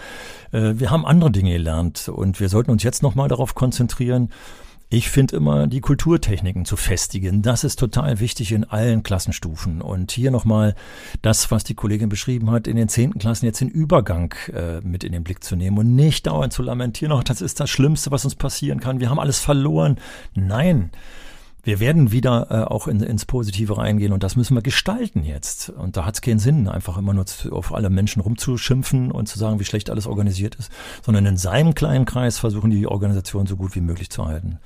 äh, 0.51 0.73
wir 0.73 0.89
haben 0.89 1.05
andere 1.05 1.29
Dinge 1.29 1.51
gelernt 1.51 2.09
und 2.09 2.39
wir 2.39 2.49
sollten 2.49 2.71
uns 2.71 2.81
jetzt 2.81 3.03
nochmal 3.03 3.27
darauf 3.27 3.53
konzentrieren, 3.53 4.29
ich 4.89 5.09
finde 5.09 5.35
immer, 5.35 5.67
die 5.67 5.81
Kulturtechniken 5.81 6.63
zu 6.63 6.77
festigen, 6.77 7.41
das 7.41 7.65
ist 7.65 7.77
total 7.77 8.21
wichtig 8.21 8.53
in 8.53 8.63
allen 8.63 9.03
Klassenstufen. 9.03 9.81
Und 9.81 10.11
hier 10.11 10.31
nochmal 10.31 10.75
das, 11.21 11.51
was 11.51 11.65
die 11.65 11.75
Kollegin 11.75 12.07
beschrieben 12.07 12.51
hat, 12.51 12.67
in 12.67 12.77
den 12.77 12.87
zehnten 12.87 13.19
Klassen 13.19 13.45
jetzt 13.45 13.59
den 13.59 13.67
Übergang 13.69 14.33
äh, 14.53 14.79
mit 14.81 15.03
in 15.03 15.11
den 15.11 15.25
Blick 15.25 15.43
zu 15.43 15.57
nehmen 15.57 15.77
und 15.77 15.95
nicht 15.95 16.27
dauernd 16.27 16.53
zu 16.53 16.63
lamentieren, 16.63 17.11
oh, 17.11 17.21
das 17.21 17.41
ist 17.41 17.59
das 17.59 17.69
Schlimmste, 17.69 18.11
was 18.11 18.23
uns 18.23 18.35
passieren 18.35 18.79
kann, 18.79 19.01
wir 19.01 19.09
haben 19.09 19.19
alles 19.19 19.39
verloren. 19.39 19.97
Nein, 20.35 20.91
wir 21.63 21.79
werden 21.79 22.11
wieder 22.11 22.47
äh, 22.49 22.63
auch 22.63 22.87
in, 22.87 23.01
ins 23.01 23.25
Positive 23.25 23.77
reingehen 23.77 24.13
und 24.13 24.23
das 24.23 24.35
müssen 24.35 24.55
wir 24.55 24.61
gestalten 24.61 25.23
jetzt. 25.23 25.69
Und 25.69 25.97
da 25.97 26.05
hat 26.05 26.15
es 26.15 26.21
keinen 26.21 26.39
Sinn, 26.39 26.67
einfach 26.67 26.97
immer 26.97 27.13
nur 27.13 27.25
zu, 27.25 27.51
auf 27.51 27.73
alle 27.73 27.89
Menschen 27.89 28.21
rumzuschimpfen 28.21 29.11
und 29.11 29.27
zu 29.27 29.37
sagen, 29.37 29.59
wie 29.59 29.65
schlecht 29.65 29.89
alles 29.89 30.07
organisiert 30.07 30.55
ist, 30.55 30.71
sondern 31.03 31.25
in 31.25 31.37
seinem 31.37 31.75
kleinen 31.75 32.05
Kreis 32.05 32.39
versuchen, 32.39 32.71
die 32.71 32.87
Organisation 32.87 33.47
so 33.47 33.57
gut 33.57 33.75
wie 33.75 33.81
möglich 33.81 34.09
zu 34.09 34.25
halten. 34.25 34.59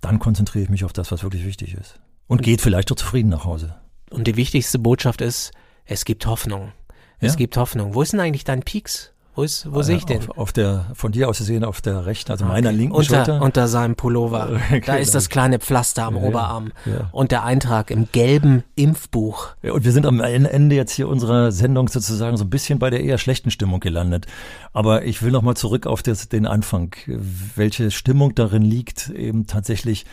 Dann 0.00 0.18
konzentriere 0.18 0.64
ich 0.64 0.70
mich 0.70 0.84
auf 0.84 0.92
das, 0.92 1.10
was 1.12 1.22
wirklich 1.22 1.46
wichtig 1.46 1.74
ist. 1.74 2.00
Und 2.26 2.42
geht 2.42 2.60
vielleicht 2.60 2.90
auch 2.92 2.96
zufrieden 2.96 3.28
nach 3.28 3.44
Hause. 3.44 3.76
Und 4.10 4.26
die 4.26 4.36
wichtigste 4.36 4.78
Botschaft 4.78 5.20
ist, 5.20 5.52
es 5.84 6.04
gibt 6.04 6.26
Hoffnung. 6.26 6.72
Es 7.18 7.32
ja. 7.32 7.38
gibt 7.38 7.56
Hoffnung. 7.56 7.94
Wo 7.94 8.02
ist 8.02 8.12
denn 8.12 8.20
eigentlich 8.20 8.44
dein 8.44 8.62
Peaks? 8.62 9.11
Wo, 9.34 9.42
ist, 9.42 9.72
wo 9.72 9.80
äh, 9.80 9.84
sehe 9.84 9.96
ich 9.96 10.04
den? 10.04 10.18
Auf, 10.18 10.38
auf, 10.38 10.52
der, 10.52 10.86
von 10.94 11.10
dir 11.12 11.28
aus 11.28 11.38
gesehen 11.38 11.64
auf 11.64 11.80
der 11.80 12.04
rechten, 12.04 12.30
also 12.30 12.44
okay. 12.44 12.52
meiner 12.52 12.70
linken 12.70 12.94
unter, 12.94 13.24
Schulter. 13.24 13.42
Unter 13.42 13.68
seinem 13.68 13.94
Pullover. 13.96 14.60
Da 14.86 14.96
ist 14.96 15.14
das 15.14 15.28
kleine 15.28 15.58
Pflaster 15.58 16.04
am 16.04 16.16
ja, 16.16 16.22
Oberarm. 16.22 16.72
Ja. 16.86 17.08
Und 17.12 17.30
der 17.30 17.44
Eintrag 17.44 17.90
im 17.90 18.08
gelben 18.12 18.62
Impfbuch. 18.74 19.48
Ja, 19.62 19.72
und 19.72 19.84
wir 19.84 19.92
sind 19.92 20.06
am 20.06 20.20
Ende 20.20 20.76
jetzt 20.76 20.92
hier 20.92 21.08
unserer 21.08 21.52
Sendung 21.52 21.88
sozusagen 21.88 22.36
so 22.36 22.44
ein 22.44 22.50
bisschen 22.50 22.78
bei 22.78 22.90
der 22.90 23.02
eher 23.02 23.18
schlechten 23.18 23.50
Stimmung 23.50 23.80
gelandet. 23.80 24.26
Aber 24.72 25.04
ich 25.04 25.22
will 25.22 25.30
nochmal 25.30 25.56
zurück 25.56 25.86
auf 25.86 26.02
das, 26.02 26.28
den 26.28 26.46
Anfang. 26.46 26.94
Welche 27.06 27.90
Stimmung 27.90 28.34
darin 28.34 28.62
liegt, 28.62 29.08
eben 29.10 29.46
tatsächlich 29.46 30.04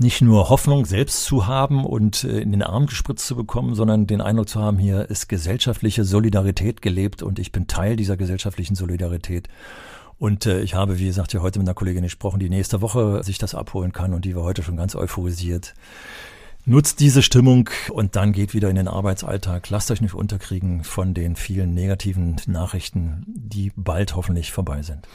nicht 0.00 0.22
nur 0.22 0.48
Hoffnung 0.48 0.86
selbst 0.86 1.24
zu 1.24 1.46
haben 1.46 1.84
und 1.84 2.24
äh, 2.24 2.40
in 2.40 2.52
den 2.52 2.62
Arm 2.62 2.86
gespritzt 2.86 3.26
zu 3.26 3.36
bekommen, 3.36 3.74
sondern 3.74 4.06
den 4.06 4.22
Eindruck 4.22 4.48
zu 4.48 4.60
haben, 4.60 4.78
hier 4.78 5.10
ist 5.10 5.28
gesellschaftliche 5.28 6.04
Solidarität 6.04 6.80
gelebt 6.80 7.22
und 7.22 7.38
ich 7.38 7.52
bin 7.52 7.66
Teil 7.66 7.96
dieser 7.96 8.16
gesellschaftlichen 8.16 8.74
Solidarität. 8.74 9.48
Und 10.18 10.46
äh, 10.46 10.62
ich 10.62 10.74
habe, 10.74 10.98
wie 10.98 11.06
gesagt, 11.06 11.34
ja 11.34 11.42
heute 11.42 11.58
mit 11.58 11.68
einer 11.68 11.74
Kollegin 11.74 12.02
gesprochen, 12.02 12.40
die 12.40 12.48
nächste 12.48 12.80
Woche 12.80 13.22
sich 13.22 13.36
das 13.36 13.54
abholen 13.54 13.92
kann 13.92 14.14
und 14.14 14.24
die 14.24 14.34
war 14.34 14.42
heute 14.42 14.62
schon 14.62 14.76
ganz 14.76 14.96
euphorisiert. 14.96 15.74
Nutzt 16.64 17.00
diese 17.00 17.22
Stimmung 17.22 17.68
und 17.90 18.16
dann 18.16 18.32
geht 18.32 18.54
wieder 18.54 18.70
in 18.70 18.76
den 18.76 18.88
Arbeitsalltag. 18.88 19.68
Lasst 19.68 19.90
euch 19.90 20.00
nicht 20.00 20.14
unterkriegen 20.14 20.82
von 20.82 21.12
den 21.12 21.36
vielen 21.36 21.74
negativen 21.74 22.36
Nachrichten, 22.46 23.24
die 23.26 23.72
bald 23.76 24.16
hoffentlich 24.16 24.50
vorbei 24.50 24.82
sind. 24.82 25.06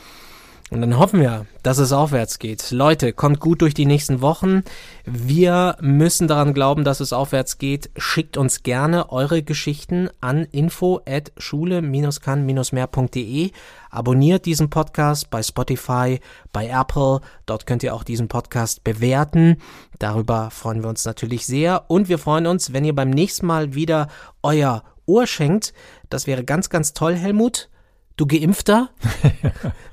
Und 0.71 0.81
dann 0.81 0.97
hoffen 0.97 1.19
wir, 1.19 1.45
dass 1.61 1.77
es 1.77 1.91
aufwärts 1.91 2.39
geht. 2.39 2.71
Leute, 2.71 3.13
kommt 3.13 3.39
gut 3.39 3.61
durch 3.61 3.75
die 3.75 3.85
nächsten 3.85 4.21
Wochen. 4.21 4.63
Wir 5.05 5.77
müssen 5.79 6.27
daran 6.27 6.55
glauben, 6.55 6.83
dass 6.83 7.01
es 7.01 7.13
aufwärts 7.13 7.59
geht. 7.59 7.91
Schickt 7.97 8.35
uns 8.35 8.63
gerne 8.63 9.11
eure 9.11 9.43
Geschichten 9.43 10.09
an 10.21 10.45
info 10.45 11.01
at 11.07 11.31
schule-kann-mehr.de. 11.37 13.51
Abonniert 13.91 14.47
diesen 14.47 14.71
Podcast 14.71 15.29
bei 15.29 15.43
Spotify, 15.43 16.19
bei 16.51 16.67
Apple. 16.67 17.21
Dort 17.45 17.67
könnt 17.67 17.83
ihr 17.83 17.93
auch 17.93 18.03
diesen 18.03 18.27
Podcast 18.27 18.83
bewerten. 18.83 19.57
Darüber 19.99 20.49
freuen 20.49 20.81
wir 20.81 20.89
uns 20.89 21.05
natürlich 21.05 21.45
sehr. 21.45 21.91
Und 21.91 22.09
wir 22.09 22.17
freuen 22.17 22.47
uns, 22.47 22.73
wenn 22.73 22.85
ihr 22.85 22.95
beim 22.95 23.11
nächsten 23.11 23.45
Mal 23.45 23.75
wieder 23.75 24.07
euer 24.41 24.81
Ohr 25.05 25.27
schenkt. 25.27 25.75
Das 26.09 26.25
wäre 26.25 26.43
ganz, 26.43 26.71
ganz 26.71 26.93
toll, 26.93 27.13
Helmut. 27.13 27.69
Du 28.17 28.25
Geimpfter? 28.25 28.89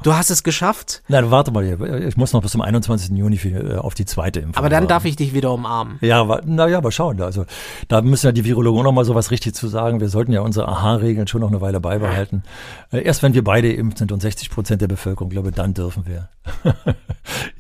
Du 0.03 0.15
hast 0.15 0.31
es 0.31 0.43
geschafft? 0.43 1.01
Nein, 1.07 1.31
warte 1.31 1.53
mal, 1.53 1.65
ich 1.65 2.17
muss 2.17 2.33
noch 2.33 2.43
bis 2.43 2.51
zum 2.51 2.61
21. 2.61 3.17
Juni 3.17 3.37
für, 3.37 3.51
äh, 3.51 3.77
auf 3.77 3.95
die 3.95 4.05
zweite 4.05 4.41
Impfung. 4.41 4.57
Aber 4.57 4.69
dann 4.69 4.89
darf 4.89 5.05
ich 5.05 5.15
dich 5.15 5.33
wieder 5.33 5.53
umarmen. 5.53 5.99
Ja, 6.01 6.41
naja, 6.45 6.79
aber 6.79 6.91
schauen. 6.91 7.23
Also 7.23 7.47
da 7.87 8.03
müssen 8.03 8.27
ja 8.27 8.33
die 8.33 8.45
Virologen 8.45 8.83
noch 8.83 8.91
mal 8.91 9.05
so 9.05 9.15
was 9.15 9.31
richtig 9.31 9.55
zu 9.55 9.69
sagen. 9.69 10.01
Wir 10.01 10.09
sollten 10.09 10.33
ja 10.33 10.41
unsere 10.41 10.67
Aha-Regeln 10.67 11.29
schon 11.29 11.43
noch 11.43 11.51
eine 11.51 11.61
Weile 11.61 11.79
beibehalten. 11.79 12.43
Äh, 12.91 13.03
erst 13.03 13.23
wenn 13.23 13.33
wir 13.35 13.45
beide 13.45 13.73
impft 13.73 13.99
sind 13.99 14.11
und 14.11 14.21
60 14.21 14.51
Prozent 14.51 14.83
der 14.83 14.89
Bevölkerung, 14.89 15.31
glaube 15.31 15.53
dann 15.53 15.73
dürfen 15.73 16.05
wir. 16.07 16.29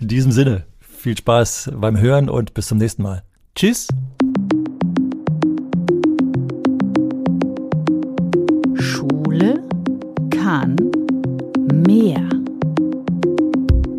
In 0.01 0.09
diesem 0.09 0.33
Sinne, 0.33 0.64
viel 0.81 1.16
Spaß 1.16 1.70
beim 1.77 1.96
Hören 2.01 2.29
und 2.29 2.55
bis 2.55 2.66
zum 2.66 2.79
nächsten 2.79 3.05
Mal. 3.05 3.22
Tschüss. 3.55 3.87
Kahn 10.52 10.76
Mehr. 11.86 12.28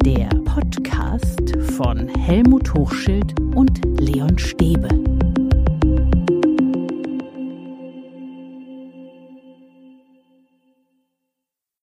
Der 0.06 0.30
Podcast 0.46 1.42
von 1.76 2.08
Helmut 2.10 2.72
Hochschild 2.76 3.34
und 3.56 3.82
Leon 4.00 4.38
Stäbe. 4.38 4.88